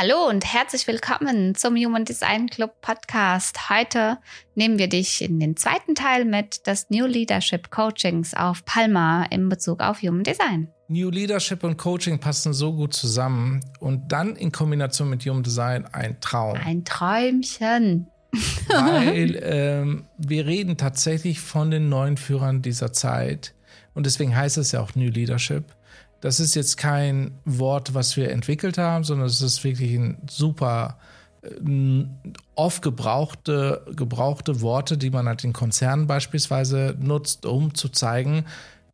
Hallo 0.00 0.28
und 0.28 0.44
herzlich 0.44 0.86
willkommen 0.86 1.56
zum 1.56 1.74
Human 1.74 2.04
Design 2.04 2.46
Club 2.48 2.80
Podcast. 2.82 3.68
Heute 3.68 4.18
nehmen 4.54 4.78
wir 4.78 4.88
dich 4.88 5.20
in 5.22 5.40
den 5.40 5.56
zweiten 5.56 5.96
Teil 5.96 6.24
mit 6.24 6.68
des 6.68 6.88
New 6.88 7.06
Leadership 7.06 7.72
Coachings 7.72 8.32
auf 8.32 8.64
Palma 8.64 9.24
in 9.24 9.48
Bezug 9.48 9.80
auf 9.80 10.00
Human 10.00 10.22
Design. 10.22 10.68
New 10.86 11.10
Leadership 11.10 11.64
und 11.64 11.78
Coaching 11.78 12.20
passen 12.20 12.52
so 12.52 12.72
gut 12.74 12.94
zusammen 12.94 13.60
und 13.80 14.12
dann 14.12 14.36
in 14.36 14.52
Kombination 14.52 15.10
mit 15.10 15.26
Human 15.26 15.42
Design 15.42 15.84
ein 15.86 16.20
Traum. 16.20 16.56
Ein 16.64 16.84
Träumchen. 16.84 18.06
Weil 18.68 19.36
ähm, 19.42 20.04
wir 20.16 20.46
reden 20.46 20.76
tatsächlich 20.76 21.40
von 21.40 21.72
den 21.72 21.88
neuen 21.88 22.16
Führern 22.18 22.62
dieser 22.62 22.92
Zeit 22.92 23.52
und 23.94 24.06
deswegen 24.06 24.36
heißt 24.36 24.58
es 24.58 24.70
ja 24.70 24.80
auch 24.80 24.94
New 24.94 25.10
Leadership. 25.10 25.64
Das 26.20 26.40
ist 26.40 26.54
jetzt 26.54 26.76
kein 26.76 27.32
Wort, 27.44 27.94
was 27.94 28.16
wir 28.16 28.30
entwickelt 28.30 28.78
haben, 28.78 29.04
sondern 29.04 29.26
es 29.26 29.40
ist 29.40 29.62
wirklich 29.62 29.94
ein 29.94 30.18
super 30.28 30.98
äh, 31.42 32.04
oft 32.54 32.82
gebrauchte, 32.82 33.82
gebrauchte 33.94 34.60
Worte, 34.60 34.98
die 34.98 35.10
man 35.10 35.28
halt 35.28 35.44
in 35.44 35.52
Konzernen 35.52 36.06
beispielsweise 36.06 36.96
nutzt, 36.98 37.46
um 37.46 37.74
zu 37.74 37.88
zeigen, 37.88 38.44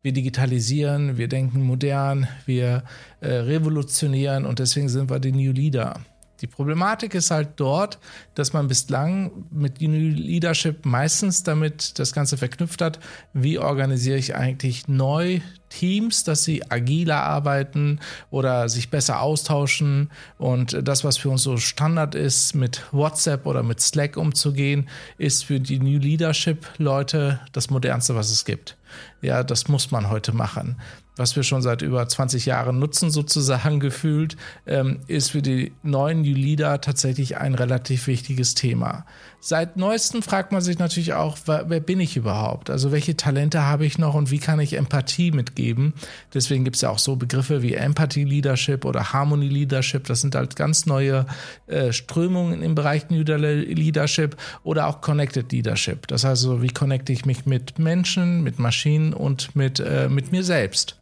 wir 0.03 0.13
digitalisieren, 0.13 1.17
wir 1.17 1.27
denken 1.27 1.63
modern, 1.63 2.27
wir 2.45 2.83
äh, 3.21 3.27
revolutionieren 3.27 4.45
und 4.45 4.59
deswegen 4.59 4.87
sind 4.87 5.09
wir 5.09 5.19
die 5.19 5.31
New 5.31 5.51
Leader. 5.51 5.99
Die 6.41 6.47
Problematik 6.47 7.13
ist 7.15 7.31
halt 7.31 7.49
dort, 7.55 7.97
dass 8.33 8.51
man 8.51 8.67
bislang 8.67 9.31
mit 9.51 9.81
New 9.81 9.89
Leadership 9.89 10.85
meistens 10.85 11.43
damit 11.43 11.97
das 11.97 12.13
Ganze 12.13 12.37
verknüpft 12.37 12.81
hat, 12.81 12.99
wie 13.33 13.57
organisiere 13.57 14.17
ich 14.17 14.35
eigentlich 14.35 14.87
neu 14.87 15.39
Teams, 15.69 16.23
dass 16.23 16.43
sie 16.43 16.69
agiler 16.69 17.23
arbeiten 17.23 17.99
oder 18.31 18.69
sich 18.69 18.89
besser 18.89 19.21
austauschen. 19.21 20.09
Und 20.37 20.87
das, 20.87 21.03
was 21.03 21.17
für 21.17 21.29
uns 21.29 21.43
so 21.43 21.57
Standard 21.57 22.15
ist, 22.15 22.53
mit 22.53 22.83
WhatsApp 22.91 23.45
oder 23.45 23.63
mit 23.63 23.81
Slack 23.81 24.17
umzugehen, 24.17 24.89
ist 25.17 25.45
für 25.45 25.59
die 25.59 25.79
New 25.79 25.99
Leadership-Leute 25.99 27.39
das 27.51 27.69
Modernste, 27.69 28.15
was 28.15 28.29
es 28.29 28.45
gibt. 28.45 28.77
Ja, 29.21 29.43
das 29.43 29.67
muss 29.67 29.91
man 29.91 30.09
heute 30.09 30.33
machen 30.33 30.77
was 31.15 31.35
wir 31.35 31.43
schon 31.43 31.61
seit 31.61 31.81
über 31.81 32.07
20 32.07 32.45
Jahren 32.45 32.79
nutzen, 32.79 33.09
sozusagen 33.09 33.79
gefühlt, 33.79 34.35
ähm, 34.65 34.99
ist 35.07 35.31
für 35.31 35.41
die 35.41 35.73
neuen 35.83 36.23
Leader 36.23 36.81
tatsächlich 36.81 37.37
ein 37.37 37.55
relativ 37.55 38.07
wichtiges 38.07 38.53
Thema. 38.55 39.05
Seit 39.47 39.77
neuestem 39.77 40.23
fragt 40.23 40.51
man 40.51 40.61
sich 40.61 40.79
natürlich 40.79 41.13
auch, 41.13 41.37
wer, 41.45 41.79
bin 41.79 41.99
ich 41.99 42.17
überhaupt? 42.17 42.71
Also 42.71 42.91
welche 42.91 43.15
Talente 43.15 43.61
habe 43.61 43.85
ich 43.85 43.99
noch 43.99 44.15
und 44.15 44.31
wie 44.31 44.39
kann 44.39 44.59
ich 44.59 44.73
Empathie 44.73 45.29
mitgeben? 45.29 45.93
Deswegen 46.33 46.63
gibt 46.63 46.77
es 46.77 46.81
ja 46.81 46.89
auch 46.89 46.97
so 46.97 47.15
Begriffe 47.15 47.61
wie 47.61 47.75
Empathy 47.75 48.23
Leadership 48.23 48.85
oder 48.85 49.13
Harmony 49.13 49.47
Leadership. 49.47 50.05
Das 50.07 50.21
sind 50.21 50.33
halt 50.33 50.55
ganz 50.55 50.87
neue 50.87 51.27
äh, 51.67 51.93
Strömungen 51.93 52.63
im 52.63 52.73
Bereich 52.73 53.11
New 53.11 53.21
Leadership 53.21 54.35
oder 54.63 54.87
auch 54.87 55.01
Connected 55.01 55.51
Leadership. 55.51 56.07
Das 56.07 56.23
heißt, 56.23 56.43
also, 56.43 56.63
wie 56.63 56.69
connecte 56.69 57.13
ich 57.13 57.27
mich 57.27 57.45
mit 57.45 57.77
Menschen, 57.77 58.41
mit 58.41 58.57
Maschinen 58.57 59.13
und 59.13 59.55
mit, 59.55 59.79
äh, 59.79 60.09
mit 60.09 60.31
mir 60.31 60.43
selbst? 60.43 60.97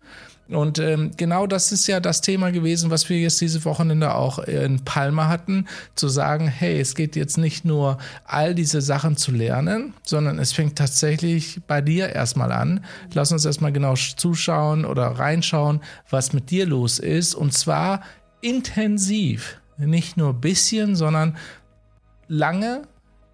Und 0.55 0.79
ähm, 0.79 1.11
genau 1.17 1.47
das 1.47 1.71
ist 1.71 1.87
ja 1.87 1.99
das 1.99 2.21
Thema 2.21 2.51
gewesen, 2.51 2.89
was 2.89 3.09
wir 3.09 3.19
jetzt 3.19 3.41
diese 3.41 3.63
Wochenende 3.65 4.15
auch 4.15 4.39
in 4.39 4.83
Palma 4.83 5.27
hatten, 5.27 5.67
zu 5.95 6.07
sagen, 6.07 6.47
hey, 6.47 6.79
es 6.79 6.95
geht 6.95 7.15
jetzt 7.15 7.37
nicht 7.37 7.65
nur 7.65 7.97
all 8.25 8.55
diese 8.55 8.81
Sachen 8.81 9.17
zu 9.17 9.31
lernen, 9.31 9.93
sondern 10.03 10.39
es 10.39 10.53
fängt 10.53 10.77
tatsächlich 10.77 11.61
bei 11.67 11.81
dir 11.81 12.09
erstmal 12.09 12.51
an. 12.51 12.83
Lass 13.13 13.31
uns 13.31 13.45
erstmal 13.45 13.71
genau 13.71 13.95
zuschauen 13.95 14.85
oder 14.85 15.07
reinschauen, 15.07 15.81
was 16.09 16.33
mit 16.33 16.51
dir 16.51 16.65
los 16.65 16.99
ist. 16.99 17.35
Und 17.35 17.53
zwar 17.53 18.01
intensiv. 18.41 19.59
Nicht 19.77 20.17
nur 20.17 20.33
bisschen, 20.33 20.95
sondern 20.95 21.37
lange, 22.27 22.83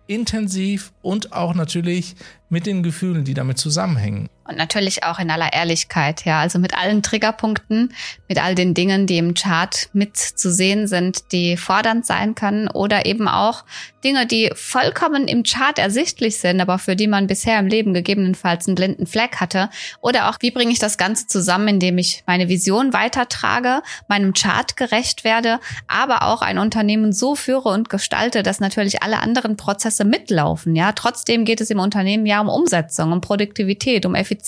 intensiv 0.08 0.92
und 1.02 1.34
auch 1.34 1.54
natürlich 1.54 2.16
mit 2.50 2.66
den 2.66 2.82
Gefühlen, 2.82 3.24
die 3.26 3.34
damit 3.34 3.58
zusammenhängen. 3.58 4.30
Und 4.50 4.58
natürlich 4.58 5.04
auch 5.04 5.20
in 5.20 5.30
aller 5.30 5.54
Ehrlichkeit, 5.54 6.26
ja. 6.26 6.40
Also 6.40 6.58
mit 6.58 6.76
allen 6.76 7.04
Triggerpunkten, 7.04 7.94
mit 8.28 8.44
all 8.44 8.56
den 8.56 8.74
Dingen, 8.74 9.06
die 9.06 9.20
im 9.20 9.36
Chart 9.36 9.90
mit 9.94 10.18
zu 10.18 10.52
sehen 10.52 10.88
sind, 10.88 11.32
die 11.32 11.56
fordernd 11.56 12.04
sein 12.08 12.34
können 12.34 12.68
oder 12.68 13.06
eben 13.06 13.28
auch 13.28 13.64
Dinge, 14.04 14.26
die 14.26 14.50
vollkommen 14.56 15.28
im 15.28 15.44
Chart 15.44 15.78
ersichtlich 15.78 16.40
sind, 16.40 16.62
aber 16.62 16.80
für 16.80 16.96
die 16.96 17.06
man 17.06 17.28
bisher 17.28 17.60
im 17.60 17.68
Leben 17.68 17.94
gegebenenfalls 17.94 18.66
einen 18.66 18.74
blinden 18.74 19.06
Fleck 19.06 19.36
hatte. 19.36 19.70
Oder 20.02 20.30
auch, 20.30 20.38
wie 20.40 20.50
bringe 20.50 20.72
ich 20.72 20.80
das 20.80 20.98
Ganze 20.98 21.28
zusammen, 21.28 21.68
indem 21.68 22.00
ich 22.00 22.24
meine 22.26 22.50
Vision 22.50 22.92
weitertrage, 22.92 23.84
meinem 24.08 24.34
Chart 24.34 24.76
gerecht 24.78 25.24
werde, 25.24 25.60
aber 25.88 26.24
auch 26.24 26.42
ein 26.42 26.58
Unternehmen 26.58 27.14
so 27.14 27.36
führe 27.36 27.70
und 27.70 27.90
gestalte, 27.90 28.42
dass 28.42 28.60
natürlich 28.60 29.04
alle 29.04 29.20
anderen 29.20 29.58
Prozesse 29.58 30.06
mitlaufen, 30.06 30.76
ja. 30.76 30.92
Trotzdem 30.94 31.46
geht 31.46 31.62
es 31.62 31.70
im 31.70 31.80
Unternehmen 31.80 32.26
ja 32.26 32.42
um 32.42 32.50
Umsetzung, 32.50 33.12
um 33.12 33.22
Produktivität, 33.22 34.08
um 34.08 34.16
Effizienz. 34.16 34.39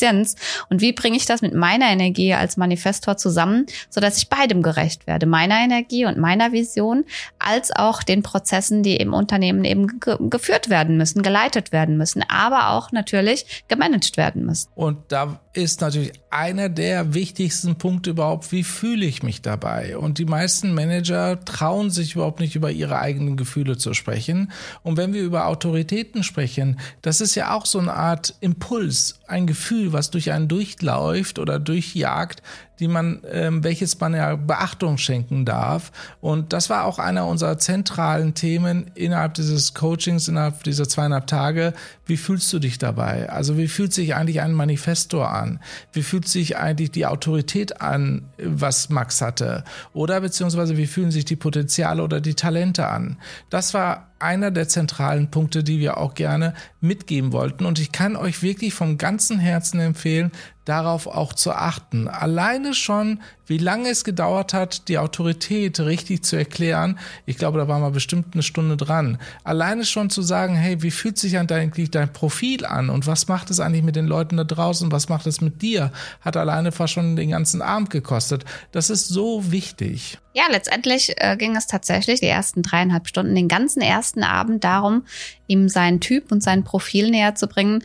Und 0.69 0.81
wie 0.81 0.93
bringe 0.93 1.17
ich 1.17 1.25
das 1.25 1.41
mit 1.41 1.53
meiner 1.53 1.89
Energie 1.89 2.33
als 2.33 2.57
Manifestor 2.57 3.17
zusammen, 3.17 3.65
sodass 3.89 4.17
ich 4.17 4.29
beidem 4.29 4.61
gerecht 4.61 5.07
werde, 5.07 5.25
meiner 5.25 5.59
Energie 5.59 6.05
und 6.05 6.17
meiner 6.17 6.51
Vision, 6.51 7.05
als 7.39 7.71
auch 7.75 8.03
den 8.03 8.23
Prozessen, 8.23 8.83
die 8.83 8.97
im 8.97 9.13
Unternehmen 9.13 9.65
eben 9.65 9.99
ge 9.99 10.17
geführt 10.19 10.69
werden 10.69 10.97
müssen, 10.97 11.23
geleitet 11.23 11.71
werden 11.71 11.97
müssen, 11.97 12.23
aber 12.27 12.69
auch 12.69 12.91
natürlich 12.91 13.63
gemanagt 13.67 14.17
werden 14.17 14.45
müssen. 14.45 14.69
Und 14.75 14.99
da 15.09 15.39
ist 15.53 15.81
natürlich 15.81 16.13
einer 16.29 16.69
der 16.69 17.13
wichtigsten 17.13 17.75
Punkte 17.75 18.11
überhaupt, 18.11 18.51
wie 18.51 18.63
fühle 18.63 19.05
ich 19.05 19.21
mich 19.21 19.41
dabei? 19.41 19.97
Und 19.97 20.17
die 20.17 20.25
meisten 20.25 20.73
Manager 20.73 21.43
trauen 21.43 21.89
sich 21.89 22.15
überhaupt 22.15 22.39
nicht 22.39 22.55
über 22.55 22.71
ihre 22.71 22.99
eigenen 22.99 23.35
Gefühle 23.35 23.77
zu 23.77 23.93
sprechen. 23.93 24.51
Und 24.83 24.95
wenn 24.95 25.13
wir 25.13 25.21
über 25.21 25.47
Autoritäten 25.47 26.23
sprechen, 26.23 26.79
das 27.01 27.19
ist 27.19 27.35
ja 27.35 27.53
auch 27.53 27.65
so 27.65 27.79
eine 27.79 27.93
Art 27.93 28.35
Impuls, 28.39 29.19
ein 29.27 29.45
Gefühl, 29.45 29.80
was 29.93 30.11
durch 30.11 30.31
einen 30.31 30.47
durchläuft 30.47 31.39
oder 31.39 31.59
durchjagt, 31.59 32.41
die 32.81 32.87
man, 32.87 33.21
ähm, 33.31 33.63
welches 33.63 33.99
man 33.99 34.15
ja 34.15 34.35
Beachtung 34.35 34.97
schenken 34.97 35.45
darf. 35.45 35.91
Und 36.19 36.51
das 36.51 36.69
war 36.69 36.85
auch 36.85 36.97
einer 36.99 37.27
unserer 37.27 37.59
zentralen 37.59 38.33
Themen 38.33 38.89
innerhalb 38.95 39.35
dieses 39.35 39.75
Coachings, 39.75 40.27
innerhalb 40.27 40.63
dieser 40.63 40.89
zweieinhalb 40.89 41.27
Tage. 41.27 41.73
Wie 42.07 42.17
fühlst 42.17 42.51
du 42.51 42.59
dich 42.59 42.79
dabei? 42.79 43.29
Also 43.29 43.57
wie 43.57 43.67
fühlt 43.67 43.93
sich 43.93 44.15
eigentlich 44.15 44.41
ein 44.41 44.53
Manifestor 44.53 45.31
an? 45.31 45.59
Wie 45.93 46.01
fühlt 46.01 46.27
sich 46.27 46.57
eigentlich 46.57 46.91
die 46.91 47.05
Autorität 47.05 47.81
an, 47.81 48.23
was 48.43 48.89
Max 48.89 49.21
hatte? 49.21 49.63
Oder 49.93 50.19
beziehungsweise 50.19 50.75
wie 50.75 50.87
fühlen 50.87 51.11
sich 51.11 51.25
die 51.25 51.35
Potenziale 51.35 52.01
oder 52.03 52.19
die 52.19 52.33
Talente 52.33 52.87
an? 52.87 53.17
Das 53.51 53.75
war 53.75 54.11
einer 54.21 54.51
der 54.51 54.67
zentralen 54.67 55.31
Punkte, 55.31 55.63
die 55.63 55.79
wir 55.79 55.97
auch 55.97 56.13
gerne 56.13 56.53
mitgeben 56.79 57.31
wollten. 57.31 57.65
Und 57.65 57.79
ich 57.79 57.91
kann 57.91 58.15
euch 58.15 58.41
wirklich 58.43 58.73
vom 58.73 58.97
ganzen 58.97 59.39
Herzen 59.39 59.79
empfehlen, 59.79 60.31
darauf 60.65 61.07
auch 61.07 61.33
zu 61.33 61.53
achten. 61.53 62.07
Alleine 62.07 62.73
schon, 62.73 63.19
wie 63.47 63.57
lange 63.57 63.89
es 63.89 64.03
gedauert 64.03 64.53
hat, 64.53 64.87
die 64.87 64.99
Autorität 64.99 65.79
richtig 65.79 66.23
zu 66.23 66.35
erklären. 66.35 66.99
Ich 67.25 67.37
glaube, 67.37 67.57
da 67.57 67.67
waren 67.67 67.81
wir 67.81 67.89
bestimmt 67.89 68.33
eine 68.33 68.43
Stunde 68.43 68.77
dran. 68.77 69.17
Alleine 69.43 69.85
schon 69.85 70.09
zu 70.09 70.21
sagen, 70.21 70.55
hey, 70.55 70.83
wie 70.83 70.91
fühlt 70.91 71.17
sich 71.17 71.37
eigentlich 71.37 71.89
dein 71.89 72.13
Profil 72.13 72.65
an 72.65 72.89
und 72.89 73.07
was 73.07 73.27
macht 73.27 73.49
es 73.49 73.59
eigentlich 73.59 73.83
mit 73.83 73.95
den 73.95 74.05
Leuten 74.05 74.37
da 74.37 74.43
draußen? 74.43 74.91
Was 74.91 75.09
macht 75.09 75.25
es 75.25 75.41
mit 75.41 75.61
dir? 75.61 75.91
Hat 76.21 76.37
alleine 76.37 76.71
fast 76.71 76.93
schon 76.93 77.15
den 77.15 77.31
ganzen 77.31 77.61
Abend 77.61 77.89
gekostet. 77.89 78.45
Das 78.71 78.89
ist 78.89 79.07
so 79.07 79.51
wichtig. 79.51 80.19
Ja, 80.33 80.43
letztendlich 80.49 81.15
äh, 81.17 81.35
ging 81.35 81.57
es 81.57 81.67
tatsächlich 81.67 82.21
die 82.21 82.27
ersten 82.27 82.61
dreieinhalb 82.61 83.07
Stunden, 83.07 83.35
den 83.35 83.49
ganzen 83.49 83.81
ersten 83.81 84.23
Abend 84.23 84.63
darum, 84.63 85.03
ihm 85.47 85.67
seinen 85.67 85.99
Typ 85.99 86.31
und 86.31 86.41
sein 86.41 86.63
Profil 86.63 87.09
näher 87.09 87.35
zu 87.35 87.47
bringen 87.47 87.83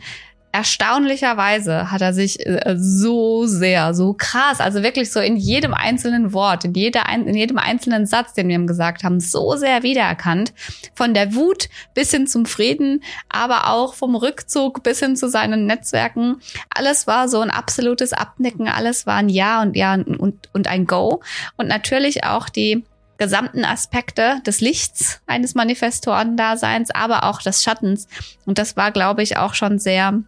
erstaunlicherweise 0.51 1.91
hat 1.91 2.01
er 2.01 2.13
sich 2.13 2.45
äh, 2.45 2.75
so 2.77 3.45
sehr, 3.45 3.93
so 3.93 4.13
krass, 4.13 4.59
also 4.59 4.81
wirklich 4.81 5.11
so 5.11 5.19
in 5.19 5.35
jedem 5.35 5.73
einzelnen 5.73 6.33
Wort, 6.33 6.65
in, 6.65 6.73
jeder, 6.73 7.03
in 7.13 7.35
jedem 7.35 7.57
einzelnen 7.57 8.05
Satz, 8.05 8.33
den 8.33 8.47
wir 8.47 8.55
ihm 8.55 8.67
gesagt 8.67 9.03
haben, 9.03 9.19
so 9.19 9.55
sehr 9.55 9.83
wiedererkannt. 9.83 10.53
Von 10.95 11.13
der 11.13 11.35
Wut 11.35 11.69
bis 11.93 12.11
hin 12.11 12.27
zum 12.27 12.45
Frieden, 12.45 13.03
aber 13.29 13.69
auch 13.69 13.93
vom 13.93 14.15
Rückzug 14.15 14.83
bis 14.83 14.99
hin 14.99 15.15
zu 15.15 15.29
seinen 15.29 15.65
Netzwerken. 15.65 16.37
Alles 16.73 17.07
war 17.07 17.27
so 17.29 17.39
ein 17.41 17.51
absolutes 17.51 18.13
Abnicken, 18.13 18.67
alles 18.67 19.05
war 19.05 19.15
ein 19.15 19.29
Ja 19.29 19.61
und 19.61 19.75
Ja 19.75 19.93
und, 19.93 20.49
und 20.53 20.67
ein 20.67 20.87
Go. 20.87 21.21
Und 21.57 21.67
natürlich 21.67 22.23
auch 22.23 22.49
die 22.49 22.83
gesamten 23.17 23.65
Aspekte 23.65 24.41
des 24.45 24.61
Lichts 24.61 25.21
eines 25.27 25.55
Manifestoren-Daseins, 25.55 26.91
aber 26.91 27.23
auch 27.23 27.41
des 27.41 27.63
Schattens. 27.63 28.07
Und 28.45 28.57
das 28.57 28.77
war, 28.77 28.91
glaube 28.91 29.23
ich, 29.23 29.37
auch 29.37 29.53
schon 29.53 29.79
sehr 29.79 30.21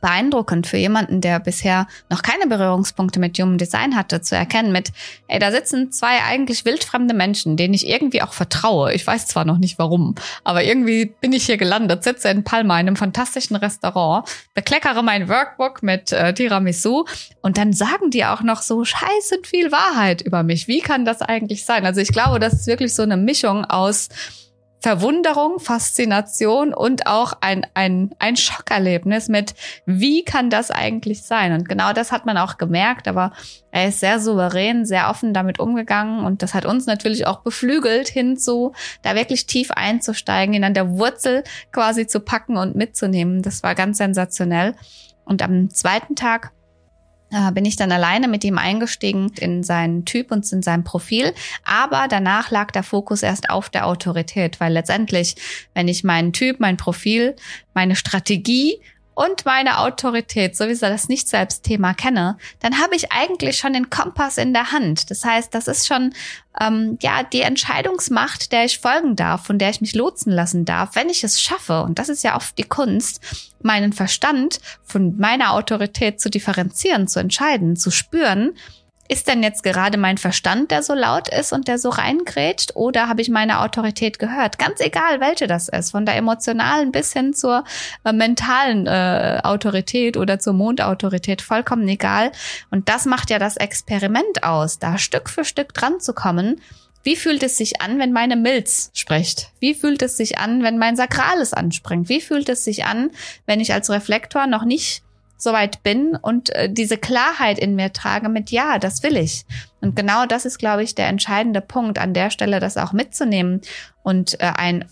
beeindruckend 0.00 0.66
für 0.66 0.76
jemanden, 0.76 1.20
der 1.20 1.40
bisher 1.40 1.86
noch 2.10 2.22
keine 2.22 2.46
Berührungspunkte 2.46 3.20
mit 3.20 3.38
Human 3.38 3.58
Design 3.58 3.96
hatte, 3.96 4.20
zu 4.20 4.36
erkennen 4.36 4.72
mit, 4.72 4.92
ey, 5.28 5.38
da 5.38 5.50
sitzen 5.50 5.92
zwei 5.92 6.22
eigentlich 6.22 6.64
wildfremde 6.64 7.14
Menschen, 7.14 7.56
denen 7.56 7.74
ich 7.74 7.86
irgendwie 7.86 8.22
auch 8.22 8.32
vertraue. 8.32 8.92
Ich 8.92 9.06
weiß 9.06 9.26
zwar 9.26 9.44
noch 9.44 9.58
nicht 9.58 9.78
warum, 9.78 10.14
aber 10.44 10.64
irgendwie 10.64 11.06
bin 11.06 11.32
ich 11.32 11.46
hier 11.46 11.56
gelandet, 11.56 12.04
sitze 12.04 12.28
in 12.28 12.44
Palma 12.44 12.80
in 12.80 12.86
einem 12.88 12.96
fantastischen 12.96 13.56
Restaurant, 13.56 14.28
bekleckere 14.54 15.02
mein 15.02 15.28
Workbook 15.28 15.82
mit 15.82 16.12
äh, 16.12 16.34
Tiramisu 16.34 17.04
und 17.40 17.58
dann 17.58 17.72
sagen 17.72 18.10
die 18.10 18.24
auch 18.24 18.42
noch 18.42 18.62
so 18.62 18.84
scheiße 18.84 19.38
viel 19.44 19.72
Wahrheit 19.72 20.22
über 20.22 20.42
mich. 20.42 20.68
Wie 20.68 20.80
kann 20.80 21.04
das 21.04 21.22
eigentlich 21.22 21.64
sein? 21.64 21.86
Also 21.86 22.00
ich 22.00 22.08
glaube, 22.08 22.38
das 22.38 22.54
ist 22.54 22.66
wirklich 22.66 22.94
so 22.94 23.02
eine 23.02 23.16
Mischung 23.16 23.64
aus 23.64 24.08
Verwunderung, 24.82 25.60
Faszination 25.60 26.74
und 26.74 27.06
auch 27.06 27.34
ein, 27.40 27.64
ein, 27.74 28.10
ein 28.18 28.36
Schockerlebnis 28.36 29.28
mit, 29.28 29.54
wie 29.86 30.24
kann 30.24 30.50
das 30.50 30.72
eigentlich 30.72 31.22
sein? 31.22 31.52
Und 31.52 31.68
genau 31.68 31.92
das 31.92 32.10
hat 32.10 32.26
man 32.26 32.36
auch 32.36 32.58
gemerkt, 32.58 33.06
aber 33.06 33.32
er 33.70 33.88
ist 33.88 34.00
sehr 34.00 34.18
souverän, 34.18 34.84
sehr 34.84 35.08
offen 35.08 35.32
damit 35.32 35.60
umgegangen 35.60 36.24
und 36.24 36.42
das 36.42 36.52
hat 36.52 36.66
uns 36.66 36.86
natürlich 36.86 37.28
auch 37.28 37.42
beflügelt 37.42 38.08
hinzu, 38.08 38.72
da 39.02 39.14
wirklich 39.14 39.46
tief 39.46 39.70
einzusteigen, 39.70 40.52
ihn 40.52 40.64
an 40.64 40.74
der 40.74 40.90
Wurzel 40.90 41.44
quasi 41.70 42.08
zu 42.08 42.18
packen 42.18 42.56
und 42.56 42.74
mitzunehmen. 42.74 43.40
Das 43.40 43.62
war 43.62 43.76
ganz 43.76 43.98
sensationell. 43.98 44.74
Und 45.24 45.42
am 45.42 45.70
zweiten 45.70 46.16
Tag 46.16 46.50
bin 47.54 47.64
ich 47.64 47.76
dann 47.76 47.92
alleine 47.92 48.28
mit 48.28 48.44
ihm 48.44 48.58
eingestiegen 48.58 49.32
in 49.38 49.62
seinen 49.62 50.04
Typ 50.04 50.30
und 50.30 50.50
in 50.52 50.62
sein 50.62 50.84
Profil. 50.84 51.32
Aber 51.64 52.06
danach 52.08 52.50
lag 52.50 52.70
der 52.70 52.82
Fokus 52.82 53.22
erst 53.22 53.50
auf 53.50 53.70
der 53.70 53.86
Autorität, 53.86 54.60
weil 54.60 54.72
letztendlich, 54.72 55.36
wenn 55.74 55.88
ich 55.88 56.04
meinen 56.04 56.32
Typ, 56.32 56.60
mein 56.60 56.76
Profil, 56.76 57.34
meine 57.74 57.96
Strategie 57.96 58.80
und 59.14 59.44
meine 59.44 59.78
Autorität 59.78 60.56
sowieso 60.56 60.86
das 60.86 61.08
Nicht-Selbst-Thema 61.08 61.94
kenne, 61.94 62.38
dann 62.60 62.80
habe 62.80 62.96
ich 62.96 63.12
eigentlich 63.12 63.58
schon 63.58 63.72
den 63.72 63.90
Kompass 63.90 64.38
in 64.38 64.52
der 64.52 64.72
Hand. 64.72 65.10
Das 65.10 65.24
heißt, 65.24 65.54
das 65.54 65.68
ist 65.68 65.86
schon 65.86 66.14
ähm, 66.60 66.98
ja 67.02 67.22
die 67.22 67.42
Entscheidungsmacht, 67.42 68.52
der 68.52 68.64
ich 68.64 68.78
folgen 68.78 69.16
darf, 69.16 69.44
von 69.46 69.58
der 69.58 69.70
ich 69.70 69.80
mich 69.80 69.94
lotsen 69.94 70.32
lassen 70.32 70.64
darf, 70.64 70.94
wenn 70.94 71.08
ich 71.08 71.24
es 71.24 71.40
schaffe. 71.40 71.82
Und 71.82 71.98
das 71.98 72.08
ist 72.08 72.24
ja 72.24 72.36
oft 72.36 72.56
die 72.56 72.64
Kunst, 72.64 73.20
meinen 73.60 73.92
Verstand 73.92 74.60
von 74.82 75.16
meiner 75.18 75.52
Autorität 75.52 76.20
zu 76.20 76.30
differenzieren, 76.30 77.06
zu 77.06 77.20
entscheiden, 77.20 77.76
zu 77.76 77.90
spüren 77.90 78.54
ist 79.12 79.28
denn 79.28 79.42
jetzt 79.42 79.62
gerade 79.62 79.98
mein 79.98 80.16
Verstand, 80.16 80.70
der 80.70 80.82
so 80.82 80.94
laut 80.94 81.28
ist 81.28 81.52
und 81.52 81.68
der 81.68 81.78
so 81.78 81.90
reingrätscht, 81.90 82.74
oder 82.74 83.08
habe 83.08 83.20
ich 83.20 83.28
meine 83.28 83.60
Autorität 83.60 84.18
gehört? 84.18 84.58
Ganz 84.58 84.80
egal, 84.80 85.20
welche 85.20 85.46
das 85.46 85.68
ist, 85.68 85.90
von 85.90 86.06
der 86.06 86.16
emotionalen 86.16 86.92
bis 86.92 87.12
hin 87.12 87.34
zur 87.34 87.64
äh, 88.04 88.12
mentalen 88.12 88.86
äh, 88.86 89.40
Autorität 89.44 90.16
oder 90.16 90.38
zur 90.38 90.54
Mondautorität, 90.54 91.42
vollkommen 91.42 91.86
egal. 91.88 92.32
Und 92.70 92.88
das 92.88 93.04
macht 93.04 93.28
ja 93.28 93.38
das 93.38 93.58
Experiment 93.58 94.44
aus, 94.44 94.78
da 94.78 94.96
Stück 94.96 95.28
für 95.28 95.44
Stück 95.44 95.74
dran 95.74 96.00
zu 96.00 96.14
kommen. 96.14 96.62
Wie 97.02 97.16
fühlt 97.16 97.42
es 97.42 97.58
sich 97.58 97.82
an, 97.82 97.98
wenn 97.98 98.12
meine 98.12 98.36
Milz 98.36 98.90
spricht? 98.94 99.50
Wie 99.60 99.74
fühlt 99.74 100.00
es 100.00 100.16
sich 100.16 100.38
an, 100.38 100.62
wenn 100.62 100.78
mein 100.78 100.96
Sakrales 100.96 101.52
anspringt? 101.52 102.08
Wie 102.08 102.22
fühlt 102.22 102.48
es 102.48 102.64
sich 102.64 102.86
an, 102.86 103.10
wenn 103.44 103.60
ich 103.60 103.74
als 103.74 103.90
Reflektor 103.90 104.46
noch 104.46 104.64
nicht 104.64 105.02
soweit 105.42 105.82
bin 105.82 106.16
und 106.16 106.50
äh, 106.50 106.70
diese 106.70 106.96
Klarheit 106.96 107.58
in 107.58 107.74
mir 107.74 107.92
trage 107.92 108.28
mit 108.28 108.50
ja, 108.50 108.78
das 108.78 109.02
will 109.02 109.16
ich. 109.16 109.44
Und 109.80 109.96
genau 109.96 110.26
das 110.26 110.44
ist, 110.44 110.58
glaube 110.58 110.82
ich, 110.84 110.94
der 110.94 111.08
entscheidende 111.08 111.60
Punkt 111.60 111.98
an 111.98 112.14
der 112.14 112.30
Stelle, 112.30 112.60
das 112.60 112.76
auch 112.76 112.92
mitzunehmen 112.92 113.60
und 114.02 114.40
äh, 114.40 114.52
ein 114.56 114.84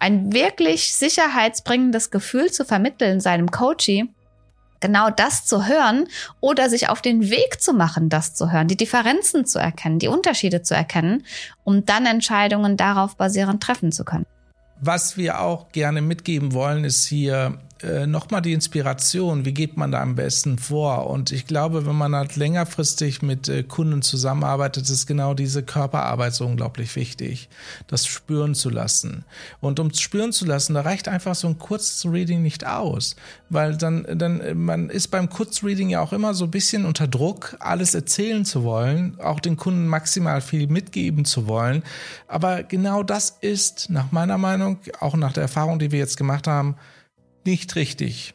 ein 0.00 0.32
wirklich 0.32 0.94
sicherheitsbringendes 0.94 2.10
Gefühl 2.10 2.50
zu 2.50 2.64
vermitteln 2.64 3.20
seinem 3.20 3.52
Coachie, 3.52 4.10
genau 4.80 5.10
das 5.10 5.46
zu 5.46 5.68
hören 5.68 6.08
oder 6.40 6.68
sich 6.68 6.88
auf 6.88 7.00
den 7.00 7.30
Weg 7.30 7.62
zu 7.62 7.72
machen, 7.72 8.08
das 8.08 8.34
zu 8.34 8.50
hören, 8.50 8.66
die 8.66 8.76
Differenzen 8.76 9.46
zu 9.46 9.60
erkennen, 9.60 10.00
die 10.00 10.08
Unterschiede 10.08 10.62
zu 10.62 10.74
erkennen, 10.74 11.24
um 11.62 11.86
dann 11.86 12.04
Entscheidungen 12.04 12.76
darauf 12.76 13.16
basierend 13.16 13.62
treffen 13.62 13.92
zu 13.92 14.04
können. 14.04 14.26
Was 14.80 15.16
wir 15.16 15.40
auch 15.40 15.70
gerne 15.70 16.02
mitgeben 16.02 16.52
wollen, 16.52 16.82
ist 16.82 17.06
hier 17.06 17.60
äh, 17.82 18.06
nochmal 18.06 18.42
die 18.42 18.52
Inspiration, 18.52 19.44
wie 19.44 19.52
geht 19.52 19.76
man 19.76 19.92
da 19.92 20.00
am 20.00 20.14
besten 20.14 20.58
vor? 20.58 21.08
Und 21.08 21.32
ich 21.32 21.46
glaube, 21.46 21.86
wenn 21.86 21.96
man 21.96 22.14
halt 22.14 22.36
längerfristig 22.36 23.22
mit 23.22 23.48
äh, 23.48 23.62
Kunden 23.62 24.02
zusammenarbeitet, 24.02 24.88
ist 24.88 25.06
genau 25.06 25.34
diese 25.34 25.62
Körperarbeit 25.62 26.34
so 26.34 26.46
unglaublich 26.46 26.94
wichtig, 26.96 27.48
das 27.86 28.06
spüren 28.06 28.54
zu 28.54 28.70
lassen. 28.70 29.24
Und 29.60 29.80
um 29.80 29.92
spüren 29.92 30.32
zu 30.32 30.44
lassen, 30.44 30.74
da 30.74 30.82
reicht 30.82 31.08
einfach 31.08 31.34
so 31.34 31.48
ein 31.48 31.58
Kurzreading 31.58 32.42
nicht 32.42 32.66
aus, 32.66 33.16
weil 33.48 33.76
dann, 33.76 34.06
dann, 34.18 34.58
man 34.58 34.88
ist 34.88 35.08
beim 35.08 35.28
Kurzreading 35.28 35.90
ja 35.90 36.00
auch 36.00 36.12
immer 36.12 36.34
so 36.34 36.44
ein 36.44 36.50
bisschen 36.50 36.84
unter 36.84 37.08
Druck, 37.08 37.56
alles 37.60 37.94
erzählen 37.94 38.44
zu 38.44 38.64
wollen, 38.64 39.18
auch 39.20 39.40
den 39.40 39.56
Kunden 39.56 39.86
maximal 39.86 40.40
viel 40.40 40.66
mitgeben 40.66 41.24
zu 41.24 41.46
wollen. 41.46 41.82
Aber 42.28 42.62
genau 42.62 43.02
das 43.02 43.36
ist 43.40 43.90
nach 43.90 44.12
meiner 44.12 44.38
Meinung, 44.38 44.78
auch 45.00 45.16
nach 45.16 45.32
der 45.32 45.42
Erfahrung, 45.42 45.78
die 45.78 45.90
wir 45.90 45.98
jetzt 45.98 46.16
gemacht 46.16 46.46
haben, 46.46 46.76
nicht 47.44 47.76
richtig. 47.76 48.34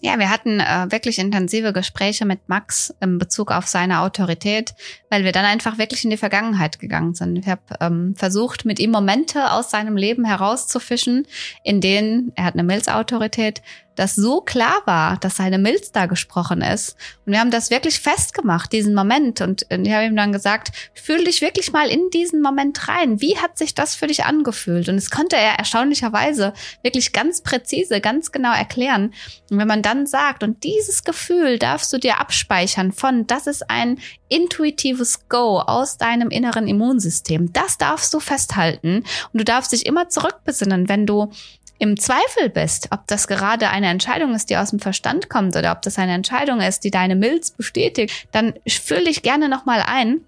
Ja, 0.00 0.16
wir 0.20 0.30
hatten 0.30 0.60
äh, 0.60 0.86
wirklich 0.90 1.18
intensive 1.18 1.72
Gespräche 1.72 2.24
mit 2.24 2.48
Max 2.48 2.94
in 3.00 3.18
Bezug 3.18 3.50
auf 3.50 3.66
seine 3.66 4.00
Autorität, 4.00 4.74
weil 5.10 5.24
wir 5.24 5.32
dann 5.32 5.44
einfach 5.44 5.76
wirklich 5.76 6.04
in 6.04 6.10
die 6.10 6.16
Vergangenheit 6.16 6.78
gegangen 6.78 7.14
sind. 7.14 7.36
Ich 7.36 7.48
habe 7.48 7.62
ähm, 7.80 8.14
versucht, 8.14 8.64
mit 8.64 8.78
ihm 8.78 8.92
Momente 8.92 9.50
aus 9.50 9.70
seinem 9.70 9.96
Leben 9.96 10.24
herauszufischen, 10.24 11.26
in 11.64 11.80
denen 11.80 12.30
er 12.36 12.44
hat 12.44 12.54
eine 12.54 12.62
Milzautorität, 12.62 13.60
das 13.98 14.14
so 14.14 14.40
klar 14.40 14.82
war, 14.84 15.16
dass 15.16 15.36
seine 15.36 15.58
Milz 15.58 15.92
da 15.92 16.06
gesprochen 16.06 16.62
ist. 16.62 16.96
Und 17.26 17.32
wir 17.32 17.40
haben 17.40 17.50
das 17.50 17.70
wirklich 17.70 18.00
festgemacht, 18.00 18.72
diesen 18.72 18.94
Moment. 18.94 19.40
Und 19.40 19.66
ich 19.68 19.92
habe 19.92 20.04
ihm 20.04 20.16
dann 20.16 20.32
gesagt, 20.32 20.70
fühl 20.94 21.24
dich 21.24 21.40
wirklich 21.40 21.72
mal 21.72 21.88
in 21.88 22.10
diesen 22.10 22.40
Moment 22.40 22.88
rein. 22.88 23.20
Wie 23.20 23.38
hat 23.38 23.58
sich 23.58 23.74
das 23.74 23.94
für 23.94 24.06
dich 24.06 24.24
angefühlt? 24.24 24.88
Und 24.88 24.96
es 24.96 25.10
konnte 25.10 25.36
er 25.36 25.58
erstaunlicherweise 25.58 26.52
wirklich 26.82 27.12
ganz 27.12 27.42
präzise, 27.42 28.00
ganz 28.00 28.30
genau 28.30 28.52
erklären. 28.52 29.12
Und 29.50 29.58
wenn 29.58 29.68
man 29.68 29.82
dann 29.82 30.06
sagt, 30.06 30.42
und 30.42 30.62
dieses 30.64 31.02
Gefühl 31.04 31.58
darfst 31.58 31.92
du 31.92 31.98
dir 31.98 32.20
abspeichern 32.20 32.92
von, 32.92 33.26
das 33.26 33.46
ist 33.46 33.68
ein 33.68 33.98
intuitives 34.28 35.28
Go 35.28 35.60
aus 35.60 35.98
deinem 35.98 36.30
inneren 36.30 36.68
Immunsystem. 36.68 37.52
Das 37.52 37.78
darfst 37.78 38.12
du 38.14 38.20
festhalten. 38.20 39.04
Und 39.32 39.38
du 39.38 39.44
darfst 39.44 39.72
dich 39.72 39.86
immer 39.86 40.08
zurückbesinnen, 40.08 40.88
wenn 40.88 41.06
du 41.06 41.32
im 41.78 41.98
Zweifel 41.98 42.48
bist, 42.48 42.88
ob 42.90 43.06
das 43.06 43.28
gerade 43.28 43.68
eine 43.70 43.88
Entscheidung 43.88 44.34
ist, 44.34 44.50
die 44.50 44.56
aus 44.56 44.70
dem 44.70 44.80
Verstand 44.80 45.28
kommt 45.28 45.56
oder 45.56 45.72
ob 45.72 45.82
das 45.82 45.98
eine 45.98 46.12
Entscheidung 46.12 46.60
ist, 46.60 46.84
die 46.84 46.90
deine 46.90 47.16
Milz 47.16 47.50
bestätigt, 47.50 48.28
dann 48.32 48.54
fühle 48.66 49.04
dich 49.04 49.22
gerne 49.22 49.48
nochmal 49.48 49.84
ein 49.86 50.20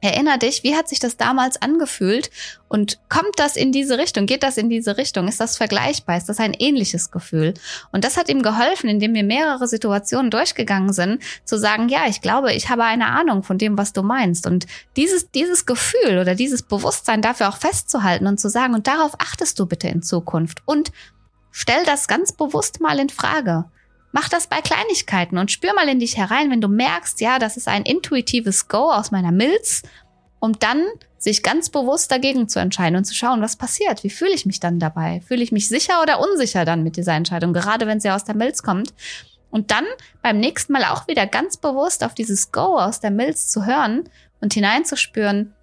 Erinner 0.00 0.38
dich, 0.38 0.62
wie 0.62 0.76
hat 0.76 0.88
sich 0.88 1.00
das 1.00 1.16
damals 1.16 1.60
angefühlt 1.60 2.30
und 2.68 3.00
kommt 3.08 3.32
das 3.36 3.56
in 3.56 3.72
diese 3.72 3.98
Richtung? 3.98 4.26
Geht 4.26 4.44
das 4.44 4.56
in 4.56 4.68
diese 4.68 4.96
Richtung? 4.96 5.26
Ist 5.26 5.40
das 5.40 5.56
vergleichbar? 5.56 6.16
Ist 6.16 6.28
das 6.28 6.38
ein 6.38 6.54
ähnliches 6.54 7.10
Gefühl? 7.10 7.54
Und 7.90 8.04
das 8.04 8.16
hat 8.16 8.28
ihm 8.28 8.42
geholfen, 8.42 8.88
indem 8.88 9.14
wir 9.14 9.24
mehrere 9.24 9.66
Situationen 9.66 10.30
durchgegangen 10.30 10.92
sind, 10.92 11.20
zu 11.44 11.58
sagen, 11.58 11.88
ja, 11.88 12.06
ich 12.06 12.20
glaube, 12.20 12.52
ich 12.52 12.68
habe 12.68 12.84
eine 12.84 13.06
Ahnung 13.06 13.42
von 13.42 13.58
dem, 13.58 13.76
was 13.76 13.92
du 13.92 14.02
meinst. 14.02 14.46
Und 14.46 14.66
dieses, 14.96 15.32
dieses 15.32 15.66
Gefühl 15.66 16.18
oder 16.20 16.36
dieses 16.36 16.62
Bewusstsein 16.62 17.20
dafür 17.20 17.48
auch 17.48 17.56
festzuhalten 17.56 18.28
und 18.28 18.38
zu 18.38 18.48
sagen, 18.48 18.74
und 18.74 18.86
darauf 18.86 19.14
achtest 19.18 19.58
du 19.58 19.66
bitte 19.66 19.88
in 19.88 20.02
Zukunft. 20.02 20.62
Und 20.64 20.92
stell 21.50 21.84
das 21.84 22.06
ganz 22.06 22.32
bewusst 22.32 22.80
mal 22.80 23.00
in 23.00 23.08
Frage. 23.08 23.64
Mach 24.12 24.28
das 24.28 24.46
bei 24.46 24.60
Kleinigkeiten 24.60 25.38
und 25.38 25.50
spür 25.50 25.74
mal 25.74 25.88
in 25.88 26.00
dich 26.00 26.16
herein, 26.16 26.50
wenn 26.50 26.60
du 26.60 26.68
merkst, 26.68 27.20
ja, 27.20 27.38
das 27.38 27.56
ist 27.56 27.68
ein 27.68 27.82
intuitives 27.82 28.68
Go 28.68 28.90
aus 28.90 29.10
meiner 29.10 29.32
Milz, 29.32 29.82
um 30.40 30.58
dann 30.58 30.84
sich 31.18 31.42
ganz 31.42 31.68
bewusst 31.68 32.10
dagegen 32.10 32.48
zu 32.48 32.58
entscheiden 32.60 32.96
und 32.96 33.04
zu 33.04 33.14
schauen, 33.14 33.42
was 33.42 33.56
passiert. 33.56 34.04
Wie 34.04 34.10
fühle 34.10 34.32
ich 34.34 34.46
mich 34.46 34.60
dann 34.60 34.78
dabei? 34.78 35.20
Fühle 35.26 35.42
ich 35.42 35.52
mich 35.52 35.68
sicher 35.68 36.00
oder 36.00 36.20
unsicher 36.20 36.64
dann 36.64 36.82
mit 36.82 36.96
dieser 36.96 37.14
Entscheidung, 37.14 37.52
gerade 37.52 37.86
wenn 37.86 38.00
sie 38.00 38.10
aus 38.10 38.24
der 38.24 38.36
Milz 38.36 38.62
kommt? 38.62 38.94
Und 39.50 39.70
dann 39.70 39.84
beim 40.22 40.38
nächsten 40.38 40.72
Mal 40.72 40.84
auch 40.84 41.08
wieder 41.08 41.26
ganz 41.26 41.56
bewusst 41.56 42.04
auf 42.04 42.14
dieses 42.14 42.52
Go 42.52 42.78
aus 42.78 43.00
der 43.00 43.10
Milz 43.10 43.48
zu 43.48 43.66
hören 43.66 44.08
und 44.40 44.54
hineinzuspüren, 44.54 45.54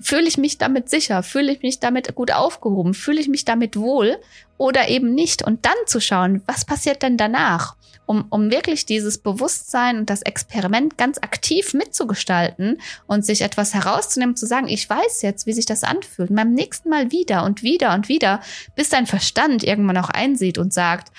fühle 0.00 0.28
ich 0.28 0.36
mich 0.36 0.58
damit 0.58 0.90
sicher, 0.90 1.22
fühle 1.22 1.52
ich 1.52 1.62
mich 1.62 1.80
damit 1.80 2.14
gut 2.14 2.32
aufgehoben, 2.32 2.94
fühle 2.94 3.20
ich 3.20 3.28
mich 3.28 3.44
damit 3.44 3.76
wohl 3.76 4.18
oder 4.58 4.88
eben 4.88 5.14
nicht 5.14 5.42
und 5.42 5.64
dann 5.64 5.74
zu 5.86 6.00
schauen, 6.00 6.42
was 6.46 6.64
passiert 6.64 7.02
denn 7.02 7.16
danach, 7.16 7.76
um, 8.06 8.26
um 8.30 8.50
wirklich 8.50 8.86
dieses 8.86 9.18
Bewusstsein 9.18 9.98
und 9.98 10.10
das 10.10 10.22
Experiment 10.22 10.98
ganz 10.98 11.18
aktiv 11.18 11.74
mitzugestalten 11.74 12.80
und 13.06 13.24
sich 13.24 13.42
etwas 13.42 13.74
herauszunehmen, 13.74 14.36
zu 14.36 14.46
sagen, 14.46 14.68
ich 14.68 14.88
weiß 14.88 15.22
jetzt, 15.22 15.46
wie 15.46 15.52
sich 15.52 15.66
das 15.66 15.84
anfühlt, 15.84 16.30
und 16.30 16.36
beim 16.36 16.52
nächsten 16.52 16.88
Mal 16.88 17.10
wieder 17.10 17.44
und 17.44 17.62
wieder 17.62 17.94
und 17.94 18.08
wieder, 18.08 18.40
bis 18.74 18.88
dein 18.88 19.06
Verstand 19.06 19.64
irgendwann 19.64 19.98
auch 19.98 20.10
einsieht 20.10 20.58
und 20.58 20.72
sagt, 20.72 21.12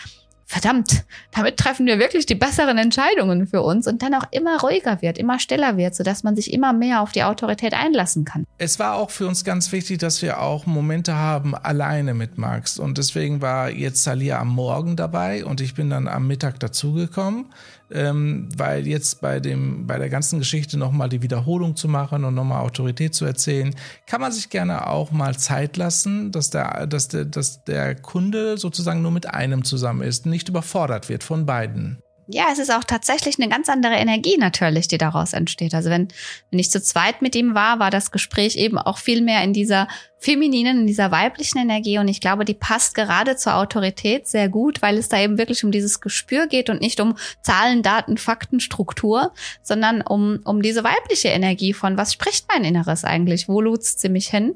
verdammt, 0.45 1.03
damit 1.31 1.57
treffen 1.57 1.85
wir 1.85 1.99
wirklich 1.99 2.25
die 2.25 2.35
besseren 2.35 2.77
Entscheidungen 2.77 3.47
für 3.47 3.61
uns 3.61 3.87
und 3.87 4.01
dann 4.01 4.13
auch 4.13 4.25
immer 4.31 4.59
ruhiger 4.61 5.01
wird, 5.01 5.17
immer 5.17 5.39
stiller 5.39 5.77
wird, 5.77 5.95
sodass 5.95 6.23
man 6.23 6.35
sich 6.35 6.53
immer 6.53 6.73
mehr 6.73 7.01
auf 7.01 7.11
die 7.11 7.23
Autorität 7.23 7.73
einlassen 7.73 8.25
kann. 8.25 8.45
Es 8.57 8.79
war 8.79 8.95
auch 8.95 9.09
für 9.09 9.27
uns 9.27 9.43
ganz 9.43 9.71
wichtig, 9.71 9.99
dass 9.99 10.21
wir 10.21 10.39
auch 10.39 10.65
Momente 10.65 11.15
haben 11.15 11.55
alleine 11.55 12.13
mit 12.13 12.37
Max 12.37 12.79
und 12.79 12.97
deswegen 12.97 13.41
war 13.41 13.69
jetzt 13.69 14.03
Salia 14.03 14.39
am 14.39 14.49
Morgen 14.49 14.95
dabei 14.95 15.45
und 15.45 15.61
ich 15.61 15.73
bin 15.73 15.89
dann 15.89 16.07
am 16.07 16.27
Mittag 16.27 16.59
dazugekommen 16.59 17.45
ähm, 17.93 18.49
weil 18.57 18.87
jetzt 18.87 19.21
bei 19.21 19.39
dem 19.39 19.87
bei 19.87 19.97
der 19.97 20.09
ganzen 20.09 20.39
Geschichte 20.39 20.77
nochmal 20.77 21.09
die 21.09 21.21
Wiederholung 21.21 21.75
zu 21.75 21.87
machen 21.87 22.23
und 22.23 22.35
nochmal 22.35 22.61
Autorität 22.63 23.13
zu 23.13 23.25
erzählen, 23.25 23.75
kann 24.07 24.21
man 24.21 24.31
sich 24.31 24.49
gerne 24.49 24.87
auch 24.87 25.11
mal 25.11 25.37
Zeit 25.37 25.77
lassen, 25.77 26.31
dass 26.31 26.49
der, 26.49 26.87
dass 26.87 27.07
der, 27.07 27.25
dass 27.25 27.63
der 27.63 27.95
Kunde 27.95 28.57
sozusagen 28.57 29.01
nur 29.01 29.11
mit 29.11 29.33
einem 29.33 29.63
zusammen 29.63 30.01
ist, 30.01 30.25
nicht 30.25 30.49
überfordert 30.49 31.09
wird 31.09 31.23
von 31.23 31.45
beiden 31.45 32.01
ja, 32.27 32.45
es 32.51 32.59
ist 32.59 32.71
auch 32.71 32.83
tatsächlich 32.83 33.37
eine 33.39 33.49
ganz 33.49 33.69
andere 33.69 33.95
Energie 33.95 34.37
natürlich, 34.37 34.87
die 34.87 34.97
daraus 34.97 35.33
entsteht. 35.33 35.73
Also 35.73 35.89
wenn, 35.89 36.07
wenn 36.51 36.59
ich 36.59 36.71
zu 36.71 36.81
zweit 36.81 37.21
mit 37.21 37.35
ihm 37.35 37.53
war, 37.53 37.79
war 37.79 37.91
das 37.91 38.11
Gespräch 38.11 38.55
eben 38.55 38.77
auch 38.77 38.97
viel 38.97 39.21
mehr 39.21 39.43
in 39.43 39.53
dieser 39.53 39.87
femininen, 40.19 40.81
in 40.81 40.87
dieser 40.87 41.11
weiblichen 41.11 41.57
Energie. 41.57 41.97
Und 41.97 42.07
ich 42.07 42.21
glaube, 42.21 42.45
die 42.45 42.53
passt 42.53 42.95
gerade 42.95 43.35
zur 43.35 43.55
Autorität 43.55 44.27
sehr 44.27 44.47
gut, 44.47 44.81
weil 44.81 44.97
es 44.97 45.09
da 45.09 45.19
eben 45.19 45.37
wirklich 45.37 45.65
um 45.65 45.71
dieses 45.71 45.99
Gespür 45.99 46.47
geht 46.47 46.69
und 46.69 46.79
nicht 46.79 47.01
um 47.01 47.17
Zahlen, 47.41 47.83
Daten, 47.83 48.17
Fakten, 48.17 48.61
Struktur, 48.61 49.33
sondern 49.61 50.01
um, 50.01 50.39
um 50.45 50.61
diese 50.61 50.83
weibliche 50.83 51.29
Energie 51.29 51.73
von, 51.73 51.97
was 51.97 52.13
spricht 52.13 52.45
mein 52.47 52.63
Inneres 52.63 53.03
eigentlich? 53.03 53.49
Wo 53.49 53.59
lotst 53.59 53.99
sie 53.99 54.09
mich 54.09 54.29
hin? 54.29 54.55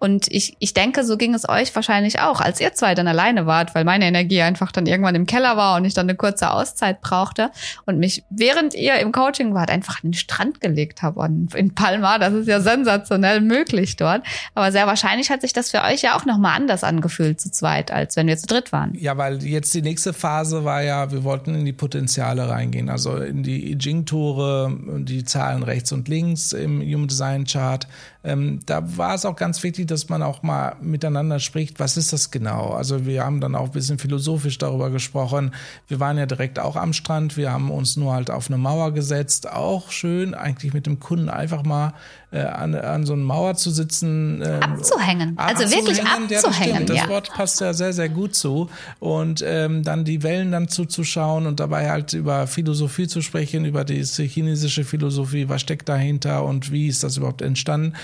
Und 0.00 0.26
ich, 0.32 0.56
ich 0.58 0.72
denke, 0.72 1.04
so 1.04 1.18
ging 1.18 1.34
es 1.34 1.46
euch 1.46 1.74
wahrscheinlich 1.76 2.20
auch, 2.20 2.40
als 2.40 2.58
ihr 2.58 2.72
zwei 2.72 2.94
dann 2.94 3.06
alleine 3.06 3.44
wart, 3.44 3.74
weil 3.74 3.84
meine 3.84 4.06
Energie 4.06 4.40
einfach 4.40 4.72
dann 4.72 4.86
irgendwann 4.86 5.14
im 5.14 5.26
Keller 5.26 5.58
war 5.58 5.76
und 5.76 5.84
ich 5.84 5.92
dann 5.92 6.08
eine 6.08 6.16
kurze 6.16 6.50
Auszeit 6.50 7.02
brauchte 7.02 7.50
und 7.84 7.98
mich, 7.98 8.24
während 8.30 8.74
ihr 8.74 8.94
im 8.96 9.12
Coaching 9.12 9.52
wart, 9.54 9.70
einfach 9.70 10.02
an 10.02 10.10
den 10.10 10.14
Strand 10.14 10.62
gelegt 10.62 11.02
habe 11.02 11.28
in 11.54 11.74
Palma. 11.74 12.18
Das 12.18 12.32
ist 12.32 12.48
ja 12.48 12.60
sensationell 12.60 13.42
möglich 13.42 13.96
dort. 13.96 14.22
Aber 14.54 14.72
sehr 14.72 14.86
wahrscheinlich 14.86 15.30
hat 15.30 15.42
sich 15.42 15.52
das 15.52 15.70
für 15.70 15.82
euch 15.82 16.00
ja 16.00 16.16
auch 16.16 16.24
nochmal 16.24 16.56
anders 16.56 16.82
angefühlt 16.82 17.38
zu 17.38 17.50
zweit, 17.50 17.90
als 17.90 18.16
wenn 18.16 18.26
wir 18.26 18.38
zu 18.38 18.46
dritt 18.46 18.72
waren. 18.72 18.94
Ja, 18.94 19.18
weil 19.18 19.44
jetzt 19.44 19.74
die 19.74 19.82
nächste 19.82 20.14
Phase 20.14 20.64
war 20.64 20.82
ja, 20.82 21.12
wir 21.12 21.24
wollten 21.24 21.54
in 21.54 21.66
die 21.66 21.74
Potenziale 21.74 22.48
reingehen, 22.48 22.88
also 22.88 23.16
in 23.16 23.42
die 23.42 23.70
I 23.72 23.76
Ching-Tore, 23.76 24.78
die 25.00 25.24
Zahlen 25.24 25.62
rechts 25.62 25.92
und 25.92 26.08
links 26.08 26.52
im 26.52 26.80
Human 26.80 27.08
Design 27.08 27.44
Chart. 27.44 27.86
Ähm, 28.22 28.60
da 28.66 28.96
war 28.98 29.14
es 29.14 29.24
auch 29.24 29.36
ganz 29.36 29.62
wichtig, 29.62 29.88
dass 29.88 30.10
man 30.10 30.22
auch 30.22 30.42
mal 30.42 30.76
miteinander 30.82 31.38
spricht, 31.38 31.80
was 31.80 31.96
ist 31.96 32.12
das 32.12 32.30
genau? 32.30 32.70
Also 32.70 33.06
wir 33.06 33.24
haben 33.24 33.40
dann 33.40 33.54
auch 33.54 33.66
ein 33.66 33.70
bisschen 33.70 33.98
philosophisch 33.98 34.58
darüber 34.58 34.90
gesprochen. 34.90 35.54
Wir 35.88 36.00
waren 36.00 36.18
ja 36.18 36.26
direkt 36.26 36.58
auch 36.58 36.76
am 36.76 36.92
Strand, 36.92 37.38
wir 37.38 37.50
haben 37.50 37.70
uns 37.70 37.96
nur 37.96 38.12
halt 38.12 38.30
auf 38.30 38.48
eine 38.48 38.58
Mauer 38.58 38.92
gesetzt. 38.92 39.50
Auch 39.50 39.90
schön, 39.90 40.34
eigentlich 40.34 40.74
mit 40.74 40.86
dem 40.86 41.00
Kunden 41.00 41.30
einfach 41.30 41.64
mal 41.64 41.94
äh, 42.32 42.40
an, 42.40 42.74
an 42.74 43.04
so 43.06 43.12
einer 43.12 43.22
Mauer 43.22 43.56
zu 43.56 43.70
sitzen. 43.70 44.42
Äh, 44.42 44.60
abzuhängen. 44.60 45.34
Also 45.36 45.64
abzuhängen, 45.64 45.86
wirklich 45.86 46.06
abzuhängen. 46.06 46.80
Ja, 46.80 46.86
das, 46.86 46.98
das 46.98 47.08
Wort 47.08 47.30
passt 47.30 47.60
ja 47.60 47.72
sehr, 47.72 47.92
sehr 47.92 48.08
gut 48.08 48.34
zu. 48.34 48.70
Und 48.98 49.44
ähm, 49.46 49.82
dann 49.82 50.04
die 50.04 50.22
Wellen 50.22 50.52
dann 50.52 50.68
zuzuschauen 50.68 51.46
und 51.46 51.60
dabei 51.60 51.90
halt 51.90 52.12
über 52.12 52.46
Philosophie 52.46 53.08
zu 53.08 53.20
sprechen, 53.20 53.64
über 53.64 53.84
die 53.84 54.02
chinesische 54.04 54.84
Philosophie, 54.84 55.48
was 55.48 55.60
steckt 55.60 55.88
dahinter 55.88 56.44
und 56.44 56.70
wie 56.70 56.88
ist 56.88 57.02
das 57.02 57.16
überhaupt 57.16 57.42
entstanden. 57.42 57.94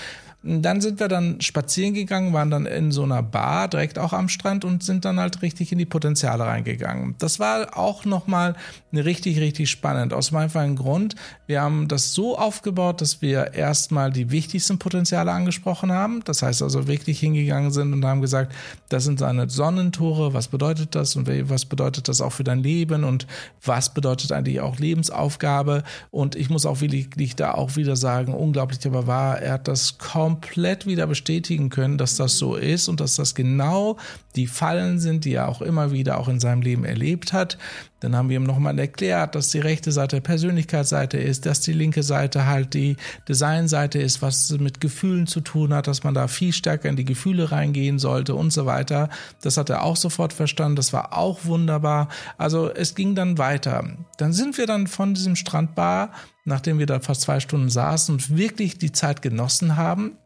Dann 0.47 0.81
sind 0.81 0.99
wir 0.99 1.07
dann 1.07 1.39
spazieren 1.41 1.93
gegangen, 1.93 2.33
waren 2.33 2.49
dann 2.49 2.65
in 2.65 2.91
so 2.91 3.03
einer 3.03 3.21
Bar 3.21 3.67
direkt 3.67 3.99
auch 3.99 4.13
am 4.13 4.29
Strand 4.29 4.65
und 4.65 4.83
sind 4.83 5.05
dann 5.05 5.19
halt 5.19 5.41
richtig 5.41 5.71
in 5.71 5.77
die 5.77 5.85
Potenziale 5.85 6.45
reingegangen. 6.45 7.15
Das 7.19 7.39
war 7.39 7.77
auch 7.77 8.05
nochmal 8.05 8.55
richtig, 8.93 9.39
richtig 9.39 9.69
spannend. 9.69 10.13
Aus 10.13 10.31
meinem 10.31 10.47
einfachen 10.47 10.75
Grund, 10.75 11.15
wir 11.45 11.61
haben 11.61 11.87
das 11.87 12.13
so 12.13 12.37
aufgebaut, 12.37 13.01
dass 13.01 13.21
wir 13.21 13.53
erstmal 13.53 14.11
die 14.11 14.31
wichtigsten 14.31 14.79
Potenziale 14.79 15.31
angesprochen 15.31 15.91
haben. 15.91 16.21
Das 16.23 16.41
heißt 16.41 16.61
also 16.61 16.87
wirklich 16.87 17.19
hingegangen 17.19 17.71
sind 17.71 17.93
und 17.93 18.05
haben 18.05 18.21
gesagt, 18.21 18.53
das 18.89 19.03
sind 19.03 19.19
seine 19.19 19.49
Sonnentore, 19.49 20.33
was 20.33 20.47
bedeutet 20.47 20.95
das 20.95 21.15
und 21.15 21.27
was 21.49 21.65
bedeutet 21.65 22.07
das 22.07 22.21
auch 22.21 22.31
für 22.31 22.45
dein 22.45 22.63
Leben 22.63 23.03
und 23.03 23.27
was 23.63 23.93
bedeutet 23.93 24.31
eigentlich 24.31 24.61
auch 24.61 24.79
Lebensaufgabe. 24.79 25.83
Und 26.11 26.35
ich 26.35 26.49
muss 26.49 26.65
auch 26.65 26.79
wirklich 26.81 27.35
da 27.35 27.51
auch 27.51 27.75
wieder 27.75 27.97
sagen, 27.97 28.33
unglaublich 28.33 28.85
aber 28.85 29.07
wahr, 29.07 29.39
er 29.39 29.53
hat 29.53 29.67
das 29.67 29.97
kaum 29.97 30.36
komplett 30.37 30.85
wieder 30.85 31.07
bestätigen 31.07 31.69
können, 31.69 31.97
dass 31.97 32.15
das 32.15 32.37
so 32.37 32.55
ist 32.55 32.87
und 32.87 32.99
dass 32.99 33.15
das 33.15 33.33
genau 33.33 33.97
die 34.35 34.47
Fallen 34.47 34.99
sind, 34.99 35.25
die 35.25 35.33
er 35.33 35.49
auch 35.49 35.61
immer 35.61 35.91
wieder 35.91 36.19
auch 36.19 36.27
in 36.27 36.39
seinem 36.39 36.61
Leben 36.61 36.85
erlebt 36.85 37.33
hat. 37.33 37.57
Dann 37.99 38.15
haben 38.15 38.29
wir 38.29 38.37
ihm 38.37 38.43
nochmal 38.43 38.77
erklärt, 38.77 39.33
dass 39.33 39.49
die 39.49 39.59
rechte 39.59 39.91
Seite 39.91 40.21
Persönlichkeitsseite 40.21 41.17
ist, 41.17 41.47
dass 41.47 41.61
die 41.61 41.73
linke 41.73 42.03
Seite 42.03 42.45
halt 42.45 42.75
die 42.75 42.95
Designseite 43.27 43.97
ist, 43.97 44.21
was 44.21 44.51
mit 44.59 44.79
Gefühlen 44.79 45.25
zu 45.25 45.41
tun 45.41 45.73
hat, 45.73 45.87
dass 45.87 46.03
man 46.03 46.13
da 46.13 46.27
viel 46.27 46.53
stärker 46.53 46.89
in 46.89 46.95
die 46.95 47.05
Gefühle 47.05 47.51
reingehen 47.51 47.97
sollte 47.97 48.35
und 48.35 48.53
so 48.53 48.67
weiter. 48.67 49.09
Das 49.41 49.57
hat 49.57 49.71
er 49.71 49.81
auch 49.81 49.95
sofort 49.95 50.33
verstanden. 50.33 50.75
Das 50.75 50.93
war 50.93 51.17
auch 51.17 51.45
wunderbar. 51.45 52.09
Also 52.37 52.71
es 52.71 52.93
ging 52.93 53.15
dann 53.15 53.39
weiter. 53.39 53.83
Dann 54.17 54.31
sind 54.31 54.59
wir 54.59 54.67
dann 54.67 54.85
von 54.85 55.15
diesem 55.15 55.35
Strandbar 55.35 56.11
nachdem 56.47 56.79
wir 56.79 56.85
da 56.85 57.01
fast 57.01 57.21
zwei 57.21 57.41
Stunden 57.41 57.69
saßen 57.69 58.15
und 58.15 58.37
wirklich 58.37 58.77
die 58.77 58.93
Zeit 58.93 59.21
genossen 59.21 59.75
haben. 59.75 60.17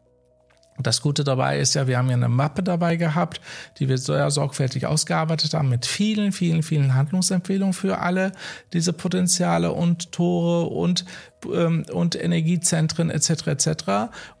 Das 0.78 1.02
Gute 1.02 1.22
dabei 1.22 1.58
ist 1.58 1.74
ja, 1.74 1.86
wir 1.86 1.98
haben 1.98 2.08
ja 2.08 2.16
eine 2.16 2.30
Mappe 2.30 2.62
dabei 2.62 2.96
gehabt, 2.96 3.42
die 3.78 3.90
wir 3.90 3.98
sehr 3.98 4.30
sorgfältig 4.30 4.86
ausgearbeitet 4.86 5.52
haben 5.52 5.68
mit 5.68 5.84
vielen, 5.84 6.32
vielen, 6.32 6.62
vielen 6.62 6.94
Handlungsempfehlungen 6.94 7.74
für 7.74 7.98
alle 7.98 8.32
diese 8.72 8.94
Potenziale 8.94 9.72
und 9.72 10.12
Tore 10.12 10.64
und, 10.70 11.04
ähm, 11.52 11.84
und 11.92 12.20
Energiezentren 12.20 13.10
etc. 13.10 13.48
etc. 13.48 13.66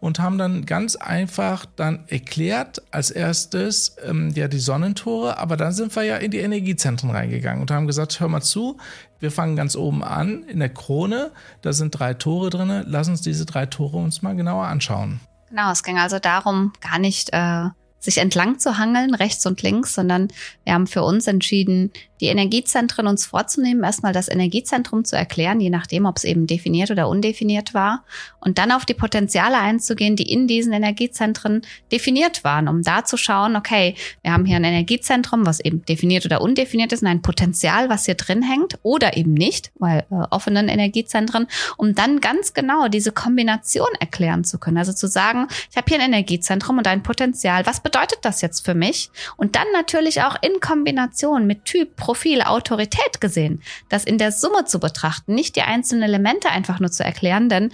und 0.00 0.20
haben 0.20 0.38
dann 0.38 0.64
ganz 0.64 0.96
einfach 0.96 1.66
dann 1.76 2.04
erklärt 2.08 2.80
als 2.90 3.10
erstes 3.10 3.96
ähm, 4.02 4.30
ja 4.34 4.48
die 4.48 4.58
Sonnentore, 4.58 5.38
aber 5.38 5.58
dann 5.58 5.72
sind 5.72 5.94
wir 5.94 6.02
ja 6.04 6.16
in 6.16 6.30
die 6.30 6.38
Energiezentren 6.38 7.10
reingegangen 7.10 7.60
und 7.60 7.70
haben 7.70 7.86
gesagt, 7.86 8.20
hör 8.20 8.28
mal 8.28 8.40
zu, 8.40 8.78
wir 9.20 9.30
fangen 9.30 9.54
ganz 9.54 9.76
oben 9.76 10.02
an 10.02 10.44
in 10.44 10.60
der 10.60 10.70
Krone, 10.70 11.30
da 11.60 11.74
sind 11.74 11.90
drei 11.90 12.14
Tore 12.14 12.48
drin, 12.48 12.84
lass 12.86 13.08
uns 13.08 13.20
diese 13.20 13.44
drei 13.44 13.66
Tore 13.66 13.98
uns 13.98 14.22
mal 14.22 14.34
genauer 14.34 14.64
anschauen. 14.64 15.20
Genau, 15.52 15.70
es 15.70 15.82
ging 15.82 15.98
also 15.98 16.18
darum, 16.18 16.72
gar 16.80 16.98
nicht 16.98 17.28
äh, 17.34 17.68
sich 17.98 18.16
entlang 18.16 18.58
zu 18.58 18.78
hangeln, 18.78 19.14
rechts 19.14 19.44
und 19.44 19.60
links, 19.60 19.94
sondern 19.94 20.28
wir 20.64 20.72
haben 20.72 20.86
für 20.86 21.02
uns 21.02 21.26
entschieden, 21.26 21.92
die 22.22 22.28
Energiezentren 22.28 23.08
uns 23.08 23.26
vorzunehmen, 23.26 23.82
erstmal 23.82 24.12
das 24.12 24.28
Energiezentrum 24.28 25.04
zu 25.04 25.16
erklären, 25.16 25.58
je 25.58 25.70
nachdem, 25.70 26.06
ob 26.06 26.18
es 26.18 26.24
eben 26.24 26.46
definiert 26.46 26.92
oder 26.92 27.08
undefiniert 27.08 27.74
war, 27.74 28.04
und 28.38 28.58
dann 28.58 28.70
auf 28.70 28.84
die 28.84 28.94
Potenziale 28.94 29.58
einzugehen, 29.58 30.14
die 30.14 30.30
in 30.30 30.46
diesen 30.46 30.72
Energiezentren 30.72 31.62
definiert 31.90 32.44
waren, 32.44 32.68
um 32.68 32.82
da 32.82 33.04
zu 33.04 33.16
schauen, 33.16 33.56
okay, 33.56 33.96
wir 34.22 34.32
haben 34.32 34.44
hier 34.44 34.56
ein 34.56 34.64
Energiezentrum, 34.64 35.44
was 35.46 35.58
eben 35.58 35.84
definiert 35.84 36.24
oder 36.24 36.40
undefiniert 36.40 36.92
ist, 36.92 37.02
und 37.02 37.08
ein 37.08 37.22
Potenzial, 37.22 37.88
was 37.88 38.04
hier 38.04 38.14
drin 38.14 38.42
hängt, 38.42 38.78
oder 38.84 39.16
eben 39.16 39.34
nicht, 39.34 39.72
weil 39.80 40.06
äh, 40.10 40.14
offenen 40.30 40.68
Energiezentren, 40.68 41.48
um 41.76 41.96
dann 41.96 42.20
ganz 42.20 42.54
genau 42.54 42.86
diese 42.86 43.10
Kombination 43.10 43.88
erklären 43.98 44.44
zu 44.44 44.58
können. 44.58 44.78
Also 44.78 44.92
zu 44.92 45.08
sagen, 45.08 45.48
ich 45.70 45.76
habe 45.76 45.86
hier 45.88 45.98
ein 45.98 46.12
Energiezentrum 46.12 46.78
und 46.78 46.86
ein 46.86 47.02
Potenzial, 47.02 47.66
was 47.66 47.80
bedeutet 47.80 48.20
das 48.22 48.42
jetzt 48.42 48.64
für 48.64 48.74
mich? 48.74 49.10
Und 49.36 49.56
dann 49.56 49.66
natürlich 49.72 50.22
auch 50.22 50.36
in 50.40 50.60
Kombination 50.60 51.48
mit 51.48 51.64
Typ, 51.64 51.96
Profil, 52.12 52.42
Autorität 52.42 53.22
gesehen, 53.22 53.62
das 53.88 54.04
in 54.04 54.18
der 54.18 54.32
Summe 54.32 54.66
zu 54.66 54.78
betrachten, 54.78 55.34
nicht 55.34 55.56
die 55.56 55.62
einzelnen 55.62 56.02
Elemente 56.02 56.50
einfach 56.50 56.78
nur 56.78 56.90
zu 56.90 57.02
erklären, 57.02 57.48
denn 57.48 57.72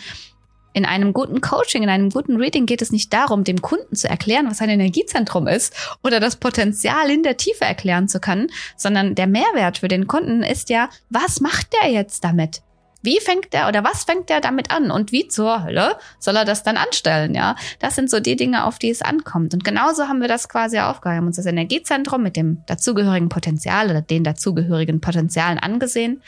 in 0.72 0.84
einem 0.84 1.12
guten 1.12 1.40
Coaching, 1.40 1.82
in 1.82 1.88
einem 1.88 2.10
guten 2.10 2.36
Reading 2.36 2.64
geht 2.64 2.80
es 2.80 2.92
nicht 2.92 3.12
darum, 3.12 3.42
dem 3.42 3.60
Kunden 3.60 3.96
zu 3.96 4.08
erklären, 4.08 4.48
was 4.48 4.60
ein 4.60 4.68
Energiezentrum 4.68 5.48
ist 5.48 5.74
oder 6.04 6.20
das 6.20 6.36
Potenzial 6.36 7.10
in 7.10 7.24
der 7.24 7.36
Tiefe 7.36 7.64
erklären 7.64 8.06
zu 8.06 8.20
können, 8.20 8.46
sondern 8.76 9.16
der 9.16 9.26
Mehrwert 9.26 9.78
für 9.78 9.88
den 9.88 10.06
Kunden 10.06 10.44
ist 10.44 10.70
ja, 10.70 10.88
was 11.10 11.40
macht 11.40 11.72
der 11.82 11.90
jetzt 11.90 12.22
damit? 12.22 12.62
Wie 13.02 13.20
fängt 13.20 13.52
der 13.52 13.68
oder 13.68 13.84
was 13.84 14.04
fängt 14.04 14.28
der 14.28 14.40
damit 14.40 14.70
an 14.70 14.90
und 14.90 15.12
wie 15.12 15.28
zur 15.28 15.62
Hölle 15.62 15.96
soll 16.18 16.36
er 16.36 16.44
das 16.44 16.64
dann 16.64 16.76
anstellen? 16.76 17.34
Ja, 17.34 17.54
das 17.78 17.94
sind 17.94 18.10
so 18.10 18.18
die 18.18 18.36
Dinge, 18.36 18.64
auf 18.64 18.78
die 18.78 18.90
es 18.90 19.02
ankommt. 19.02 19.54
Und 19.54 19.64
genauso 19.64 20.08
haben 20.08 20.20
wir 20.20 20.28
das 20.28 20.48
quasi 20.48 20.78
haben 20.78 21.26
uns 21.26 21.36
das 21.36 21.46
Energiezentrum 21.46 22.22
mit 22.22 22.36
dem 22.36 22.64
dazugehörigen 22.66 23.28
Potenzial 23.28 23.90
oder 23.90 24.02
den 24.02 24.24
dazugehörigen 24.24 25.00
Potenzialen 25.00 25.58
angesehen 25.58 26.22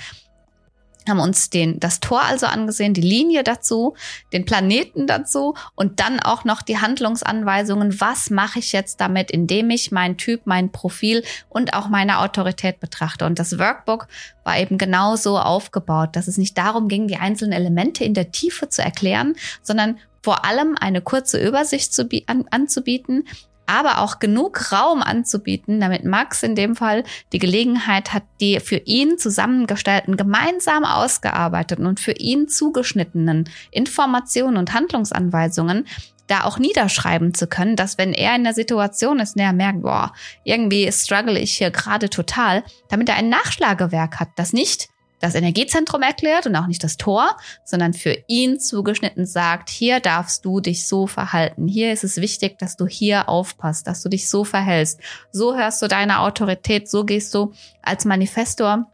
haben 1.11 1.21
uns 1.21 1.51
den, 1.51 1.79
das 1.81 2.01
Tor 2.01 2.23
also 2.23 2.47
angesehen, 2.47 2.95
die 2.95 3.01
Linie 3.01 3.45
dazu, 3.45 3.95
den 4.33 4.45
Planeten 4.45 5.07
dazu 5.07 5.55
und 5.75 6.01
dann 6.01 6.21
auch 6.21 6.45
noch 6.45 6.63
die 6.63 6.79
Handlungsanweisungen. 6.79 8.01
Was 8.01 8.31
mache 8.31 8.61
ich 8.61 8.73
jetzt 8.73 9.01
damit, 9.01 9.31
indem 9.31 9.71
ich 9.71 9.93
mein 9.93 10.17
Typ, 10.17 10.43
mein 10.45 10.73
Profil 10.73 11.23
und 11.49 11.75
auch 11.75 11.89
meine 11.89 12.21
Autorität 12.21 12.81
betrachte? 12.81 13.27
Und 13.27 13.39
das 13.39 13.59
Workbook 13.59 14.09
war 14.45 14.59
eben 14.59 14.79
genau 14.79 15.17
so 15.17 15.39
aufgebaut, 15.39 16.11
dass 16.15 16.29
es 16.29 16.39
nicht 16.39 16.57
darum 16.57 16.89
ging, 16.89 17.09
die 17.09 17.17
einzelnen 17.17 17.53
Elemente 17.53 18.05
in 18.05 18.15
der 18.15 18.33
Tiefe 18.33 18.69
zu 18.69 18.83
erklären, 18.83 19.35
sondern 19.63 19.99
vor 20.23 20.45
allem 20.45 20.77
eine 20.79 21.01
kurze 21.01 21.43
Übersicht 21.43 21.93
zu, 21.93 22.09
an, 22.27 22.45
anzubieten, 22.51 23.27
aber 23.67 23.99
auch 23.99 24.19
genug 24.19 24.73
Raum 24.73 25.03
anzubieten, 25.03 25.81
damit 25.81 26.05
Max 26.05 26.43
in 26.43 26.55
dem 26.55 26.75
Fall 26.75 27.05
die 27.33 27.39
Gelegenheit 27.39 28.13
hat, 28.13 28.25
die 28.41 28.59
für 28.61 28.79
ihn 28.79 29.19
zusammengestellten, 29.19 30.17
gemeinsam 30.17 30.85
ausgearbeiteten 30.85 31.87
und 31.87 32.01
für 32.01 32.13
ihn 32.13 32.49
zugeschnittenen 32.49 33.49
Informationen 33.71 34.57
und 34.57 34.75
Handlungsanweisungen 34.75 35.87
da 36.27 36.45
auch 36.45 36.59
niederschreiben 36.59 37.35
zu 37.35 37.47
können, 37.47 37.77
dass 37.77 37.99
wenn 37.99 38.13
er 38.13 38.37
in 38.37 38.45
der 38.45 38.55
Situation 38.55 39.19
ist, 39.19 39.37
und 39.37 39.43
er 39.43 39.53
merkt, 39.53 39.83
boah, 39.83 40.13
irgendwie 40.45 40.91
struggle 40.93 41.39
ich 41.39 41.59
hier 41.59 41.71
gerade 41.71 42.09
total, 42.09 42.63
damit 42.89 43.09
er 43.09 43.17
ein 43.17 43.29
Nachschlagewerk 43.29 44.21
hat, 44.21 44.29
das 44.37 44.53
nicht 44.53 44.89
das 45.21 45.35
Energiezentrum 45.35 46.03
erklärt 46.03 46.47
und 46.47 46.57
auch 46.57 46.67
nicht 46.67 46.83
das 46.83 46.97
Tor, 46.97 47.37
sondern 47.65 47.93
für 47.93 48.17
ihn 48.27 48.59
zugeschnitten 48.59 49.27
sagt, 49.27 49.69
hier 49.69 50.01
darfst 50.01 50.45
du 50.45 50.61
dich 50.61 50.89
so 50.89 51.07
verhalten. 51.07 51.69
Hier 51.69 51.93
ist 51.93 52.05
es 52.05 52.17
wichtig, 52.17 52.59
dass 52.59 52.77
du 52.77 52.87
hier 52.87 53.29
aufpasst, 53.29 53.87
dass 53.87 54.03
du 54.03 54.09
dich 54.09 54.29
so 54.29 54.45
verhältst. 54.45 54.99
So 55.31 55.57
hörst 55.57 55.83
du 55.83 55.89
deine 55.89 56.21
Autorität, 56.21 56.89
so 56.89 57.05
gehst 57.05 57.35
du 57.35 57.53
als 57.83 58.05
Manifestor 58.05 58.91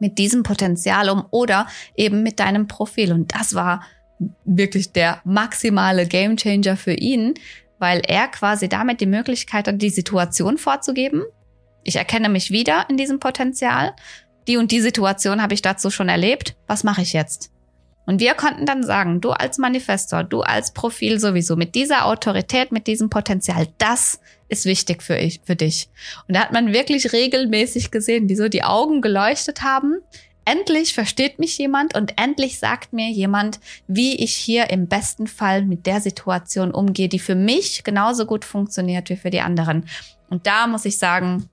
mit 0.00 0.18
diesem 0.18 0.42
Potenzial 0.42 1.08
um 1.08 1.24
oder 1.30 1.68
eben 1.96 2.24
mit 2.24 2.40
deinem 2.40 2.66
Profil. 2.66 3.12
Und 3.12 3.34
das 3.34 3.54
war 3.54 3.84
wirklich 4.44 4.92
der 4.92 5.20
maximale 5.24 6.06
Gamechanger 6.06 6.76
für 6.76 6.94
ihn, 6.94 7.34
weil 7.78 8.02
er 8.06 8.28
quasi 8.28 8.68
damit 8.68 9.00
die 9.00 9.06
Möglichkeit 9.06 9.68
hat, 9.68 9.80
die 9.80 9.90
Situation 9.90 10.58
vorzugeben. 10.58 11.22
Ich 11.84 11.96
erkenne 11.96 12.28
mich 12.28 12.50
wieder 12.50 12.86
in 12.88 12.96
diesem 12.96 13.20
Potenzial. 13.20 13.94
Die 14.48 14.56
und 14.56 14.70
die 14.72 14.80
Situation 14.80 15.42
habe 15.42 15.54
ich 15.54 15.62
dazu 15.62 15.90
schon 15.90 16.08
erlebt. 16.08 16.56
Was 16.66 16.84
mache 16.84 17.02
ich 17.02 17.12
jetzt? 17.12 17.50
Und 18.04 18.20
wir 18.20 18.34
konnten 18.34 18.66
dann 18.66 18.82
sagen, 18.82 19.20
du 19.20 19.30
als 19.30 19.58
Manifestor, 19.58 20.24
du 20.24 20.40
als 20.40 20.72
Profil 20.72 21.20
sowieso, 21.20 21.54
mit 21.54 21.74
dieser 21.74 22.06
Autorität, 22.06 22.72
mit 22.72 22.88
diesem 22.88 23.10
Potenzial, 23.10 23.68
das 23.78 24.20
ist 24.48 24.64
wichtig 24.64 25.02
für, 25.02 25.16
ich, 25.16 25.40
für 25.44 25.54
dich. 25.54 25.88
Und 26.26 26.34
da 26.34 26.40
hat 26.40 26.52
man 26.52 26.72
wirklich 26.72 27.12
regelmäßig 27.12 27.92
gesehen, 27.92 28.28
wie 28.28 28.34
so 28.34 28.48
die 28.48 28.64
Augen 28.64 29.02
geleuchtet 29.02 29.62
haben, 29.62 29.98
endlich 30.44 30.94
versteht 30.94 31.38
mich 31.38 31.56
jemand 31.58 31.94
und 31.94 32.18
endlich 32.18 32.58
sagt 32.58 32.92
mir 32.92 33.08
jemand, 33.08 33.60
wie 33.86 34.16
ich 34.16 34.34
hier 34.34 34.70
im 34.70 34.88
besten 34.88 35.28
Fall 35.28 35.64
mit 35.64 35.86
der 35.86 36.00
Situation 36.00 36.72
umgehe, 36.72 37.08
die 37.08 37.20
für 37.20 37.36
mich 37.36 37.84
genauso 37.84 38.26
gut 38.26 38.44
funktioniert 38.44 39.08
wie 39.08 39.16
für 39.16 39.30
die 39.30 39.40
anderen. 39.40 39.86
Und 40.28 40.46
da 40.46 40.66
muss 40.66 40.84
ich 40.84 40.98
sagen, 40.98 41.48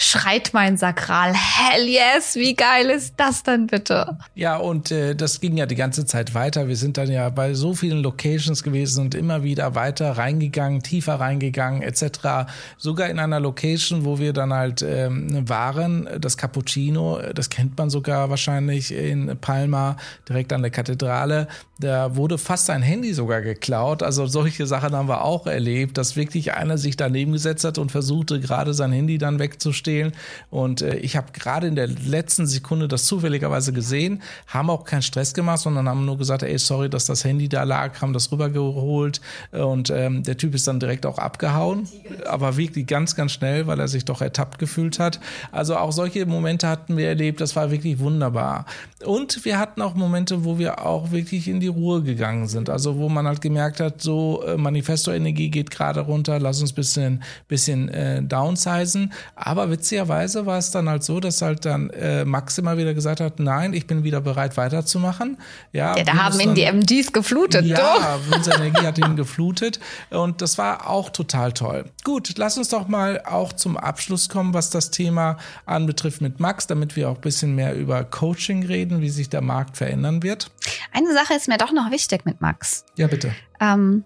schreit 0.00 0.50
mein 0.52 0.76
Sakral. 0.76 1.34
Hell 1.34 1.88
yes, 1.88 2.36
wie 2.36 2.54
geil 2.54 2.88
ist 2.88 3.14
das 3.16 3.42
denn 3.42 3.66
bitte? 3.66 4.16
Ja, 4.36 4.56
und 4.56 4.92
äh, 4.92 5.16
das 5.16 5.40
ging 5.40 5.56
ja 5.56 5.66
die 5.66 5.74
ganze 5.74 6.06
Zeit 6.06 6.34
weiter. 6.34 6.68
Wir 6.68 6.76
sind 6.76 6.96
dann 6.96 7.10
ja 7.10 7.28
bei 7.30 7.52
so 7.54 7.74
vielen 7.74 7.98
Locations 7.98 8.62
gewesen 8.62 9.06
und 9.06 9.16
immer 9.16 9.42
wieder 9.42 9.74
weiter 9.74 10.12
reingegangen, 10.12 10.84
tiefer 10.84 11.16
reingegangen, 11.16 11.82
etc. 11.82 12.48
Sogar 12.76 13.08
in 13.08 13.18
einer 13.18 13.40
Location, 13.40 14.04
wo 14.04 14.20
wir 14.20 14.32
dann 14.32 14.52
halt 14.52 14.82
ähm, 14.82 15.48
waren, 15.48 16.08
das 16.20 16.36
Cappuccino, 16.36 17.20
das 17.34 17.50
kennt 17.50 17.76
man 17.76 17.90
sogar 17.90 18.30
wahrscheinlich 18.30 18.94
in 18.94 19.36
Palma, 19.40 19.96
direkt 20.28 20.52
an 20.52 20.62
der 20.62 20.70
Kathedrale. 20.70 21.48
Da 21.80 22.14
wurde 22.14 22.38
fast 22.38 22.70
ein 22.70 22.82
Handy 22.82 23.12
sogar 23.12 23.40
geklaut. 23.40 24.04
Also 24.04 24.26
solche 24.26 24.66
Sachen 24.66 24.94
haben 24.94 25.08
wir 25.08 25.24
auch 25.24 25.48
erlebt, 25.48 25.98
dass 25.98 26.14
wirklich 26.14 26.54
einer 26.54 26.78
sich 26.78 26.96
daneben 26.96 27.32
gesetzt 27.32 27.64
hat 27.64 27.78
und 27.78 27.90
versuchte 27.90 28.38
gerade 28.38 28.74
sein 28.74 28.92
Handy 28.92 29.18
dann 29.18 29.40
wegzustellen 29.40 29.87
stehlen. 29.88 30.12
Und 30.50 30.82
äh, 30.82 30.96
ich 30.96 31.16
habe 31.16 31.32
gerade 31.32 31.66
in 31.66 31.74
der 31.74 31.86
letzten 31.86 32.46
Sekunde 32.46 32.88
das 32.88 33.06
zufälligerweise 33.06 33.72
gesehen, 33.72 34.22
haben 34.46 34.68
auch 34.68 34.84
keinen 34.84 35.02
Stress 35.02 35.32
gemacht, 35.32 35.60
sondern 35.60 35.88
haben 35.88 36.04
nur 36.04 36.18
gesagt, 36.18 36.42
ey, 36.42 36.58
sorry, 36.58 36.90
dass 36.90 37.06
das 37.06 37.24
Handy 37.24 37.48
da 37.48 37.62
lag, 37.62 38.02
haben 38.02 38.12
das 38.12 38.30
rübergeholt 38.30 39.22
und 39.52 39.90
ähm, 39.90 40.22
der 40.22 40.36
Typ 40.36 40.54
ist 40.54 40.68
dann 40.68 40.78
direkt 40.78 41.06
auch 41.06 41.18
abgehauen, 41.18 41.88
aber 42.26 42.58
wirklich 42.58 42.86
ganz, 42.86 43.16
ganz 43.16 43.32
schnell, 43.32 43.66
weil 43.66 43.80
er 43.80 43.88
sich 43.88 44.04
doch 44.04 44.20
ertappt 44.20 44.58
gefühlt 44.58 44.98
hat. 44.98 45.20
Also 45.52 45.76
auch 45.76 45.92
solche 45.92 46.26
Momente 46.26 46.68
hatten 46.68 46.96
wir 46.96 47.08
erlebt, 47.08 47.40
das 47.40 47.56
war 47.56 47.70
wirklich 47.70 47.98
wunderbar. 47.98 48.66
Und 49.04 49.44
wir 49.44 49.58
hatten 49.58 49.80
auch 49.80 49.94
Momente, 49.94 50.44
wo 50.44 50.58
wir 50.58 50.84
auch 50.84 51.12
wirklich 51.12 51.48
in 51.48 51.60
die 51.60 51.68
Ruhe 51.68 52.02
gegangen 52.02 52.46
sind, 52.46 52.68
also 52.68 52.98
wo 52.98 53.08
man 53.08 53.26
halt 53.26 53.40
gemerkt 53.40 53.80
hat, 53.80 54.02
so 54.02 54.42
äh, 54.46 54.56
Manifesto-Energie 54.56 55.50
geht 55.50 55.70
gerade 55.70 56.00
runter, 56.00 56.38
lass 56.38 56.60
uns 56.60 56.72
bisschen, 56.72 57.22
bisschen 57.46 57.88
äh, 57.88 58.22
downsizen, 58.22 59.12
aber 59.34 59.70
witzigerweise 59.78 60.44
war 60.44 60.58
es 60.58 60.72
dann 60.72 60.88
halt 60.88 61.04
so, 61.04 61.20
dass 61.20 61.40
halt 61.40 61.64
dann 61.64 61.90
äh, 61.90 62.24
Max 62.24 62.58
immer 62.58 62.76
wieder 62.76 62.94
gesagt 62.94 63.20
hat, 63.20 63.38
nein, 63.38 63.72
ich 63.72 63.86
bin 63.86 64.02
wieder 64.02 64.20
bereit 64.20 64.56
weiterzumachen. 64.56 65.38
Ja, 65.72 65.96
ja 65.96 66.02
da 66.02 66.14
haben 66.14 66.40
ihn 66.40 66.54
die 66.54 66.64
MGs 66.64 67.12
geflutet. 67.12 67.64
Ja, 67.64 68.18
unsere 68.34 68.56
Energie 68.56 68.86
hat 68.86 68.98
ihn 68.98 69.14
geflutet 69.16 69.78
und 70.10 70.42
das 70.42 70.58
war 70.58 70.90
auch 70.90 71.10
total 71.10 71.52
toll. 71.52 71.84
Gut, 72.02 72.34
lass 72.36 72.58
uns 72.58 72.68
doch 72.68 72.88
mal 72.88 73.22
auch 73.24 73.52
zum 73.52 73.76
Abschluss 73.76 74.28
kommen, 74.28 74.52
was 74.52 74.70
das 74.70 74.90
Thema 74.90 75.38
anbetrifft 75.64 76.20
mit 76.20 76.40
Max, 76.40 76.66
damit 76.66 76.96
wir 76.96 77.08
auch 77.08 77.16
ein 77.16 77.20
bisschen 77.20 77.54
mehr 77.54 77.74
über 77.74 78.02
Coaching 78.02 78.66
reden, 78.66 79.00
wie 79.00 79.10
sich 79.10 79.28
der 79.28 79.42
Markt 79.42 79.76
verändern 79.76 80.22
wird. 80.22 80.50
Eine 80.92 81.12
Sache 81.14 81.34
ist 81.34 81.46
mir 81.46 81.58
doch 81.58 81.72
noch 81.72 81.90
wichtig 81.92 82.24
mit 82.24 82.40
Max. 82.40 82.84
Ja, 82.96 83.06
bitte. 83.06 83.32
Ähm, 83.60 84.04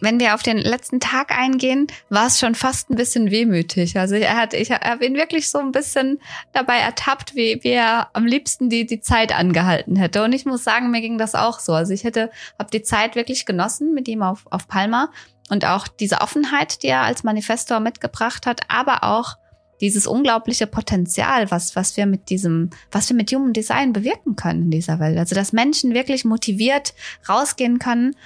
wenn 0.00 0.18
wir 0.18 0.34
auf 0.34 0.42
den 0.42 0.58
letzten 0.58 1.00
Tag 1.00 1.30
eingehen, 1.30 1.86
war 2.08 2.26
es 2.26 2.38
schon 2.38 2.54
fast 2.54 2.90
ein 2.90 2.96
bisschen 2.96 3.30
wehmütig. 3.30 3.98
Also 3.98 4.14
er 4.14 4.36
hat, 4.36 4.54
ich 4.54 4.70
habe 4.70 5.04
ihn 5.04 5.14
wirklich 5.14 5.50
so 5.50 5.58
ein 5.58 5.72
bisschen 5.72 6.20
dabei 6.52 6.78
ertappt, 6.78 7.34
wie, 7.34 7.62
wie 7.62 7.70
er 7.70 8.08
am 8.12 8.26
liebsten 8.26 8.70
die, 8.70 8.86
die 8.86 9.00
Zeit 9.00 9.36
angehalten 9.36 9.96
hätte. 9.96 10.24
Und 10.24 10.32
ich 10.32 10.46
muss 10.46 10.64
sagen, 10.64 10.90
mir 10.90 11.00
ging 11.00 11.18
das 11.18 11.34
auch 11.34 11.58
so. 11.58 11.72
Also 11.72 11.92
ich 11.92 12.04
hätte, 12.04 12.30
habe 12.58 12.70
die 12.70 12.82
Zeit 12.82 13.14
wirklich 13.14 13.46
genossen 13.46 13.92
mit 13.92 14.08
ihm 14.08 14.22
auf, 14.22 14.46
auf 14.50 14.68
Palma 14.68 15.10
und 15.50 15.66
auch 15.66 15.86
diese 15.88 16.20
Offenheit, 16.20 16.82
die 16.82 16.88
er 16.88 17.02
als 17.02 17.22
Manifestor 17.22 17.80
mitgebracht 17.80 18.46
hat, 18.46 18.62
aber 18.68 19.04
auch 19.04 19.36
dieses 19.80 20.06
unglaubliche 20.06 20.66
Potenzial, 20.66 21.50
was, 21.50 21.76
was 21.76 21.96
wir 21.96 22.06
mit 22.06 22.30
diesem, 22.30 22.70
was 22.90 23.08
wir 23.08 23.16
mit 23.16 23.32
Human 23.32 23.52
Design 23.52 23.92
bewirken 23.92 24.36
können 24.36 24.64
in 24.64 24.70
dieser 24.70 24.98
Welt. 25.00 25.18
Also, 25.18 25.34
dass 25.34 25.52
Menschen 25.52 25.94
wirklich 25.94 26.24
motiviert 26.24 26.94
rausgehen 27.28 27.78
können 27.78 28.16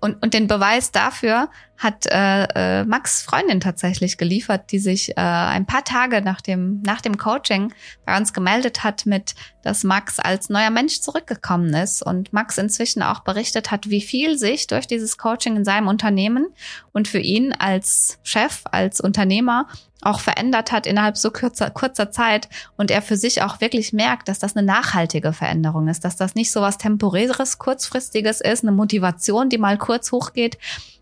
und, 0.00 0.22
und 0.22 0.34
den 0.34 0.48
Beweis 0.48 0.90
dafür 0.90 1.48
hat 1.76 2.06
äh, 2.06 2.80
äh, 2.80 2.84
Max 2.84 3.22
Freundin 3.22 3.60
tatsächlich 3.60 4.18
geliefert, 4.18 4.72
die 4.72 4.80
sich 4.80 5.10
äh, 5.10 5.20
ein 5.20 5.66
paar 5.66 5.84
Tage 5.84 6.20
nach 6.20 6.40
dem, 6.40 6.82
nach 6.82 7.00
dem 7.00 7.16
Coaching 7.16 7.72
bei 8.04 8.16
uns 8.16 8.32
gemeldet 8.32 8.82
hat 8.82 9.06
mit, 9.06 9.36
dass 9.62 9.84
Max 9.84 10.18
als 10.18 10.48
neuer 10.48 10.70
Mensch 10.70 11.00
zurückgekommen 11.00 11.72
ist. 11.74 12.02
Und 12.02 12.32
Max 12.32 12.58
inzwischen 12.58 13.02
auch 13.02 13.20
berichtet 13.20 13.70
hat, 13.70 13.88
wie 13.88 14.00
viel 14.00 14.36
sich 14.36 14.66
durch 14.66 14.88
dieses 14.88 15.18
Coaching 15.18 15.56
in 15.56 15.64
seinem 15.64 15.86
Unternehmen 15.86 16.48
und 16.92 17.06
für 17.06 17.20
ihn 17.20 17.52
als 17.52 18.18
Chef, 18.24 18.62
als 18.72 19.00
Unternehmer 19.00 19.68
auch 20.02 20.20
verändert 20.20 20.70
hat 20.70 20.86
innerhalb 20.86 21.16
so 21.16 21.30
kurzer, 21.30 21.70
kurzer 21.70 22.10
Zeit 22.10 22.48
und 22.76 22.90
er 22.90 23.02
für 23.02 23.16
sich 23.16 23.42
auch 23.42 23.60
wirklich 23.60 23.92
merkt, 23.92 24.28
dass 24.28 24.38
das 24.38 24.56
eine 24.56 24.66
nachhaltige 24.66 25.32
Veränderung 25.32 25.88
ist, 25.88 26.04
dass 26.04 26.16
das 26.16 26.34
nicht 26.34 26.52
so 26.52 26.60
was 26.60 26.78
temporäres, 26.78 27.58
kurzfristiges 27.58 28.40
ist, 28.40 28.62
eine 28.62 28.72
Motivation, 28.72 29.48
die 29.48 29.58
mal 29.58 29.76
kurz 29.76 30.12
hochgeht, 30.12 30.58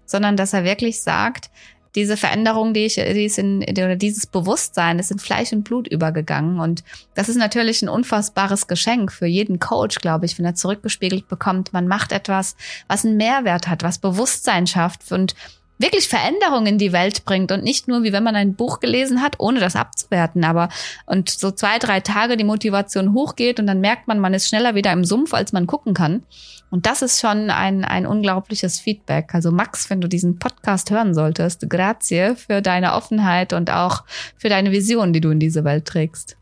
sondern 0.06 0.36
dass 0.36 0.54
er 0.54 0.64
wirklich 0.64 1.02
sagt, 1.02 1.50
diese 1.96 2.18
Veränderung, 2.18 2.74
die 2.74 2.84
ich, 2.84 2.96
die 2.96 3.24
ist 3.24 3.38
in, 3.38 3.62
oder 3.62 3.96
dieses 3.96 4.26
Bewusstsein 4.26 4.98
ist 4.98 5.10
in 5.10 5.18
Fleisch 5.18 5.52
und 5.52 5.64
Blut 5.64 5.88
übergegangen. 5.88 6.60
Und 6.60 6.84
das 7.14 7.30
ist 7.30 7.36
natürlich 7.36 7.80
ein 7.80 7.88
unfassbares 7.88 8.66
Geschenk 8.66 9.10
für 9.10 9.26
jeden 9.26 9.58
Coach, 9.58 9.96
glaube 9.96 10.26
ich, 10.26 10.38
wenn 10.38 10.44
er 10.44 10.54
zurückgespiegelt 10.54 11.26
bekommt, 11.26 11.72
man 11.72 11.88
macht 11.88 12.12
etwas, 12.12 12.54
was 12.86 13.04
einen 13.04 13.16
Mehrwert 13.16 13.66
hat, 13.66 13.82
was 13.82 13.98
Bewusstsein 13.98 14.66
schafft 14.66 15.10
und 15.10 15.34
wirklich 15.78 16.08
Veränderungen 16.08 16.66
in 16.66 16.78
die 16.78 16.92
Welt 16.92 17.24
bringt 17.24 17.52
und 17.52 17.62
nicht 17.62 17.88
nur 17.88 18.02
wie 18.02 18.12
wenn 18.12 18.22
man 18.22 18.36
ein 18.36 18.54
Buch 18.54 18.80
gelesen 18.80 19.22
hat, 19.22 19.36
ohne 19.38 19.60
das 19.60 19.76
abzuwerten, 19.76 20.44
aber 20.44 20.68
und 21.06 21.28
so 21.28 21.50
zwei, 21.50 21.78
drei 21.78 22.00
Tage 22.00 22.36
die 22.36 22.44
Motivation 22.44 23.12
hochgeht 23.12 23.60
und 23.60 23.66
dann 23.66 23.80
merkt 23.80 24.08
man, 24.08 24.18
man 24.18 24.34
ist 24.34 24.48
schneller 24.48 24.74
wieder 24.74 24.92
im 24.92 25.04
Sumpf, 25.04 25.34
als 25.34 25.52
man 25.52 25.66
gucken 25.66 25.94
kann. 25.94 26.22
Und 26.70 26.86
das 26.86 27.02
ist 27.02 27.20
schon 27.20 27.50
ein, 27.50 27.84
ein 27.84 28.06
unglaubliches 28.06 28.80
Feedback. 28.80 29.34
Also 29.34 29.52
Max, 29.52 29.88
wenn 29.88 30.00
du 30.00 30.08
diesen 30.08 30.38
Podcast 30.38 30.90
hören 30.90 31.14
solltest, 31.14 31.70
grazie 31.70 32.34
für 32.34 32.60
deine 32.60 32.94
Offenheit 32.94 33.52
und 33.52 33.70
auch 33.70 34.04
für 34.36 34.48
deine 34.48 34.72
Vision, 34.72 35.12
die 35.12 35.20
du 35.20 35.30
in 35.30 35.38
diese 35.38 35.64
Welt 35.64 35.84
trägst. 35.84 36.36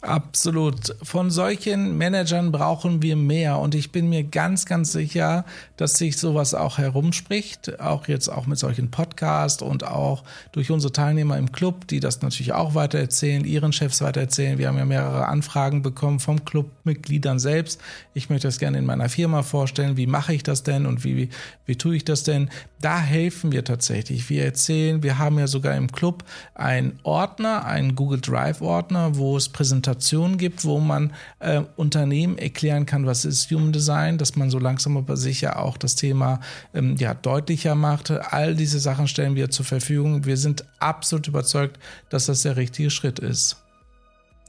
Absolut. 0.00 0.94
Von 1.02 1.32
solchen 1.32 1.98
Managern 1.98 2.52
brauchen 2.52 3.02
wir 3.02 3.16
mehr. 3.16 3.58
Und 3.58 3.74
ich 3.74 3.90
bin 3.90 4.08
mir 4.08 4.22
ganz, 4.22 4.64
ganz 4.64 4.92
sicher, 4.92 5.44
dass 5.76 5.98
sich 5.98 6.16
sowas 6.18 6.54
auch 6.54 6.78
herumspricht. 6.78 7.80
Auch 7.80 8.06
jetzt 8.06 8.28
auch 8.28 8.46
mit 8.46 8.60
solchen 8.60 8.92
Podcasts 8.92 9.60
und 9.60 9.84
auch 9.84 10.22
durch 10.52 10.70
unsere 10.70 10.92
Teilnehmer 10.92 11.36
im 11.36 11.50
Club, 11.50 11.88
die 11.88 11.98
das 11.98 12.22
natürlich 12.22 12.52
auch 12.52 12.76
weitererzählen, 12.76 13.44
ihren 13.44 13.72
Chefs 13.72 14.00
weitererzählen. 14.00 14.58
Wir 14.58 14.68
haben 14.68 14.78
ja 14.78 14.84
mehrere 14.84 15.26
Anfragen 15.26 15.82
bekommen 15.82 16.20
vom 16.20 16.44
Clubmitgliedern 16.44 17.40
selbst. 17.40 17.80
Ich 18.14 18.30
möchte 18.30 18.46
das 18.46 18.60
gerne 18.60 18.78
in 18.78 18.86
meiner 18.86 19.08
Firma 19.08 19.42
vorstellen. 19.42 19.96
Wie 19.96 20.06
mache 20.06 20.32
ich 20.32 20.44
das 20.44 20.62
denn 20.62 20.86
und 20.86 21.02
wie, 21.02 21.16
wie, 21.16 21.28
wie 21.66 21.74
tue 21.74 21.96
ich 21.96 22.04
das 22.04 22.22
denn? 22.22 22.50
Da 22.80 23.00
helfen 23.00 23.50
wir 23.50 23.64
tatsächlich. 23.64 24.30
Wir 24.30 24.44
erzählen, 24.44 25.02
wir 25.02 25.18
haben 25.18 25.40
ja 25.40 25.48
sogar 25.48 25.74
im 25.74 25.90
Club 25.90 26.22
einen 26.54 27.00
Ordner, 27.02 27.64
einen 27.64 27.96
Google 27.96 28.20
Drive 28.20 28.60
Ordner, 28.60 29.16
wo 29.16 29.36
es 29.36 29.48
Präsentationen 29.48 29.87
Präsentationen 29.88 30.36
gibt, 30.36 30.64
wo 30.64 30.80
man 30.80 31.12
äh, 31.38 31.62
Unternehmen 31.76 32.36
erklären 32.36 32.84
kann, 32.84 33.06
was 33.06 33.24
ist 33.24 33.50
Human 33.50 33.72
Design, 33.72 34.18
dass 34.18 34.36
man 34.36 34.50
so 34.50 34.58
langsam 34.58 34.96
aber 34.96 35.16
sicher 35.16 35.62
auch 35.62 35.76
das 35.76 35.94
Thema 35.94 36.40
ähm, 36.74 36.96
ja, 36.98 37.14
deutlicher 37.14 37.74
macht. 37.74 38.10
All 38.10 38.54
diese 38.54 38.78
Sachen 38.78 39.08
stellen 39.08 39.34
wir 39.34 39.50
zur 39.50 39.64
Verfügung. 39.64 40.26
Wir 40.26 40.36
sind 40.36 40.64
absolut 40.78 41.28
überzeugt, 41.28 41.78
dass 42.10 42.26
das 42.26 42.42
der 42.42 42.56
richtige 42.56 42.90
Schritt 42.90 43.18
ist. 43.18 43.56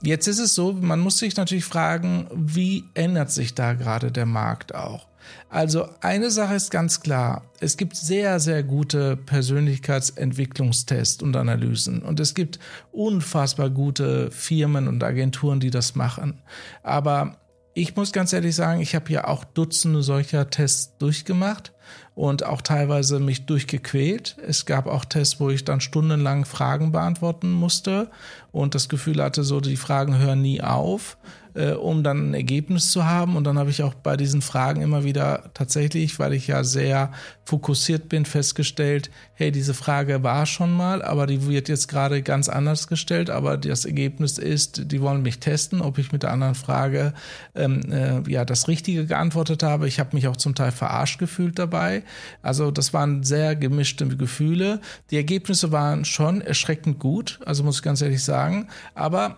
Jetzt 0.02 0.28
ist 0.28 0.39
es 0.39 0.56
so, 0.56 0.73
man 0.73 0.99
muss 0.99 1.17
sich 1.17 1.36
natürlich 1.36 1.65
fragen, 1.65 2.28
wie 2.34 2.86
ändert 2.93 3.32
sich 3.32 3.54
da 3.54 3.73
gerade 3.73 4.12
der 4.12 4.25
Markt 4.25 4.75
auch? 4.75 5.09
Also 5.49 5.89
eine 6.01 6.29
Sache 6.29 6.55
ist 6.55 6.69
ganz 6.69 7.01
klar, 7.01 7.43
es 7.59 7.75
gibt 7.75 7.95
sehr, 7.95 8.39
sehr 8.39 8.63
gute 8.63 9.17
Persönlichkeitsentwicklungstests 9.17 11.23
und 11.23 11.35
Analysen 11.35 12.03
und 12.03 12.19
es 12.19 12.35
gibt 12.35 12.59
unfassbar 12.91 13.69
gute 13.69 14.29
Firmen 14.31 14.87
und 14.87 15.03
Agenturen, 15.03 15.59
die 15.59 15.71
das 15.71 15.95
machen. 15.95 16.41
Aber 16.83 17.37
ich 17.73 17.95
muss 17.95 18.11
ganz 18.11 18.33
ehrlich 18.33 18.55
sagen, 18.55 18.81
ich 18.81 18.93
habe 18.93 19.11
ja 19.11 19.25
auch 19.25 19.43
Dutzende 19.43 20.03
solcher 20.03 20.49
Tests 20.49 20.97
durchgemacht 20.97 21.73
und 22.13 22.45
auch 22.45 22.61
teilweise 22.61 23.19
mich 23.19 23.45
durchgequält. 23.45 24.37
Es 24.45 24.65
gab 24.65 24.85
auch 24.85 25.05
Tests, 25.05 25.39
wo 25.39 25.49
ich 25.49 25.65
dann 25.65 25.79
stundenlang 25.79 26.45
Fragen 26.45 26.91
beantworten 26.91 27.51
musste 27.51 28.11
und 28.51 28.75
das 28.75 28.89
Gefühl 28.89 29.23
hatte, 29.23 29.43
so 29.43 29.61
die 29.61 29.77
Fragen 29.77 30.17
hören 30.17 30.41
nie 30.41 30.61
auf 30.61 31.17
äh, 31.60 31.74
um 31.74 32.04
dann 32.04 32.32
ein 32.32 32.34
Ergebnis 32.34 32.91
zu 32.91 33.06
haben. 33.06 33.36
Und 33.36 33.43
dann 33.43 33.60
habe 33.60 33.69
ich 33.69 33.84
auch 33.84 33.93
bei 33.93 34.15
diesen 34.15 34.41
Fragen 34.41 34.82
immer 34.82 35.04
wieder 35.04 35.52
tatsächlich, 35.54 36.17
weil 36.17 36.34
ich 36.34 36.48
ja 36.48 36.63
sehr 36.63 37.12
fokussiert 37.43 38.08
bin, 38.08 38.26
festgestellt, 38.26 39.12
hey, 39.34 39.52
diese 39.52 39.74
Frage 39.74 40.24
war 40.24 40.45
schon 40.45 40.72
mal, 40.72 41.02
aber 41.02 41.28
die 41.28 41.45
wird 41.48 41.67
jetzt 41.67 41.88
gerade 41.88 42.22
ganz 42.22 42.48
anders 42.48 42.88
gestellt. 42.88 43.30
Aber 43.30 43.58
das 43.58 43.84
Ergebnis 43.84 44.38
ist, 44.38 44.91
die 44.91 45.02
wollen 45.02 45.22
mich 45.22 45.39
testen, 45.39 45.82
ob 45.82 45.98
ich 45.98 46.12
mit 46.12 46.24
der 46.24 46.32
anderen 46.32 46.56
Frage 46.56 47.13
ähm, 47.56 47.82
äh, 47.91 48.22
ja 48.32 48.45
das 48.45 48.67
Richtige 48.67 49.06
geantwortet 49.06 49.62
habe. 49.62 49.88
Ich 49.88 50.00
habe 50.00 50.15
mich 50.15 50.28
auch 50.28 50.38
zum 50.38 50.56
Teil 50.56 50.72
verarscht 50.72 51.19
gefühlt 51.19 51.60
dabei. 51.60 52.04
Also 52.41 52.72
das 52.72 52.93
waren 52.93 53.24
sehr 53.24 53.56
gemischte 53.56 54.08
Gefühle. 54.08 54.80
Die 55.12 55.17
Ergebnisse 55.17 55.72
waren 55.74 56.06
schon 56.06 56.39
erschreckend 56.39 57.00
gut, 57.00 57.39
also 57.45 57.63
muss 57.63 57.78
ich 57.78 57.84
ganz 57.84 58.02
ehrlich 58.02 58.24
sagen. 58.24 58.69
Aber 58.95 59.38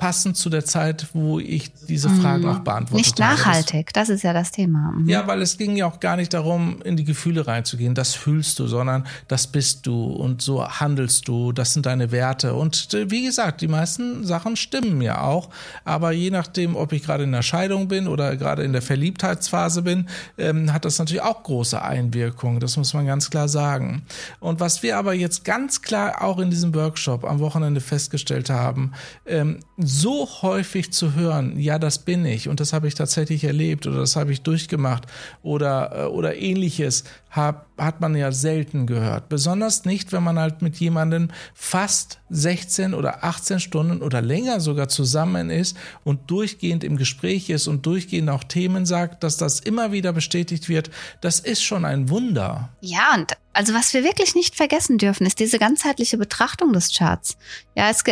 passend 0.00 0.38
zu 0.38 0.48
der 0.48 0.64
Zeit, 0.64 1.08
wo 1.12 1.38
ich 1.38 1.70
diese 1.86 2.08
Fragen 2.08 2.44
mhm. 2.44 2.48
auch 2.48 2.58
beantwortet 2.60 3.06
Nicht 3.06 3.18
nachhaltig, 3.18 3.88
habe. 3.88 3.92
das, 3.92 4.08
das, 4.08 4.16
ist 4.16 4.22
ja 4.22 4.32
das 4.32 4.50
Thema. 4.50 4.92
Mhm. 4.92 5.06
Ja, 5.06 5.26
weil 5.26 5.42
es 5.42 5.58
ging 5.58 5.76
ja 5.76 5.86
auch 5.86 6.00
gar 6.00 6.16
nicht 6.16 6.32
darum, 6.32 6.80
in 6.82 6.96
die 6.96 7.04
Gefühle 7.04 7.46
reinzugehen. 7.46 7.94
Das 7.94 8.14
fühlst 8.14 8.58
du, 8.58 8.66
sondern 8.66 9.06
das 9.28 9.46
bist 9.46 9.86
du 9.86 10.06
und 10.06 10.40
so 10.40 10.66
handelst 10.66 11.28
du. 11.28 11.52
Das 11.52 11.74
sind 11.74 11.84
deine 11.84 12.12
Werte. 12.12 12.54
Und 12.54 12.94
äh, 12.94 13.10
wie 13.10 13.26
gesagt, 13.26 13.60
die 13.60 13.68
meisten 13.68 14.24
Sachen 14.24 14.56
stimmen 14.56 14.96
mir 14.96 15.22
auch. 15.22 15.50
Aber 15.84 16.12
je 16.12 16.30
nachdem, 16.30 16.76
ob 16.76 16.94
ich 16.94 17.02
gerade 17.02 17.24
in 17.24 17.32
der 17.32 17.42
Scheidung 17.42 17.88
bin 17.88 18.08
oder 18.08 18.36
gerade 18.36 18.62
in 18.62 18.72
der 18.72 18.82
Verliebtheitsphase 18.82 19.82
bin, 19.82 20.08
ähm, 20.38 20.72
hat 20.72 20.86
das 20.86 20.98
natürlich 20.98 21.22
auch 21.22 21.42
große 21.42 21.80
Einwirkungen. 21.80 22.58
Das 22.58 22.78
muss 22.78 22.94
man 22.94 23.04
ganz 23.04 23.28
klar 23.28 23.48
sagen. 23.48 24.06
Und 24.38 24.60
was 24.60 24.82
wir 24.82 24.96
aber 24.96 25.12
jetzt 25.12 25.44
ganz 25.44 25.82
klar 25.82 26.22
auch 26.22 26.38
in 26.38 26.48
diesem 26.48 26.74
Workshop 26.74 27.26
am 27.26 27.38
Wochenende 27.40 27.82
festgestellt 27.82 28.48
haben, 28.48 28.92
ähm, 29.26 29.58
so 29.90 30.28
häufig 30.42 30.92
zu 30.92 31.14
hören, 31.14 31.58
ja, 31.58 31.78
das 31.78 31.98
bin 31.98 32.24
ich 32.24 32.48
und 32.48 32.60
das 32.60 32.72
habe 32.72 32.88
ich 32.88 32.94
tatsächlich 32.94 33.44
erlebt 33.44 33.86
oder 33.86 33.98
das 33.98 34.16
habe 34.16 34.32
ich 34.32 34.42
durchgemacht 34.42 35.04
oder, 35.42 36.04
äh, 36.04 36.06
oder 36.06 36.36
ähnliches, 36.36 37.04
hab, 37.30 37.66
hat 37.78 38.00
man 38.00 38.16
ja 38.16 38.32
selten 38.32 38.86
gehört. 38.86 39.28
Besonders 39.28 39.84
nicht, 39.84 40.12
wenn 40.12 40.22
man 40.22 40.38
halt 40.38 40.62
mit 40.62 40.76
jemandem 40.76 41.28
fast 41.54 42.20
16 42.30 42.92
oder 42.94 43.24
18 43.24 43.60
Stunden 43.60 44.02
oder 44.02 44.20
länger 44.20 44.60
sogar 44.60 44.88
zusammen 44.88 45.50
ist 45.50 45.76
und 46.04 46.30
durchgehend 46.30 46.84
im 46.84 46.96
Gespräch 46.96 47.48
ist 47.50 47.68
und 47.68 47.86
durchgehend 47.86 48.30
auch 48.30 48.44
Themen 48.44 48.84
sagt, 48.84 49.22
dass 49.22 49.36
das 49.36 49.60
immer 49.60 49.92
wieder 49.92 50.12
bestätigt 50.12 50.68
wird. 50.68 50.90
Das 51.20 51.40
ist 51.40 51.62
schon 51.62 51.84
ein 51.84 52.08
Wunder. 52.08 52.70
Ja, 52.80 53.14
und 53.14 53.36
also 53.52 53.74
was 53.74 53.92
wir 53.94 54.04
wirklich 54.04 54.34
nicht 54.36 54.54
vergessen 54.54 54.96
dürfen, 54.96 55.26
ist 55.26 55.40
diese 55.40 55.58
ganzheitliche 55.58 56.16
Betrachtung 56.16 56.72
des 56.72 56.96
Charts. 56.96 57.36
Ja, 57.74 57.90
es, 57.90 58.04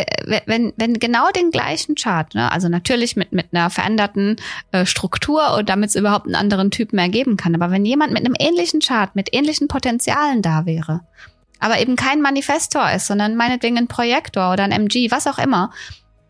wenn, 0.45 0.73
wenn 0.75 0.95
genau 0.95 1.31
den 1.31 1.49
gleichen 1.49 1.95
Chart, 1.95 2.35
ne, 2.35 2.51
also 2.51 2.67
natürlich 2.67 3.15
mit, 3.15 3.31
mit 3.31 3.47
einer 3.53 3.69
veränderten 3.69 4.35
äh, 4.71 4.85
Struktur 4.85 5.55
und 5.55 5.69
damit 5.69 5.91
es 5.91 5.95
überhaupt 5.95 6.25
einen 6.25 6.35
anderen 6.35 6.71
Typen 6.71 6.99
ergeben 6.99 7.37
kann, 7.37 7.55
aber 7.55 7.71
wenn 7.71 7.85
jemand 7.85 8.11
mit 8.11 8.25
einem 8.25 8.35
ähnlichen 8.37 8.81
Chart, 8.81 9.08
mit 9.13 9.33
ähnlichen 9.33 9.67
Potenzialen 9.67 10.41
da 10.41 10.65
wäre, 10.65 11.01
aber 11.59 11.79
eben 11.79 11.95
kein 11.95 12.21
Manifestor 12.21 12.91
ist, 12.91 13.07
sondern 13.07 13.35
meinetwegen 13.35 13.77
ein 13.77 13.87
Projektor 13.87 14.51
oder 14.51 14.63
ein 14.63 14.71
MG, 14.71 15.11
was 15.11 15.27
auch 15.27 15.39
immer, 15.39 15.71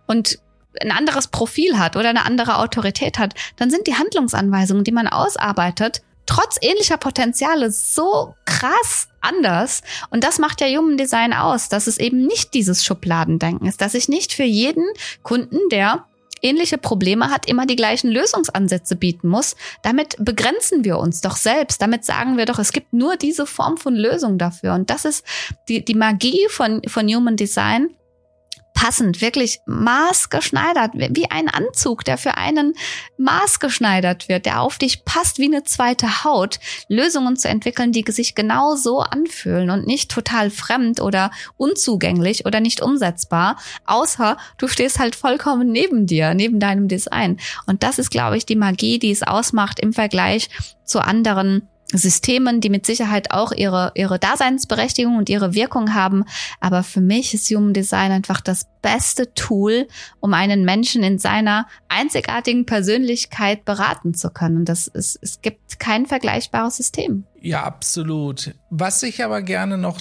und 0.07 0.39
ein 0.81 0.91
anderes 0.91 1.27
Profil 1.27 1.77
hat 1.77 1.95
oder 1.95 2.09
eine 2.09 2.25
andere 2.25 2.57
Autorität 2.57 3.19
hat, 3.19 3.33
dann 3.57 3.69
sind 3.69 3.87
die 3.87 3.95
Handlungsanweisungen, 3.95 4.83
die 4.83 4.91
man 4.91 5.07
ausarbeitet, 5.07 6.01
trotz 6.25 6.57
ähnlicher 6.61 6.97
Potenziale 6.97 7.71
so 7.71 8.35
krass 8.45 9.07
anders. 9.19 9.81
Und 10.11 10.23
das 10.23 10.37
macht 10.37 10.61
ja 10.61 10.67
Human 10.67 10.97
Design 10.97 11.33
aus, 11.33 11.69
dass 11.69 11.87
es 11.87 11.97
eben 11.97 12.25
nicht 12.25 12.53
dieses 12.53 12.85
Schubladendenken 12.85 13.67
ist, 13.67 13.81
dass 13.81 13.95
ich 13.95 14.09
nicht 14.09 14.33
für 14.33 14.43
jeden 14.43 14.85
Kunden, 15.23 15.57
der 15.71 16.05
ähnliche 16.41 16.77
Probleme 16.77 17.29
hat, 17.29 17.47
immer 17.47 17.65
die 17.65 17.75
gleichen 17.75 18.09
Lösungsansätze 18.09 18.95
bieten 18.95 19.27
muss. 19.27 19.55
Damit 19.81 20.15
begrenzen 20.19 20.83
wir 20.83 20.97
uns 20.97 21.21
doch 21.21 21.35
selbst. 21.35 21.81
Damit 21.81 22.05
sagen 22.05 22.37
wir 22.37 22.45
doch, 22.45 22.59
es 22.59 22.71
gibt 22.71 22.93
nur 22.93 23.17
diese 23.17 23.45
Form 23.45 23.77
von 23.77 23.95
Lösung 23.95 24.37
dafür. 24.37 24.73
Und 24.73 24.89
das 24.89 25.05
ist 25.05 25.25
die, 25.67 25.83
die 25.83 25.95
Magie 25.95 26.47
von, 26.49 26.81
von 26.87 27.07
Human 27.07 27.35
Design, 27.35 27.89
passend, 28.79 29.19
wirklich 29.19 29.59
maßgeschneidert, 29.65 30.91
wie 30.93 31.29
ein 31.29 31.49
Anzug, 31.49 32.05
der 32.05 32.17
für 32.17 32.37
einen 32.37 32.75
maßgeschneidert 33.17 34.29
wird, 34.29 34.45
der 34.45 34.61
auf 34.61 34.77
dich 34.77 35.03
passt 35.03 35.37
wie 35.37 35.47
eine 35.47 35.65
zweite 35.65 36.23
Haut, 36.23 36.61
Lösungen 36.87 37.35
zu 37.35 37.49
entwickeln, 37.49 37.91
die 37.91 38.05
sich 38.07 38.35
genau 38.35 38.77
so 38.77 39.01
anfühlen 39.01 39.69
und 39.69 39.85
nicht 39.85 40.09
total 40.09 40.49
fremd 40.49 41.01
oder 41.01 41.29
unzugänglich 41.57 42.45
oder 42.45 42.61
nicht 42.61 42.81
umsetzbar, 42.81 43.57
außer 43.85 44.37
du 44.57 44.69
stehst 44.69 44.97
halt 44.97 45.17
vollkommen 45.17 45.69
neben 45.73 46.07
dir, 46.07 46.33
neben 46.33 46.61
deinem 46.61 46.87
Design. 46.87 47.37
Und 47.65 47.83
das 47.83 47.99
ist, 47.99 48.11
glaube 48.11 48.37
ich, 48.37 48.45
die 48.45 48.55
Magie, 48.55 48.97
die 48.97 49.11
es 49.11 49.23
ausmacht 49.23 49.81
im 49.81 49.91
Vergleich 49.91 50.49
zu 50.85 51.01
anderen 51.01 51.67
Systemen, 51.91 52.61
die 52.61 52.69
mit 52.69 52.85
Sicherheit 52.85 53.31
auch 53.31 53.51
ihre, 53.51 53.91
ihre 53.95 54.19
Daseinsberechtigung 54.19 55.17
und 55.17 55.29
ihre 55.29 55.53
Wirkung 55.53 55.93
haben. 55.93 56.23
Aber 56.59 56.83
für 56.83 57.01
mich 57.01 57.33
ist 57.33 57.49
Human 57.49 57.73
Design 57.73 58.11
einfach 58.11 58.41
das 58.41 58.67
beste 58.81 59.33
Tool, 59.33 59.87
um 60.19 60.33
einen 60.33 60.65
Menschen 60.65 61.03
in 61.03 61.17
seiner 61.17 61.67
einzigartigen 61.87 62.65
Persönlichkeit 62.65 63.65
beraten 63.65 64.13
zu 64.13 64.29
können. 64.29 64.65
Das 64.65 64.87
ist, 64.87 65.17
es 65.21 65.41
gibt 65.41 65.79
kein 65.79 66.05
vergleichbares 66.05 66.77
System. 66.77 67.25
Ja, 67.41 67.63
absolut. 67.63 68.53
Was 68.69 69.01
ich 69.03 69.23
aber 69.23 69.41
gerne 69.41 69.77
noch 69.77 69.99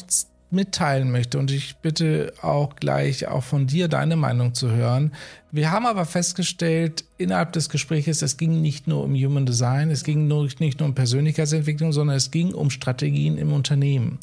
mitteilen 0.50 1.10
möchte 1.10 1.38
und 1.38 1.50
ich 1.50 1.76
bitte 1.78 2.32
auch 2.40 2.76
gleich 2.76 3.28
auch 3.28 3.42
von 3.42 3.66
dir 3.66 3.88
deine 3.88 4.16
Meinung 4.16 4.54
zu 4.54 4.70
hören. 4.70 5.14
Wir 5.50 5.70
haben 5.70 5.86
aber 5.86 6.04
festgestellt, 6.04 7.04
innerhalb 7.16 7.52
des 7.52 7.68
Gesprächs, 7.68 8.22
es 8.22 8.36
ging 8.36 8.60
nicht 8.60 8.86
nur 8.86 9.02
um 9.02 9.14
Human 9.14 9.46
Design, 9.46 9.90
es 9.90 10.04
ging 10.04 10.28
nur, 10.28 10.46
nicht 10.60 10.78
nur 10.78 10.88
um 10.88 10.94
Persönlichkeitsentwicklung, 10.94 11.92
sondern 11.92 12.16
es 12.16 12.30
ging 12.30 12.52
um 12.52 12.70
Strategien 12.70 13.38
im 13.38 13.52
Unternehmen. 13.52 14.18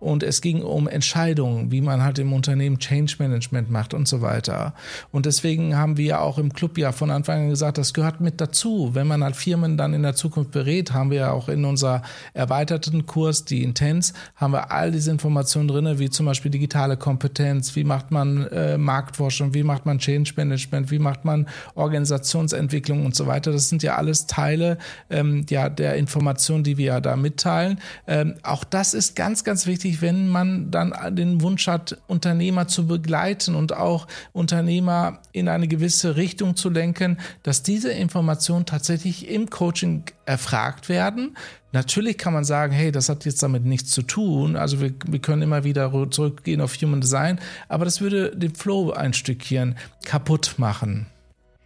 Und 0.00 0.22
es 0.22 0.40
ging 0.40 0.62
um 0.62 0.86
Entscheidungen, 0.86 1.72
wie 1.72 1.80
man 1.80 2.02
halt 2.02 2.18
im 2.18 2.32
Unternehmen 2.32 2.78
Change 2.78 3.16
Management 3.18 3.70
macht 3.70 3.94
und 3.94 4.06
so 4.06 4.20
weiter. 4.20 4.74
Und 5.10 5.26
deswegen 5.26 5.76
haben 5.76 5.96
wir 5.96 6.20
auch 6.20 6.36
im 6.38 6.52
Club 6.52 6.78
ja 6.78 6.92
von 6.92 7.10
Anfang 7.10 7.44
an 7.44 7.48
gesagt, 7.48 7.78
das 7.78 7.94
gehört 7.94 8.20
mit 8.20 8.40
dazu. 8.40 8.90
Wenn 8.92 9.06
man 9.06 9.24
halt 9.24 9.34
Firmen 9.34 9.76
dann 9.76 9.94
in 9.94 10.02
der 10.02 10.14
Zukunft 10.14 10.52
berät, 10.52 10.92
haben 10.92 11.10
wir 11.10 11.18
ja 11.18 11.30
auch 11.32 11.48
in 11.48 11.64
unser 11.64 12.02
erweiterten 12.34 13.06
Kurs, 13.06 13.44
die 13.44 13.64
Intense, 13.64 14.12
haben 14.36 14.52
wir 14.52 14.70
all 14.70 14.92
diese 14.92 15.10
Informationen 15.10 15.68
drinne, 15.68 15.98
wie 15.98 16.10
zum 16.10 16.26
Beispiel 16.26 16.50
digitale 16.50 16.96
Kompetenz, 16.96 17.74
wie 17.74 17.84
macht 17.84 18.10
man 18.10 18.46
äh, 18.48 18.78
Marktforschung, 18.78 19.54
wie 19.54 19.62
macht 19.64 19.86
man 19.86 19.98
Change 19.98 20.32
Management, 20.36 20.65
wie 20.72 20.98
macht 20.98 21.24
man 21.24 21.46
Organisation 21.74 22.16
Organisationsentwicklung 22.16 23.04
und 23.04 23.14
so 23.14 23.26
weiter. 23.26 23.52
Das 23.52 23.68
sind 23.68 23.82
ja 23.82 23.96
alles 23.96 24.26
Teile 24.26 24.78
ähm, 25.10 25.44
ja, 25.48 25.68
der 25.68 25.96
Informationen, 25.96 26.64
die 26.64 26.76
wir 26.76 26.86
ja 26.86 27.00
da 27.00 27.16
mitteilen. 27.16 27.80
Ähm, 28.06 28.34
auch 28.42 28.64
das 28.64 28.94
ist 28.94 29.16
ganz, 29.16 29.44
ganz 29.44 29.66
wichtig, 29.66 30.02
wenn 30.02 30.28
man 30.28 30.70
dann 30.70 30.94
den 31.14 31.40
Wunsch 31.42 31.66
hat, 31.66 31.98
Unternehmer 32.06 32.68
zu 32.68 32.86
begleiten 32.86 33.54
und 33.54 33.74
auch 33.74 34.06
Unternehmer 34.32 35.20
in 35.32 35.48
eine 35.48 35.68
gewisse 35.68 36.16
Richtung 36.16 36.56
zu 36.56 36.70
lenken, 36.70 37.18
dass 37.42 37.62
diese 37.62 37.90
Informationen 37.90 38.66
tatsächlich 38.66 39.28
im 39.28 39.50
Coaching 39.50 40.04
erfragt 40.26 40.88
werden. 40.88 41.36
Natürlich 41.72 42.18
kann 42.18 42.32
man 42.32 42.44
sagen, 42.44 42.72
hey, 42.72 42.92
das 42.92 43.08
hat 43.08 43.24
jetzt 43.24 43.42
damit 43.42 43.64
nichts 43.64 43.90
zu 43.90 44.02
tun. 44.02 44.56
Also 44.56 44.80
wir, 44.80 44.92
wir 45.06 45.18
können 45.18 45.42
immer 45.42 45.64
wieder 45.64 45.90
zurückgehen 46.10 46.60
auf 46.60 46.74
Human 46.74 47.00
Design, 47.00 47.40
aber 47.68 47.84
das 47.84 48.00
würde 48.00 48.36
den 48.36 48.54
Flow 48.54 48.92
ein 48.92 49.14
Stückchen 49.14 49.76
kaputt 50.04 50.54
machen. 50.58 51.06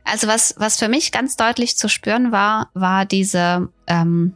Also 0.05 0.27
was, 0.27 0.55
was 0.59 0.79
für 0.79 0.89
mich 0.89 1.13
ganz 1.13 1.37
deutlich 1.37 1.77
zu 1.77 1.89
spüren 1.89 2.33
war, 2.33 2.71
war 2.75 3.07
diese, 3.07 3.69
ähm, 3.87 4.35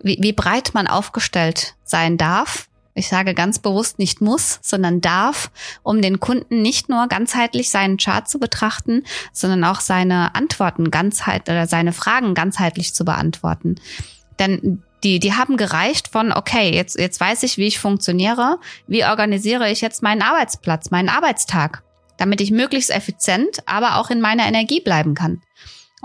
wie, 0.00 0.18
wie 0.20 0.32
breit 0.32 0.74
man 0.74 0.86
aufgestellt 0.86 1.74
sein 1.84 2.16
darf 2.16 2.68
ich 2.96 3.08
sage 3.08 3.34
ganz 3.34 3.58
bewusst 3.58 3.98
nicht 3.98 4.20
muss, 4.20 4.58
sondern 4.62 5.00
darf, 5.00 5.50
um 5.82 6.00
den 6.00 6.18
Kunden 6.18 6.62
nicht 6.62 6.88
nur 6.88 7.06
ganzheitlich 7.08 7.70
seinen 7.70 7.98
Chart 7.98 8.28
zu 8.28 8.40
betrachten, 8.40 9.04
sondern 9.32 9.64
auch 9.64 9.80
seine 9.80 10.34
Antworten 10.34 10.90
ganzheitlich 10.90 11.54
oder 11.54 11.66
seine 11.66 11.92
Fragen 11.92 12.34
ganzheitlich 12.34 12.94
zu 12.94 13.04
beantworten. 13.04 13.76
Denn 14.38 14.82
die, 15.04 15.20
die 15.20 15.34
haben 15.34 15.56
gereicht 15.58 16.08
von, 16.08 16.32
okay, 16.32 16.74
jetzt, 16.74 16.98
jetzt 16.98 17.20
weiß 17.20 17.42
ich, 17.42 17.58
wie 17.58 17.66
ich 17.66 17.78
funktioniere, 17.78 18.58
wie 18.86 19.04
organisiere 19.04 19.70
ich 19.70 19.82
jetzt 19.82 20.02
meinen 20.02 20.22
Arbeitsplatz, 20.22 20.90
meinen 20.90 21.10
Arbeitstag, 21.10 21.82
damit 22.16 22.40
ich 22.40 22.50
möglichst 22.50 22.90
effizient, 22.90 23.58
aber 23.66 23.96
auch 23.96 24.08
in 24.10 24.22
meiner 24.22 24.46
Energie 24.46 24.80
bleiben 24.80 25.14
kann. 25.14 25.42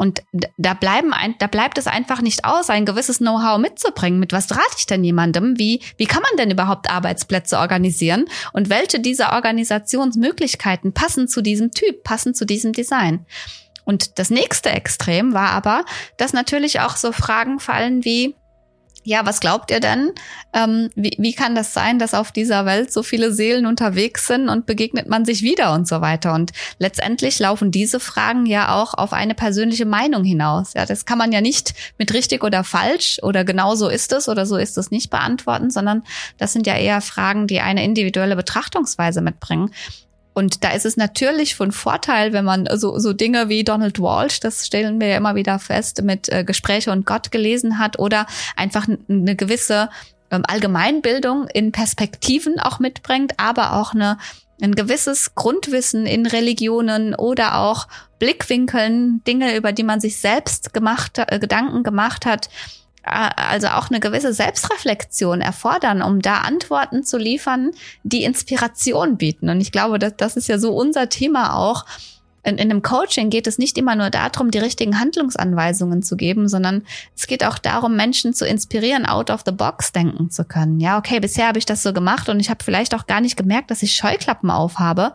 Und 0.01 0.23
da 0.57 0.73
bleiben 0.73 1.13
ein, 1.13 1.35
da 1.37 1.45
bleibt 1.45 1.77
es 1.77 1.85
einfach 1.85 2.23
nicht 2.23 2.43
aus, 2.43 2.71
ein 2.71 2.87
gewisses 2.87 3.19
Know-how 3.19 3.59
mitzubringen. 3.59 4.19
Mit 4.19 4.33
was 4.33 4.49
rate 4.49 4.75
ich 4.79 4.87
denn 4.87 5.03
jemandem? 5.03 5.59
Wie, 5.59 5.79
wie 5.97 6.07
kann 6.07 6.23
man 6.23 6.37
denn 6.39 6.49
überhaupt 6.49 6.89
Arbeitsplätze 6.89 7.59
organisieren? 7.59 8.25
Und 8.51 8.71
welche 8.71 8.99
dieser 8.99 9.33
Organisationsmöglichkeiten 9.33 10.91
passen 10.93 11.27
zu 11.27 11.43
diesem 11.43 11.69
Typ, 11.69 12.03
passen 12.03 12.33
zu 12.33 12.45
diesem 12.45 12.73
Design? 12.73 13.27
Und 13.85 14.17
das 14.17 14.31
nächste 14.31 14.71
Extrem 14.71 15.35
war 15.35 15.51
aber, 15.51 15.85
dass 16.17 16.33
natürlich 16.33 16.79
auch 16.79 16.95
so 16.95 17.11
Fragen 17.11 17.59
fallen 17.59 18.03
wie, 18.03 18.33
ja, 19.03 19.25
was 19.25 19.39
glaubt 19.39 19.71
ihr 19.71 19.79
denn? 19.79 20.11
Ähm, 20.53 20.89
wie, 20.95 21.15
wie 21.17 21.33
kann 21.33 21.55
das 21.55 21.73
sein, 21.73 21.97
dass 21.97 22.13
auf 22.13 22.31
dieser 22.31 22.65
Welt 22.65 22.93
so 22.93 23.01
viele 23.01 23.33
Seelen 23.33 23.65
unterwegs 23.65 24.27
sind 24.27 24.47
und 24.47 24.65
begegnet 24.65 25.09
man 25.09 25.25
sich 25.25 25.41
wieder 25.41 25.73
und 25.73 25.87
so 25.87 26.01
weiter? 26.01 26.33
Und 26.33 26.51
letztendlich 26.77 27.39
laufen 27.39 27.71
diese 27.71 27.99
Fragen 27.99 28.45
ja 28.45 28.75
auch 28.75 28.93
auf 28.93 29.13
eine 29.13 29.33
persönliche 29.33 29.85
Meinung 29.85 30.23
hinaus. 30.23 30.73
Ja, 30.75 30.85
das 30.85 31.05
kann 31.05 31.17
man 31.17 31.31
ja 31.31 31.41
nicht 31.41 31.73
mit 31.97 32.13
richtig 32.13 32.43
oder 32.43 32.63
falsch 32.63 33.19
oder 33.23 33.43
genau 33.43 33.75
so 33.75 33.89
ist 33.89 34.13
es 34.13 34.29
oder 34.29 34.45
so 34.45 34.57
ist 34.57 34.77
es 34.77 34.91
nicht 34.91 35.09
beantworten, 35.09 35.71
sondern 35.71 36.03
das 36.37 36.53
sind 36.53 36.67
ja 36.67 36.75
eher 36.75 37.01
Fragen, 37.01 37.47
die 37.47 37.59
eine 37.59 37.83
individuelle 37.83 38.35
Betrachtungsweise 38.35 39.21
mitbringen. 39.21 39.71
Und 40.33 40.63
da 40.63 40.71
ist 40.71 40.85
es 40.85 40.95
natürlich 40.95 41.55
von 41.55 41.71
Vorteil, 41.71 42.31
wenn 42.31 42.45
man 42.45 42.67
so, 42.75 42.97
so 42.99 43.13
Dinge 43.13 43.49
wie 43.49 43.63
Donald 43.63 43.99
Walsh, 43.99 44.39
das 44.39 44.65
stellen 44.65 44.99
wir 45.01 45.07
ja 45.07 45.17
immer 45.17 45.35
wieder 45.35 45.59
fest, 45.59 46.03
mit 46.03 46.29
äh, 46.29 46.43
Gespräche 46.43 46.91
und 46.91 47.05
Gott 47.05 47.31
gelesen 47.31 47.79
hat 47.79 47.99
oder 47.99 48.25
einfach 48.55 48.87
eine 49.09 49.35
gewisse 49.35 49.89
ähm, 50.31 50.43
Allgemeinbildung 50.47 51.47
in 51.47 51.71
Perspektiven 51.71 52.59
auch 52.59 52.79
mitbringt, 52.79 53.33
aber 53.37 53.73
auch 53.73 53.93
eine, 53.93 54.17
ein 54.61 54.73
gewisses 54.73 55.35
Grundwissen 55.35 56.05
in 56.05 56.25
Religionen 56.25 57.13
oder 57.13 57.59
auch 57.59 57.87
Blickwinkeln, 58.17 59.21
Dinge, 59.25 59.57
über 59.57 59.73
die 59.73 59.83
man 59.83 59.99
sich 59.99 60.17
selbst 60.17 60.73
gemacht, 60.73 61.17
äh, 61.17 61.39
Gedanken 61.39 61.83
gemacht 61.83 62.25
hat, 62.25 62.49
also 63.03 63.67
auch 63.67 63.89
eine 63.89 63.99
gewisse 63.99 64.33
Selbstreflexion 64.33 65.41
erfordern, 65.41 66.01
um 66.01 66.21
da 66.21 66.39
Antworten 66.39 67.03
zu 67.03 67.17
liefern, 67.17 67.71
die 68.03 68.23
Inspiration 68.23 69.17
bieten. 69.17 69.49
Und 69.49 69.59
ich 69.59 69.71
glaube, 69.71 69.97
das, 69.97 70.13
das 70.17 70.37
ist 70.37 70.47
ja 70.47 70.59
so 70.59 70.75
unser 70.75 71.09
Thema 71.09 71.55
auch. 71.55 71.85
In, 72.43 72.57
in 72.57 72.71
einem 72.71 72.81
Coaching 72.81 73.29
geht 73.29 73.45
es 73.45 73.59
nicht 73.59 73.77
immer 73.77 73.95
nur 73.95 74.09
darum, 74.09 74.49
die 74.49 74.57
richtigen 74.57 74.99
Handlungsanweisungen 74.99 76.01
zu 76.01 76.15
geben, 76.15 76.47
sondern 76.47 76.83
es 77.15 77.27
geht 77.27 77.43
auch 77.45 77.59
darum, 77.59 77.95
Menschen 77.95 78.33
zu 78.33 78.47
inspirieren, 78.47 79.05
out 79.05 79.29
of 79.29 79.41
the 79.45 79.51
box 79.51 79.91
denken 79.91 80.31
zu 80.31 80.43
können. 80.43 80.79
Ja, 80.79 80.97
okay, 80.97 81.19
bisher 81.19 81.47
habe 81.47 81.59
ich 81.59 81.65
das 81.65 81.83
so 81.83 81.93
gemacht 81.93 82.29
und 82.29 82.39
ich 82.39 82.49
habe 82.49 82.63
vielleicht 82.63 82.95
auch 82.95 83.05
gar 83.05 83.21
nicht 83.21 83.37
gemerkt, 83.37 83.69
dass 83.69 83.83
ich 83.83 83.95
Scheuklappen 83.95 84.49
aufhabe. 84.49 85.13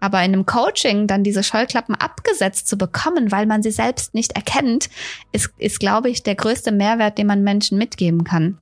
Aber 0.00 0.18
in 0.18 0.32
einem 0.32 0.46
Coaching 0.46 1.06
dann 1.06 1.22
diese 1.22 1.42
Scheuklappen 1.42 1.94
abgesetzt 1.94 2.68
zu 2.68 2.76
bekommen, 2.76 3.30
weil 3.30 3.46
man 3.46 3.62
sie 3.62 3.70
selbst 3.70 4.14
nicht 4.14 4.32
erkennt, 4.32 4.88
ist, 5.32 5.50
ist 5.58 5.78
glaube 5.78 6.08
ich, 6.08 6.22
der 6.22 6.34
größte 6.34 6.72
Mehrwert, 6.72 7.18
den 7.18 7.26
man 7.26 7.42
Menschen 7.42 7.78
mitgeben 7.78 8.24
kann. 8.24 8.58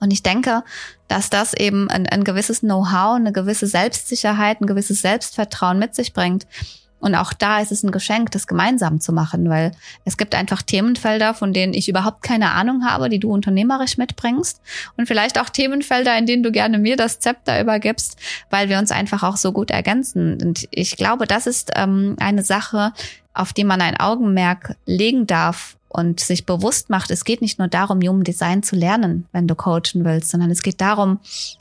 Und 0.00 0.12
ich 0.12 0.22
denke, 0.22 0.62
dass 1.08 1.30
das 1.30 1.54
eben 1.54 1.88
ein, 1.88 2.06
ein 2.06 2.24
gewisses 2.24 2.60
Know-how, 2.60 3.16
eine 3.16 3.32
gewisse 3.32 3.66
Selbstsicherheit, 3.66 4.60
ein 4.60 4.66
gewisses 4.66 5.00
Selbstvertrauen 5.00 5.78
mit 5.78 5.94
sich 5.94 6.12
bringt, 6.12 6.46
und 6.98 7.14
auch 7.14 7.32
da 7.32 7.60
ist 7.60 7.72
es 7.72 7.82
ein 7.82 7.90
Geschenk, 7.90 8.30
das 8.30 8.46
gemeinsam 8.46 9.00
zu 9.00 9.12
machen, 9.12 9.48
weil 9.48 9.72
es 10.04 10.16
gibt 10.16 10.34
einfach 10.34 10.62
Themenfelder, 10.62 11.34
von 11.34 11.52
denen 11.52 11.74
ich 11.74 11.88
überhaupt 11.88 12.22
keine 12.22 12.52
Ahnung 12.52 12.84
habe, 12.86 13.08
die 13.08 13.18
du 13.18 13.30
unternehmerisch 13.30 13.98
mitbringst. 13.98 14.60
Und 14.96 15.06
vielleicht 15.06 15.38
auch 15.38 15.50
Themenfelder, 15.50 16.16
in 16.16 16.26
denen 16.26 16.42
du 16.42 16.50
gerne 16.50 16.78
mir 16.78 16.96
das 16.96 17.20
Zepter 17.20 17.60
übergibst, 17.60 18.16
weil 18.50 18.68
wir 18.68 18.78
uns 18.78 18.90
einfach 18.90 19.22
auch 19.22 19.36
so 19.36 19.52
gut 19.52 19.70
ergänzen. 19.70 20.38
Und 20.42 20.66
ich 20.70 20.96
glaube, 20.96 21.26
das 21.26 21.46
ist 21.46 21.72
ähm, 21.76 22.16
eine 22.18 22.42
Sache, 22.42 22.92
auf 23.34 23.52
die 23.52 23.64
man 23.64 23.82
ein 23.82 24.00
Augenmerk 24.00 24.76
legen 24.86 25.26
darf 25.26 25.76
und 25.88 26.20
sich 26.20 26.46
bewusst 26.46 26.90
macht, 26.90 27.10
es 27.10 27.24
geht 27.24 27.40
nicht 27.42 27.58
nur 27.58 27.68
darum, 27.68 28.00
Human 28.00 28.24
Design 28.24 28.62
zu 28.62 28.74
lernen, 28.74 29.26
wenn 29.32 29.46
du 29.46 29.54
coachen 29.54 30.04
willst, 30.04 30.30
sondern 30.30 30.50
es 30.50 30.62
geht 30.62 30.80
darum, 30.80 31.20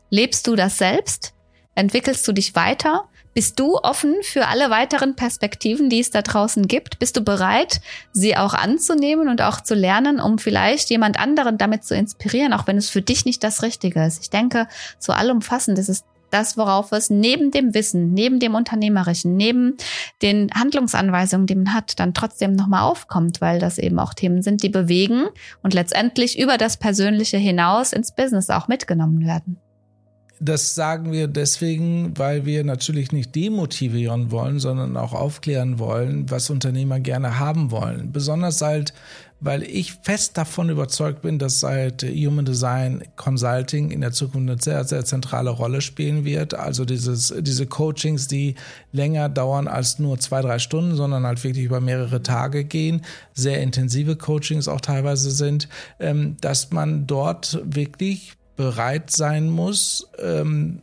lebst 0.10 0.48
du 0.48 0.56
das 0.56 0.78
selbst? 0.78 1.34
Entwickelst 1.76 2.26
du 2.28 2.32
dich 2.32 2.56
weiter? 2.56 3.06
Bist 3.36 3.60
du 3.60 3.76
offen 3.76 4.16
für 4.22 4.48
alle 4.48 4.70
weiteren 4.70 5.18
Perspektiven, 5.18 5.90
die 5.90 6.00
es 6.00 6.10
da 6.10 6.22
draußen 6.22 6.70
gibt? 6.70 7.00
Bist 7.00 7.18
du 7.18 7.22
bereit, 7.22 7.82
sie 8.14 8.38
auch 8.38 8.54
anzunehmen 8.54 9.28
und 9.28 9.42
auch 9.42 9.60
zu 9.60 9.76
lernen, 9.76 10.22
um 10.22 10.40
vielleicht 10.40 10.90
jemand 10.90 11.20
anderen 11.20 11.58
damit 11.58 11.84
zu 11.84 11.98
inspirieren, 11.98 12.54
auch 12.54 12.66
wenn 12.66 12.78
es 12.78 12.90
für 12.90 13.02
dich 13.02 13.26
nicht 13.26 13.44
das 13.44 13.62
Richtige 13.62 14.06
ist? 14.06 14.22
Ich 14.22 14.30
denke, 14.30 14.70
so 15.00 15.12
allumfassend 15.12 15.78
ist 15.78 15.90
es 15.90 16.06
das, 16.30 16.58
worauf 16.58 16.94
es 16.94 17.10
neben 17.10 17.52
dem 17.52 17.74
Wissen, 17.74 18.14
neben 18.14 18.40
dem 18.40 18.56
Unternehmerischen, 18.56 19.36
neben 19.36 19.76
den 20.22 20.50
Handlungsanweisungen, 20.54 21.46
die 21.46 21.56
man 21.56 21.74
hat, 21.74 22.00
dann 22.00 22.14
trotzdem 22.14 22.54
nochmal 22.54 22.84
aufkommt, 22.84 23.42
weil 23.42 23.60
das 23.60 23.78
eben 23.80 24.00
auch 24.00 24.14
Themen 24.14 24.44
sind, 24.44 24.64
die 24.64 24.70
bewegen 24.70 25.26
und 25.62 25.74
letztendlich 25.74 26.40
über 26.40 26.58
das 26.58 26.78
Persönliche 26.78 27.38
hinaus 27.38 27.92
ins 27.92 28.16
Business 28.16 28.50
auch 28.50 28.70
mitgenommen 28.70 29.26
werden. 29.26 29.60
Das 30.40 30.76
sagen 30.76 31.14
wir 31.14 31.28
deswegen, 31.28 32.18
weil 32.18 32.46
wir 32.46 32.66
natürlich 32.66 33.14
nicht 33.14 33.34
demotivieren 33.36 34.32
wollen, 34.32 34.60
sondern 34.60 34.98
auch 34.98 35.14
aufklären 35.14 35.80
wollen, 35.80 36.30
was 36.30 36.50
Unternehmer 36.50 37.00
gerne 37.00 37.40
haben 37.40 37.72
wollen. 37.72 38.12
Besonders 38.12 38.62
halt, 38.62 38.94
weil 39.40 39.64
ich 39.64 39.94
fest 40.02 40.38
davon 40.38 40.70
überzeugt 40.70 41.22
bin, 41.22 41.40
dass 41.40 41.64
halt 41.64 42.04
Human 42.04 42.44
Design 42.44 43.04
Consulting 43.16 43.92
in 43.92 44.02
der 44.02 44.12
Zukunft 44.12 44.50
eine 44.50 44.62
sehr, 44.62 44.84
sehr 44.84 45.06
zentrale 45.06 45.52
Rolle 45.52 45.80
spielen 45.80 46.26
wird. 46.26 46.54
Also 46.54 46.84
dieses, 46.84 47.34
diese 47.40 47.66
Coachings, 47.66 48.28
die 48.28 48.56
länger 48.92 49.30
dauern 49.30 49.70
als 49.70 50.00
nur 50.00 50.20
zwei, 50.20 50.42
drei 50.42 50.60
Stunden, 50.60 50.96
sondern 50.96 51.26
halt 51.26 51.42
wirklich 51.46 51.64
über 51.64 51.80
mehrere 51.80 52.22
Tage 52.22 52.66
gehen, 52.66 53.04
sehr 53.34 53.62
intensive 53.62 54.18
Coachings 54.18 54.68
auch 54.68 54.82
teilweise 54.82 55.32
sind, 55.32 55.70
ähm, 56.00 56.36
dass 56.42 56.72
man 56.72 57.08
dort 57.08 57.62
wirklich 57.64 58.36
bereit 58.56 59.12
sein 59.12 59.50
muss, 59.50 60.08
ähm, 60.20 60.82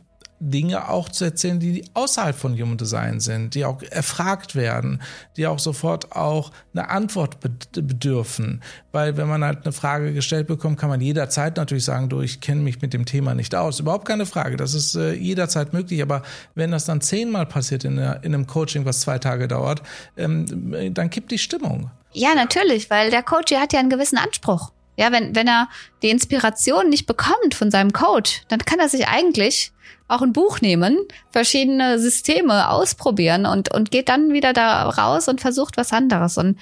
Dinge 0.51 0.89
auch 0.89 1.09
zu 1.09 1.23
erzählen, 1.23 1.59
die 1.59 1.85
außerhalb 1.93 2.35
von 2.35 2.59
Human 2.59 2.77
Design 2.77 3.19
sind, 3.19 3.55
die 3.55 3.63
auch 3.63 3.81
erfragt 3.81 4.55
werden, 4.55 5.01
die 5.37 5.47
auch 5.47 5.59
sofort 5.59 6.11
auch 6.15 6.51
eine 6.73 6.89
Antwort 6.89 7.37
bedürfen. 7.39 8.61
Weil 8.91 9.15
wenn 9.15 9.27
man 9.27 9.43
halt 9.43 9.63
eine 9.63 9.71
Frage 9.71 10.13
gestellt 10.13 10.47
bekommt, 10.47 10.77
kann 10.77 10.89
man 10.89 10.99
jederzeit 10.99 11.55
natürlich 11.55 11.85
sagen, 11.85 12.09
du, 12.09 12.21
ich 12.21 12.41
kenne 12.41 12.61
mich 12.61 12.81
mit 12.81 12.93
dem 12.93 13.05
Thema 13.05 13.33
nicht 13.35 13.55
aus. 13.55 13.79
Überhaupt 13.79 14.05
keine 14.05 14.25
Frage. 14.25 14.57
Das 14.57 14.73
ist 14.73 14.95
äh, 14.95 15.13
jederzeit 15.13 15.71
möglich. 15.71 16.01
Aber 16.01 16.23
wenn 16.55 16.71
das 16.71 16.85
dann 16.85 16.99
zehnmal 16.99 17.45
passiert 17.45 17.85
in, 17.85 17.97
einer, 17.97 18.23
in 18.23 18.33
einem 18.33 18.45
Coaching, 18.45 18.83
was 18.85 18.99
zwei 18.99 19.19
Tage 19.19 19.47
dauert, 19.47 19.81
ähm, 20.17 20.93
dann 20.93 21.09
kippt 21.09 21.31
die 21.31 21.37
Stimmung. 21.37 21.89
Ja, 22.11 22.35
natürlich, 22.35 22.89
weil 22.89 23.09
der 23.09 23.23
Coach 23.23 23.53
hat 23.53 23.73
ja 23.73 23.79
einen 23.79 23.89
gewissen 23.89 24.17
Anspruch. 24.17 24.72
Ja, 24.95 25.11
wenn, 25.11 25.35
wenn 25.35 25.47
er 25.47 25.69
die 26.01 26.09
Inspiration 26.09 26.89
nicht 26.89 27.07
bekommt 27.07 27.55
von 27.55 27.71
seinem 27.71 27.93
Coach, 27.93 28.43
dann 28.47 28.59
kann 28.59 28.79
er 28.79 28.89
sich 28.89 29.07
eigentlich 29.07 29.71
auch 30.07 30.21
ein 30.21 30.33
Buch 30.33 30.61
nehmen, 30.61 30.99
verschiedene 31.31 31.97
Systeme 31.97 32.69
ausprobieren 32.69 33.45
und, 33.45 33.73
und 33.73 33.89
geht 33.89 34.09
dann 34.09 34.33
wieder 34.33 34.53
da 34.53 34.87
raus 34.87 35.27
und 35.27 35.41
versucht 35.41 35.77
was 35.77 35.91
anderes. 35.91 36.37
Und 36.37 36.59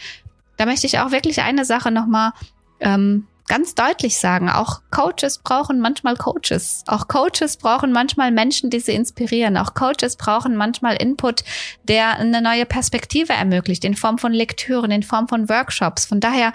da 0.57 0.65
möchte 0.65 0.87
ich 0.87 0.99
auch 0.99 1.11
wirklich 1.11 1.41
eine 1.41 1.65
Sache 1.65 1.91
nochmal 1.91 2.31
ähm, 2.79 3.27
ganz 3.47 3.75
deutlich 3.75 4.17
sagen. 4.17 4.49
Auch 4.49 4.81
Coaches 4.91 5.39
brauchen 5.39 5.81
manchmal 5.81 6.15
Coaches. 6.15 6.83
Auch 6.87 7.09
Coaches 7.09 7.57
brauchen 7.57 7.91
manchmal 7.91 8.31
Menschen, 8.31 8.69
die 8.69 8.79
sie 8.79 8.93
inspirieren. 8.93 9.57
Auch 9.57 9.73
Coaches 9.73 10.15
brauchen 10.15 10.55
manchmal 10.55 10.95
Input, 10.95 11.43
der 11.83 12.17
eine 12.17 12.41
neue 12.41 12.65
Perspektive 12.65 13.33
ermöglicht, 13.33 13.83
in 13.83 13.95
Form 13.95 14.17
von 14.17 14.31
Lektüren, 14.31 14.91
in 14.91 15.03
Form 15.03 15.27
von 15.27 15.49
Workshops. 15.49 16.05
Von 16.05 16.21
daher 16.21 16.53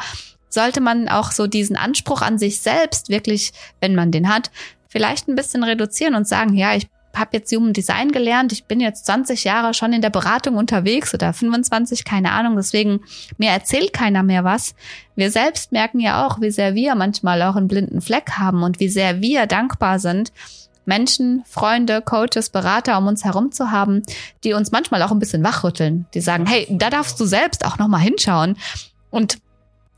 sollte 0.49 0.81
man 0.81 1.09
auch 1.09 1.33
so 1.33 1.47
diesen 1.47 1.77
Anspruch 1.77 2.23
an 2.23 2.39
sich 2.39 2.61
selbst 2.61 3.09
wirklich, 3.09 3.53
wenn 3.81 3.95
man 3.95 4.13
den 4.13 4.29
hat, 4.29 4.51
vielleicht 4.89 5.29
ein 5.29 5.37
bisschen 5.37 5.65
reduzieren 5.65 6.15
und 6.15 6.27
sagen, 6.27 6.55
ja, 6.55 6.75
ich 6.75 6.89
habe 7.15 7.31
jetzt 7.33 7.55
Human 7.55 7.73
Design 7.73 8.13
gelernt, 8.13 8.53
ich 8.53 8.65
bin 8.65 8.81
jetzt 8.81 9.07
20 9.07 9.45
Jahre 9.45 9.75
schon 9.75 9.93
in 9.93 10.03
der 10.03 10.11
Beratung 10.11 10.57
unterwegs 10.57 11.15
oder 11.15 11.33
25, 11.33 12.05
keine 12.05 12.33
Ahnung, 12.33 12.57
deswegen 12.57 13.01
mir 13.39 13.51
erzählt 13.51 13.93
keiner 13.93 14.23
mehr 14.23 14.45
was. 14.45 14.75
Wir 15.15 15.31
selbst 15.31 15.73
merken 15.73 16.01
ja 16.01 16.27
auch, 16.27 16.41
wie 16.41 16.51
sehr 16.51 16.75
wir 16.75 16.95
manchmal 16.95 17.43
auch 17.43 17.57
einen 17.57 17.69
blinden 17.69 18.01
Fleck 18.01 18.33
haben 18.33 18.63
und 18.63 18.81
wie 18.81 18.89
sehr 18.89 19.21
wir 19.21 19.47
dankbar 19.47 19.99
sind, 19.99 20.33
Menschen, 20.85 21.43
Freunde, 21.47 22.01
Coaches, 22.01 22.51
Berater 22.51 22.97
um 22.99 23.09
uns 23.09 23.25
herum 23.25 23.51
zu 23.51 23.71
haben, 23.71 24.03
die 24.45 24.53
uns 24.53 24.71
manchmal 24.71 25.03
auch 25.03 25.11
ein 25.11 25.19
bisschen 25.19 25.43
wachrütteln, 25.43 26.07
die 26.15 26.21
sagen, 26.21 26.47
hey, 26.47 26.67
da 26.71 26.91
darfst 26.91 27.19
du 27.19 27.25
selbst 27.25 27.65
auch 27.65 27.79
noch 27.79 27.89
mal 27.89 27.99
hinschauen 27.99 28.57
und 29.11 29.39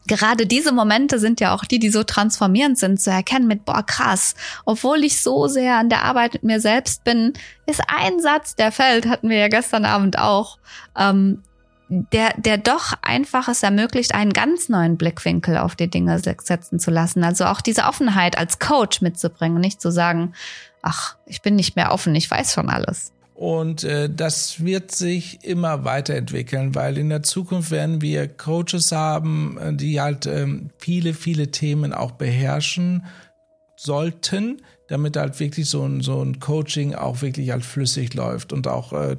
gerade 0.09 0.47
diese 0.47 0.73
Momente 0.73 1.21
sind 1.21 1.41
ja 1.41 1.55
auch 1.55 1.65
die, 1.65 1.79
die 1.79 1.91
so 1.91 2.03
transformierend 2.03 2.79
sind, 2.79 3.01
zu 3.01 3.11
erkennen 3.11 3.47
mit, 3.47 3.65
boah, 3.65 3.85
krass, 3.85 4.35
obwohl 4.65 5.05
ich 5.05 5.21
so 5.21 5.47
sehr 5.47 5.77
an 5.77 5.89
der 5.89 6.03
Arbeit 6.03 6.33
mit 6.35 6.43
mir 6.43 6.61
selbst 6.61 7.05
bin, 7.05 7.35
ist 7.67 7.83
ein 7.87 8.21
Satz, 8.21 8.57
der 8.57 8.73
fällt, 8.73 9.07
hatten 9.07 9.29
wir 9.29 9.37
ja 9.37 9.49
gestern 9.49 9.85
Abend 9.85 10.19
auch, 10.19 10.59
ähm, 10.99 11.43
der, 11.89 12.35
der 12.37 12.59
doch 12.59 12.93
einfach 13.03 13.49
es 13.49 13.63
ermöglicht, 13.63 14.15
einen 14.15 14.33
ganz 14.33 14.69
neuen 14.69 14.99
Blickwinkel 14.99 15.57
auf 15.57 15.75
die 15.75 15.89
Dinge 15.89 16.19
setzen 16.19 16.79
zu 16.79 16.91
lassen. 16.91 17.25
Also 17.25 17.47
auch 17.47 17.61
diese 17.61 17.85
Offenheit 17.85 18.37
als 18.37 18.59
Coach 18.59 19.01
mitzubringen, 19.01 19.61
nicht 19.61 19.81
zu 19.81 19.91
sagen, 19.91 20.35
ach, 20.83 21.17
ich 21.25 21.41
bin 21.41 21.57
nicht 21.57 21.77
mehr 21.77 21.93
offen, 21.93 22.15
ich 22.15 22.31
weiß 22.31 22.53
schon 22.53 22.69
alles. 22.69 23.13
Und 23.39 23.85
äh, 23.85 24.11
das 24.11 24.65
wird 24.65 24.91
sich 24.91 25.45
immer 25.45 25.85
weiterentwickeln, 25.85 26.75
weil 26.75 26.99
in 26.99 27.09
der 27.09 27.23
Zukunft 27.23 27.71
werden 27.71 28.03
wir 28.03 28.27
Coaches 28.27 28.91
haben, 28.91 29.57
äh, 29.59 29.73
die 29.75 30.01
halt 30.01 30.27
ähm, 30.27 30.71
viele, 30.79 31.15
viele 31.15 31.53
Themen 31.53 31.93
auch 31.93 32.11
beherrschen 32.11 33.07
sollten, 33.77 34.61
damit 34.89 35.17
halt 35.17 35.39
wirklich 35.39 35.71
so 35.71 35.85
ein, 35.85 36.01
so 36.01 36.21
ein 36.21 36.41
Coaching 36.41 36.97
auch 36.97 37.23
wirklich 37.23 37.53
halt 37.53 37.65
flüssig 37.65 38.13
läuft 38.15 38.53
und 38.53 38.67
auch 38.67 38.93
äh, 38.93 39.17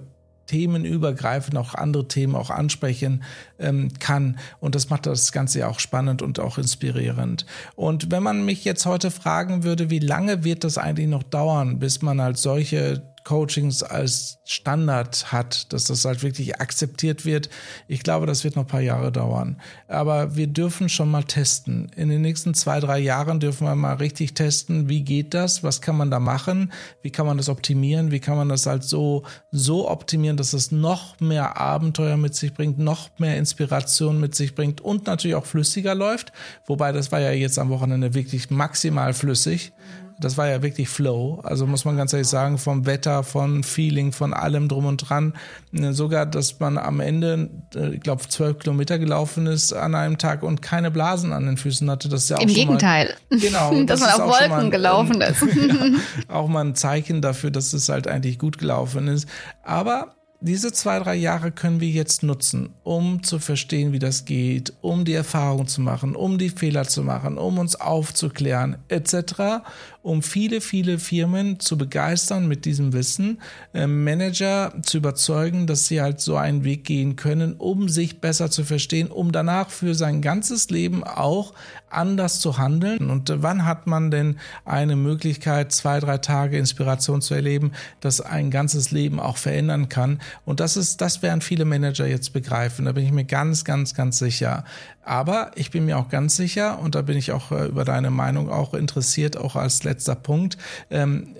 themenübergreifend 0.47 1.57
auch 1.57 1.73
andere 1.73 2.09
Themen 2.09 2.35
auch 2.35 2.49
ansprechen 2.49 3.23
ähm, 3.57 3.87
kann. 3.99 4.37
Und 4.59 4.75
das 4.75 4.89
macht 4.89 5.05
das 5.05 5.31
Ganze 5.31 5.59
ja 5.59 5.69
auch 5.69 5.79
spannend 5.79 6.21
und 6.21 6.39
auch 6.39 6.57
inspirierend. 6.57 7.45
Und 7.75 8.11
wenn 8.11 8.23
man 8.23 8.43
mich 8.43 8.65
jetzt 8.65 8.85
heute 8.85 9.11
fragen 9.11 9.63
würde, 9.63 9.89
wie 9.89 9.99
lange 9.99 10.43
wird 10.43 10.65
das 10.65 10.77
eigentlich 10.77 11.07
noch 11.07 11.23
dauern, 11.23 11.79
bis 11.79 12.01
man 12.01 12.21
halt 12.21 12.37
solche 12.37 13.01
Coachings 13.29 13.83
als 13.83 14.39
Standard 14.43 15.31
hat, 15.31 15.71
dass 15.71 15.83
das 15.83 16.03
halt 16.03 16.23
wirklich 16.23 16.59
akzeptiert 16.59 17.25
wird. 17.25 17.47
Ich 17.87 18.01
glaube, 18.01 18.25
das 18.25 18.43
wird 18.43 18.55
noch 18.55 18.63
ein 18.63 18.67
paar 18.67 18.81
Jahre 18.81 19.11
dauern. 19.11 19.61
Aber 19.87 20.35
wir 20.35 20.47
dürfen 20.47 20.89
schon 20.89 21.11
mal 21.11 21.21
testen. 21.21 21.91
In 21.95 22.09
den 22.09 22.23
nächsten 22.23 22.55
zwei, 22.55 22.79
drei 22.79 22.97
Jahren 22.97 23.39
dürfen 23.39 23.67
wir 23.67 23.75
mal 23.75 23.97
richtig 23.97 24.33
testen, 24.33 24.89
wie 24.89 25.03
geht 25.03 25.35
das, 25.35 25.61
was 25.61 25.79
kann 25.79 25.95
man 25.95 26.09
da 26.09 26.19
machen, 26.19 26.73
wie 27.03 27.11
kann 27.11 27.27
man 27.27 27.37
das 27.37 27.49
optimieren, 27.49 28.09
wie 28.09 28.19
kann 28.19 28.35
man 28.35 28.49
das 28.49 28.65
halt 28.65 28.83
so, 28.83 29.21
so 29.51 29.87
optimieren, 29.87 30.35
dass 30.35 30.53
es 30.53 30.71
noch 30.71 31.19
mehr 31.19 31.57
Abenteuer 31.57 32.17
mit 32.17 32.33
sich 32.33 32.55
bringt, 32.55 32.79
noch 32.79 33.11
mehr 33.19 33.37
Inspiration 33.37 34.19
mit 34.19 34.33
sich 34.33 34.55
bringt 34.55 34.81
und 34.81 35.05
natürlich 35.05 35.35
auch 35.35 35.45
flüssiger 35.45 35.93
läuft. 35.93 36.33
Wobei 36.65 36.91
das 36.93 37.11
war 37.11 37.19
ja 37.19 37.29
jetzt 37.29 37.59
am 37.59 37.69
Wochenende 37.69 38.15
wirklich 38.15 38.49
maximal 38.49 39.13
flüssig 39.13 39.71
das 40.19 40.37
war 40.37 40.47
ja 40.47 40.61
wirklich 40.61 40.89
Flow. 40.89 41.39
Also 41.43 41.65
muss 41.65 41.85
man 41.85 41.95
ganz 41.95 42.11
ehrlich 42.11 42.27
sagen, 42.27 42.57
vom 42.57 42.85
Wetter, 42.85 43.23
von 43.23 43.63
Feeling, 43.63 44.11
von 44.11 44.33
allem 44.33 44.67
drum 44.67 44.85
und 44.85 44.97
dran. 44.97 45.33
Sogar, 45.71 46.25
dass 46.25 46.59
man 46.59 46.77
am 46.77 46.99
Ende, 46.99 47.49
äh, 47.73 47.95
ich 47.95 48.01
glaube, 48.01 48.27
zwölf 48.27 48.59
Kilometer 48.59 48.99
gelaufen 48.99 49.47
ist 49.47 49.71
an 49.71 49.95
einem 49.95 50.17
Tag 50.17 50.43
und 50.43 50.61
keine 50.61 50.91
Blasen 50.91 51.31
an 51.31 51.45
den 51.45 51.57
Füßen 51.57 51.89
hatte. 51.89 52.09
Das 52.09 52.23
ist 52.23 52.29
ja 52.29 52.37
auch 52.37 52.41
Im 52.41 52.49
Gegenteil. 52.49 53.15
Mal, 53.29 53.39
genau. 53.39 53.83
dass 53.85 54.01
das 54.01 54.17
man 54.17 54.21
auf 54.21 54.39
Wolken 54.39 54.49
mal, 54.49 54.69
gelaufen 54.69 55.21
ist. 55.21 55.41
ja, 55.41 55.91
auch 56.27 56.47
mal 56.47 56.65
ein 56.65 56.75
Zeichen 56.75 57.21
dafür, 57.21 57.51
dass 57.51 57.71
es 57.71 57.87
halt 57.87 58.07
eigentlich 58.07 58.39
gut 58.39 58.57
gelaufen 58.57 59.07
ist. 59.07 59.27
Aber 59.63 60.15
diese 60.41 60.71
zwei, 60.71 60.99
drei 60.99 61.15
Jahre 61.15 61.51
können 61.51 61.81
wir 61.81 61.89
jetzt 61.89 62.23
nutzen, 62.23 62.69
um 62.83 63.23
zu 63.23 63.39
verstehen, 63.39 63.91
wie 63.91 63.99
das 63.99 64.23
geht, 64.23 64.73
um 64.79 65.03
die 65.03 65.13
Erfahrung 65.13 65.67
zu 65.67 65.81
machen, 65.81 66.15
um 66.15 66.37
die 66.37 66.49
Fehler 66.49 66.85
zu 66.85 67.03
machen, 67.03 67.37
um 67.37 67.57
uns 67.57 67.75
aufzuklären, 67.75 68.77
etc 68.87 69.63
um 70.01 70.23
viele, 70.23 70.61
viele 70.61 70.97
Firmen 70.97 71.59
zu 71.59 71.77
begeistern 71.77 72.47
mit 72.47 72.65
diesem 72.65 72.93
Wissen, 72.93 73.41
äh, 73.73 73.85
Manager 73.85 74.73
zu 74.81 74.97
überzeugen, 74.97 75.67
dass 75.67 75.87
sie 75.87 76.01
halt 76.01 76.21
so 76.21 76.37
einen 76.37 76.63
Weg 76.63 76.85
gehen 76.85 77.15
können, 77.15 77.53
um 77.53 77.89
sich 77.89 78.21
besser 78.21 78.49
zu 78.49 78.63
verstehen, 78.63 79.07
um 79.07 79.31
danach 79.31 79.69
für 79.69 79.95
sein 79.95 80.21
ganzes 80.21 80.69
Leben 80.69 81.03
auch 81.03 81.53
anders 81.89 82.39
zu 82.39 82.57
handeln. 82.57 83.09
Und 83.09 83.31
wann 83.37 83.65
hat 83.65 83.87
man 83.87 84.11
denn 84.11 84.37
eine 84.65 84.95
Möglichkeit, 84.95 85.71
zwei, 85.71 85.99
drei 85.99 86.17
Tage 86.17 86.57
Inspiration 86.57 87.21
zu 87.21 87.33
erleben, 87.33 87.71
das 87.99 88.21
ein 88.21 88.51
ganzes 88.51 88.91
Leben 88.91 89.19
auch 89.19 89.37
verändern 89.37 89.89
kann? 89.89 90.21
Und 90.45 90.59
das 90.59 90.77
ist, 90.77 91.01
das 91.01 91.21
werden 91.21 91.41
viele 91.41 91.65
Manager 91.65 92.07
jetzt 92.07 92.31
begreifen. 92.31 92.85
Da 92.85 92.93
bin 92.93 93.05
ich 93.05 93.11
mir 93.11 93.25
ganz, 93.25 93.65
ganz, 93.65 93.93
ganz 93.93 94.19
sicher. 94.19 94.63
Aber 95.03 95.51
ich 95.55 95.71
bin 95.71 95.85
mir 95.85 95.97
auch 95.97 96.09
ganz 96.09 96.35
sicher, 96.35 96.77
und 96.79 96.93
da 96.93 97.01
bin 97.01 97.17
ich 97.17 97.31
auch 97.31 97.51
äh, 97.51 97.65
über 97.65 97.83
deine 97.83 98.11
Meinung 98.11 98.49
auch 98.49 98.75
interessiert, 98.75 99.37
auch 99.37 99.55
als 99.55 99.83
letzter 99.89 100.15
Punkt, 100.15 100.57
ähm, 100.89 101.35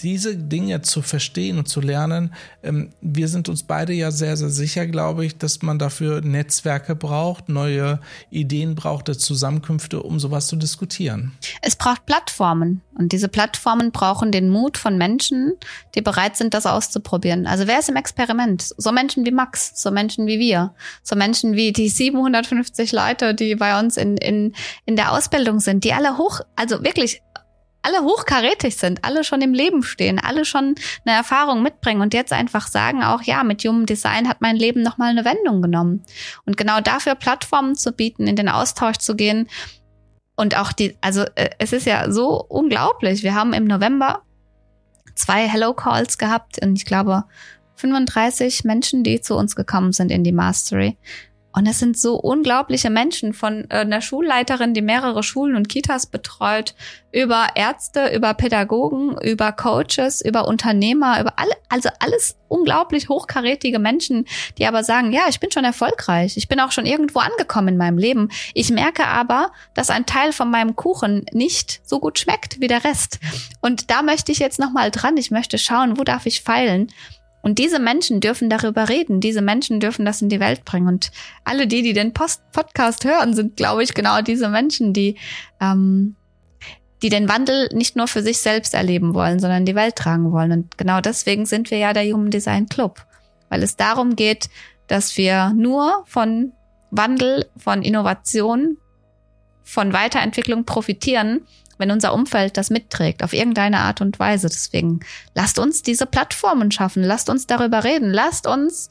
diese 0.00 0.36
Dinge 0.36 0.82
zu 0.82 1.02
verstehen 1.02 1.58
und 1.58 1.68
zu 1.68 1.80
lernen. 1.80 2.34
Ähm, 2.62 2.90
wir 3.00 3.28
sind 3.28 3.48
uns 3.48 3.62
beide 3.62 3.92
ja 3.92 4.10
sehr, 4.10 4.36
sehr 4.36 4.50
sicher, 4.50 4.86
glaube 4.86 5.24
ich, 5.24 5.38
dass 5.38 5.62
man 5.62 5.78
dafür 5.78 6.20
Netzwerke 6.20 6.94
braucht, 6.94 7.48
neue 7.48 8.00
Ideen 8.30 8.74
braucht, 8.74 9.06
Zusammenkünfte, 9.06 10.02
um 10.02 10.18
sowas 10.18 10.46
zu 10.46 10.56
diskutieren. 10.56 11.32
Es 11.62 11.76
braucht 11.76 12.06
Plattformen. 12.06 12.82
Und 12.98 13.12
diese 13.12 13.28
Plattformen 13.28 13.92
brauchen 13.92 14.32
den 14.32 14.48
Mut 14.48 14.78
von 14.78 14.96
Menschen, 14.96 15.52
die 15.94 16.00
bereit 16.00 16.36
sind, 16.36 16.54
das 16.54 16.64
auszuprobieren. 16.64 17.46
Also 17.46 17.66
wer 17.66 17.78
ist 17.78 17.90
im 17.90 17.96
Experiment? 17.96 18.74
So 18.78 18.90
Menschen 18.90 19.26
wie 19.26 19.30
Max, 19.30 19.72
so 19.74 19.90
Menschen 19.90 20.26
wie 20.26 20.38
wir, 20.38 20.74
so 21.02 21.14
Menschen 21.14 21.54
wie 21.54 21.72
die 21.72 21.88
750 21.88 22.92
Leute, 22.92 23.34
die 23.34 23.54
bei 23.54 23.78
uns 23.78 23.96
in, 23.98 24.16
in, 24.16 24.54
in 24.86 24.96
der 24.96 25.12
Ausbildung 25.12 25.60
sind, 25.60 25.84
die 25.84 25.92
alle 25.92 26.16
hoch, 26.16 26.40
also 26.56 26.82
wirklich 26.82 27.22
alle 27.86 28.02
hochkarätig 28.02 28.76
sind, 28.76 29.04
alle 29.04 29.22
schon 29.22 29.40
im 29.42 29.54
Leben 29.54 29.84
stehen, 29.84 30.18
alle 30.18 30.44
schon 30.44 30.74
eine 31.04 31.16
Erfahrung 31.16 31.62
mitbringen 31.62 32.00
und 32.00 32.14
jetzt 32.14 32.32
einfach 32.32 32.66
sagen 32.66 33.04
auch, 33.04 33.22
ja, 33.22 33.44
mit 33.44 33.62
Human 33.62 33.86
Design 33.86 34.28
hat 34.28 34.40
mein 34.40 34.56
Leben 34.56 34.82
nochmal 34.82 35.10
eine 35.10 35.24
Wendung 35.24 35.62
genommen. 35.62 36.04
Und 36.44 36.56
genau 36.56 36.80
dafür 36.80 37.14
Plattformen 37.14 37.76
zu 37.76 37.92
bieten, 37.92 38.26
in 38.26 38.34
den 38.34 38.48
Austausch 38.48 38.96
zu 38.96 39.14
gehen 39.14 39.48
und 40.34 40.58
auch 40.58 40.72
die, 40.72 40.96
also 41.00 41.22
äh, 41.36 41.50
es 41.58 41.72
ist 41.72 41.86
ja 41.86 42.10
so 42.10 42.44
unglaublich. 42.48 43.22
Wir 43.22 43.34
haben 43.34 43.52
im 43.52 43.64
November 43.64 44.22
zwei 45.14 45.48
Hello 45.48 45.72
Calls 45.72 46.18
gehabt 46.18 46.60
und 46.62 46.76
ich 46.76 46.86
glaube 46.86 47.24
35 47.76 48.64
Menschen, 48.64 49.04
die 49.04 49.20
zu 49.20 49.36
uns 49.36 49.54
gekommen 49.54 49.92
sind 49.92 50.10
in 50.10 50.24
die 50.24 50.32
Mastery. 50.32 50.96
Und 51.56 51.66
es 51.66 51.78
sind 51.78 51.96
so 51.96 52.16
unglaubliche 52.16 52.90
Menschen 52.90 53.32
von 53.32 53.64
äh, 53.70 53.76
einer 53.76 54.02
Schulleiterin, 54.02 54.74
die 54.74 54.82
mehrere 54.82 55.22
Schulen 55.22 55.56
und 55.56 55.70
Kitas 55.70 56.04
betreut, 56.04 56.74
über 57.12 57.46
Ärzte, 57.54 58.14
über 58.14 58.34
Pädagogen, 58.34 59.16
über 59.22 59.52
Coaches, 59.52 60.20
über 60.20 60.48
Unternehmer, 60.48 61.18
über 61.18 61.38
alle, 61.38 61.52
also 61.70 61.88
alles 61.98 62.36
unglaublich 62.48 63.08
hochkarätige 63.08 63.78
Menschen, 63.78 64.26
die 64.58 64.66
aber 64.66 64.84
sagen, 64.84 65.12
ja, 65.12 65.22
ich 65.30 65.40
bin 65.40 65.50
schon 65.50 65.64
erfolgreich, 65.64 66.36
ich 66.36 66.46
bin 66.46 66.60
auch 66.60 66.72
schon 66.72 66.84
irgendwo 66.84 67.20
angekommen 67.20 67.68
in 67.68 67.76
meinem 67.78 67.96
Leben. 67.96 68.28
Ich 68.52 68.70
merke 68.70 69.06
aber, 69.06 69.50
dass 69.72 69.88
ein 69.88 70.04
Teil 70.04 70.32
von 70.32 70.50
meinem 70.50 70.76
Kuchen 70.76 71.24
nicht 71.32 71.80
so 71.88 72.00
gut 72.00 72.18
schmeckt 72.18 72.60
wie 72.60 72.68
der 72.68 72.84
Rest. 72.84 73.18
Und 73.62 73.90
da 73.90 74.02
möchte 74.02 74.30
ich 74.30 74.40
jetzt 74.40 74.58
nochmal 74.58 74.90
dran. 74.90 75.16
Ich 75.16 75.30
möchte 75.30 75.56
schauen, 75.56 75.98
wo 75.98 76.04
darf 76.04 76.26
ich 76.26 76.42
feilen? 76.42 76.92
Und 77.46 77.60
diese 77.60 77.78
Menschen 77.78 78.18
dürfen 78.18 78.50
darüber 78.50 78.88
reden. 78.88 79.20
Diese 79.20 79.40
Menschen 79.40 79.78
dürfen 79.78 80.04
das 80.04 80.20
in 80.20 80.28
die 80.28 80.40
Welt 80.40 80.64
bringen. 80.64 80.88
Und 80.88 81.12
alle 81.44 81.68
die, 81.68 81.82
die 81.82 81.92
den 81.92 82.12
Post 82.12 82.42
Podcast 82.50 83.04
hören, 83.04 83.34
sind, 83.34 83.56
glaube 83.56 83.84
ich, 83.84 83.94
genau 83.94 84.20
diese 84.20 84.48
Menschen, 84.48 84.92
die, 84.92 85.16
ähm, 85.60 86.16
die 87.02 87.08
den 87.08 87.28
Wandel 87.28 87.68
nicht 87.72 87.94
nur 87.94 88.08
für 88.08 88.20
sich 88.20 88.38
selbst 88.38 88.74
erleben 88.74 89.14
wollen, 89.14 89.38
sondern 89.38 89.64
die 89.64 89.76
Welt 89.76 89.94
tragen 89.94 90.32
wollen. 90.32 90.50
Und 90.50 90.76
genau 90.76 91.00
deswegen 91.00 91.46
sind 91.46 91.70
wir 91.70 91.78
ja 91.78 91.92
der 91.92 92.02
Human 92.12 92.32
Design 92.32 92.68
Club. 92.68 93.06
Weil 93.48 93.62
es 93.62 93.76
darum 93.76 94.16
geht, 94.16 94.50
dass 94.88 95.16
wir 95.16 95.52
nur 95.54 96.02
von 96.06 96.50
Wandel, 96.90 97.46
von 97.56 97.82
Innovation, 97.82 98.76
von 99.62 99.92
Weiterentwicklung 99.92 100.64
profitieren, 100.64 101.42
wenn 101.78 101.90
unser 101.90 102.14
Umfeld 102.14 102.56
das 102.56 102.70
mitträgt, 102.70 103.22
auf 103.22 103.32
irgendeine 103.32 103.80
Art 103.80 104.00
und 104.00 104.18
Weise. 104.18 104.48
Deswegen 104.48 105.00
lasst 105.34 105.58
uns 105.58 105.82
diese 105.82 106.06
Plattformen 106.06 106.70
schaffen, 106.70 107.02
lasst 107.02 107.30
uns 107.30 107.46
darüber 107.46 107.84
reden, 107.84 108.10
lasst 108.10 108.46
uns 108.46 108.90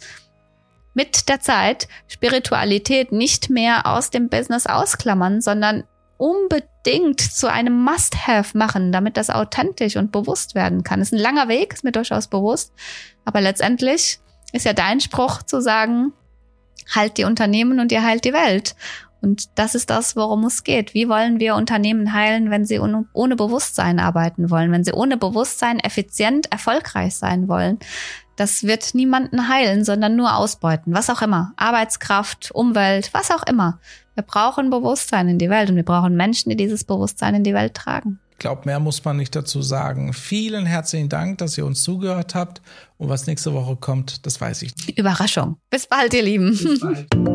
mit 0.93 1.27
der 1.27 1.41
Zeit 1.41 1.87
Spiritualität 2.07 3.11
nicht 3.11 3.49
mehr 3.49 3.85
aus 3.85 4.09
dem 4.09 4.29
Business 4.29 4.65
ausklammern, 4.65 5.41
sondern 5.41 5.83
unbedingt 6.17 7.19
zu 7.19 7.51
einem 7.51 7.83
Must-Have 7.83 8.57
machen, 8.57 8.91
damit 8.91 9.17
das 9.17 9.29
authentisch 9.29 9.97
und 9.97 10.11
bewusst 10.11 10.55
werden 10.55 10.83
kann. 10.83 11.01
Ist 11.01 11.13
ein 11.13 11.19
langer 11.19 11.49
Weg, 11.49 11.73
ist 11.73 11.83
mir 11.83 11.91
durchaus 11.91 12.27
bewusst. 12.27 12.73
Aber 13.25 13.41
letztendlich 13.41 14.19
ist 14.53 14.65
ja 14.65 14.73
dein 14.73 15.01
Spruch 15.01 15.43
zu 15.43 15.61
sagen, 15.61 16.13
halt 16.93 17.17
die 17.17 17.25
Unternehmen 17.25 17.79
und 17.79 17.91
ihr 17.91 18.03
heilt 18.03 18.25
die 18.25 18.33
Welt. 18.33 18.75
Und 19.25 19.57
das 19.57 19.73
ist 19.73 19.89
das, 19.89 20.15
worum 20.15 20.45
es 20.45 20.63
geht. 20.63 20.93
Wie 20.93 21.09
wollen 21.09 21.39
wir 21.39 21.55
Unternehmen 21.55 22.13
heilen, 22.13 22.51
wenn 22.51 22.63
sie 22.63 22.79
ohne 22.79 23.35
Bewusstsein 23.35 23.99
arbeiten 23.99 24.51
wollen, 24.51 24.71
wenn 24.71 24.83
sie 24.83 24.93
ohne 24.93 25.17
Bewusstsein 25.17 25.79
effizient 25.79 26.51
erfolgreich 26.51 27.15
sein 27.15 27.47
wollen? 27.47 27.79
Das 28.35 28.63
wird 28.65 28.93
niemanden 28.93 29.49
heilen, 29.49 29.83
sondern 29.83 30.15
nur 30.15 30.35
ausbeuten, 30.35 30.93
was 30.93 31.09
auch 31.09 31.23
immer. 31.23 31.53
Arbeitskraft, 31.55 32.51
Umwelt, 32.51 33.09
was 33.13 33.31
auch 33.31 33.47
immer. 33.47 33.79
Wir 34.13 34.23
brauchen 34.23 34.69
Bewusstsein 34.69 35.27
in 35.27 35.39
die 35.39 35.49
Welt 35.49 35.71
und 35.71 35.75
wir 35.75 35.83
brauchen 35.83 36.15
Menschen, 36.15 36.51
die 36.51 36.55
dieses 36.55 36.83
Bewusstsein 36.83 37.33
in 37.33 37.43
die 37.43 37.55
Welt 37.55 37.73
tragen. 37.73 38.19
Ich 38.33 38.37
glaube, 38.37 38.61
mehr 38.65 38.79
muss 38.79 39.03
man 39.03 39.17
nicht 39.17 39.35
dazu 39.35 39.63
sagen. 39.63 40.13
Vielen 40.13 40.67
herzlichen 40.67 41.09
Dank, 41.09 41.39
dass 41.39 41.57
ihr 41.57 41.65
uns 41.65 41.81
zugehört 41.81 42.35
habt. 42.35 42.61
Und 42.97 43.09
was 43.09 43.25
nächste 43.25 43.53
Woche 43.53 43.75
kommt, 43.75 44.27
das 44.27 44.39
weiß 44.39 44.61
ich 44.61 44.75
nicht. 44.75 44.99
Überraschung. 44.99 45.57
Bis 45.71 45.87
bald, 45.87 46.13
ihr 46.13 46.23
Lieben. 46.23 46.51
Bis 46.51 46.79
bald. 46.79 47.07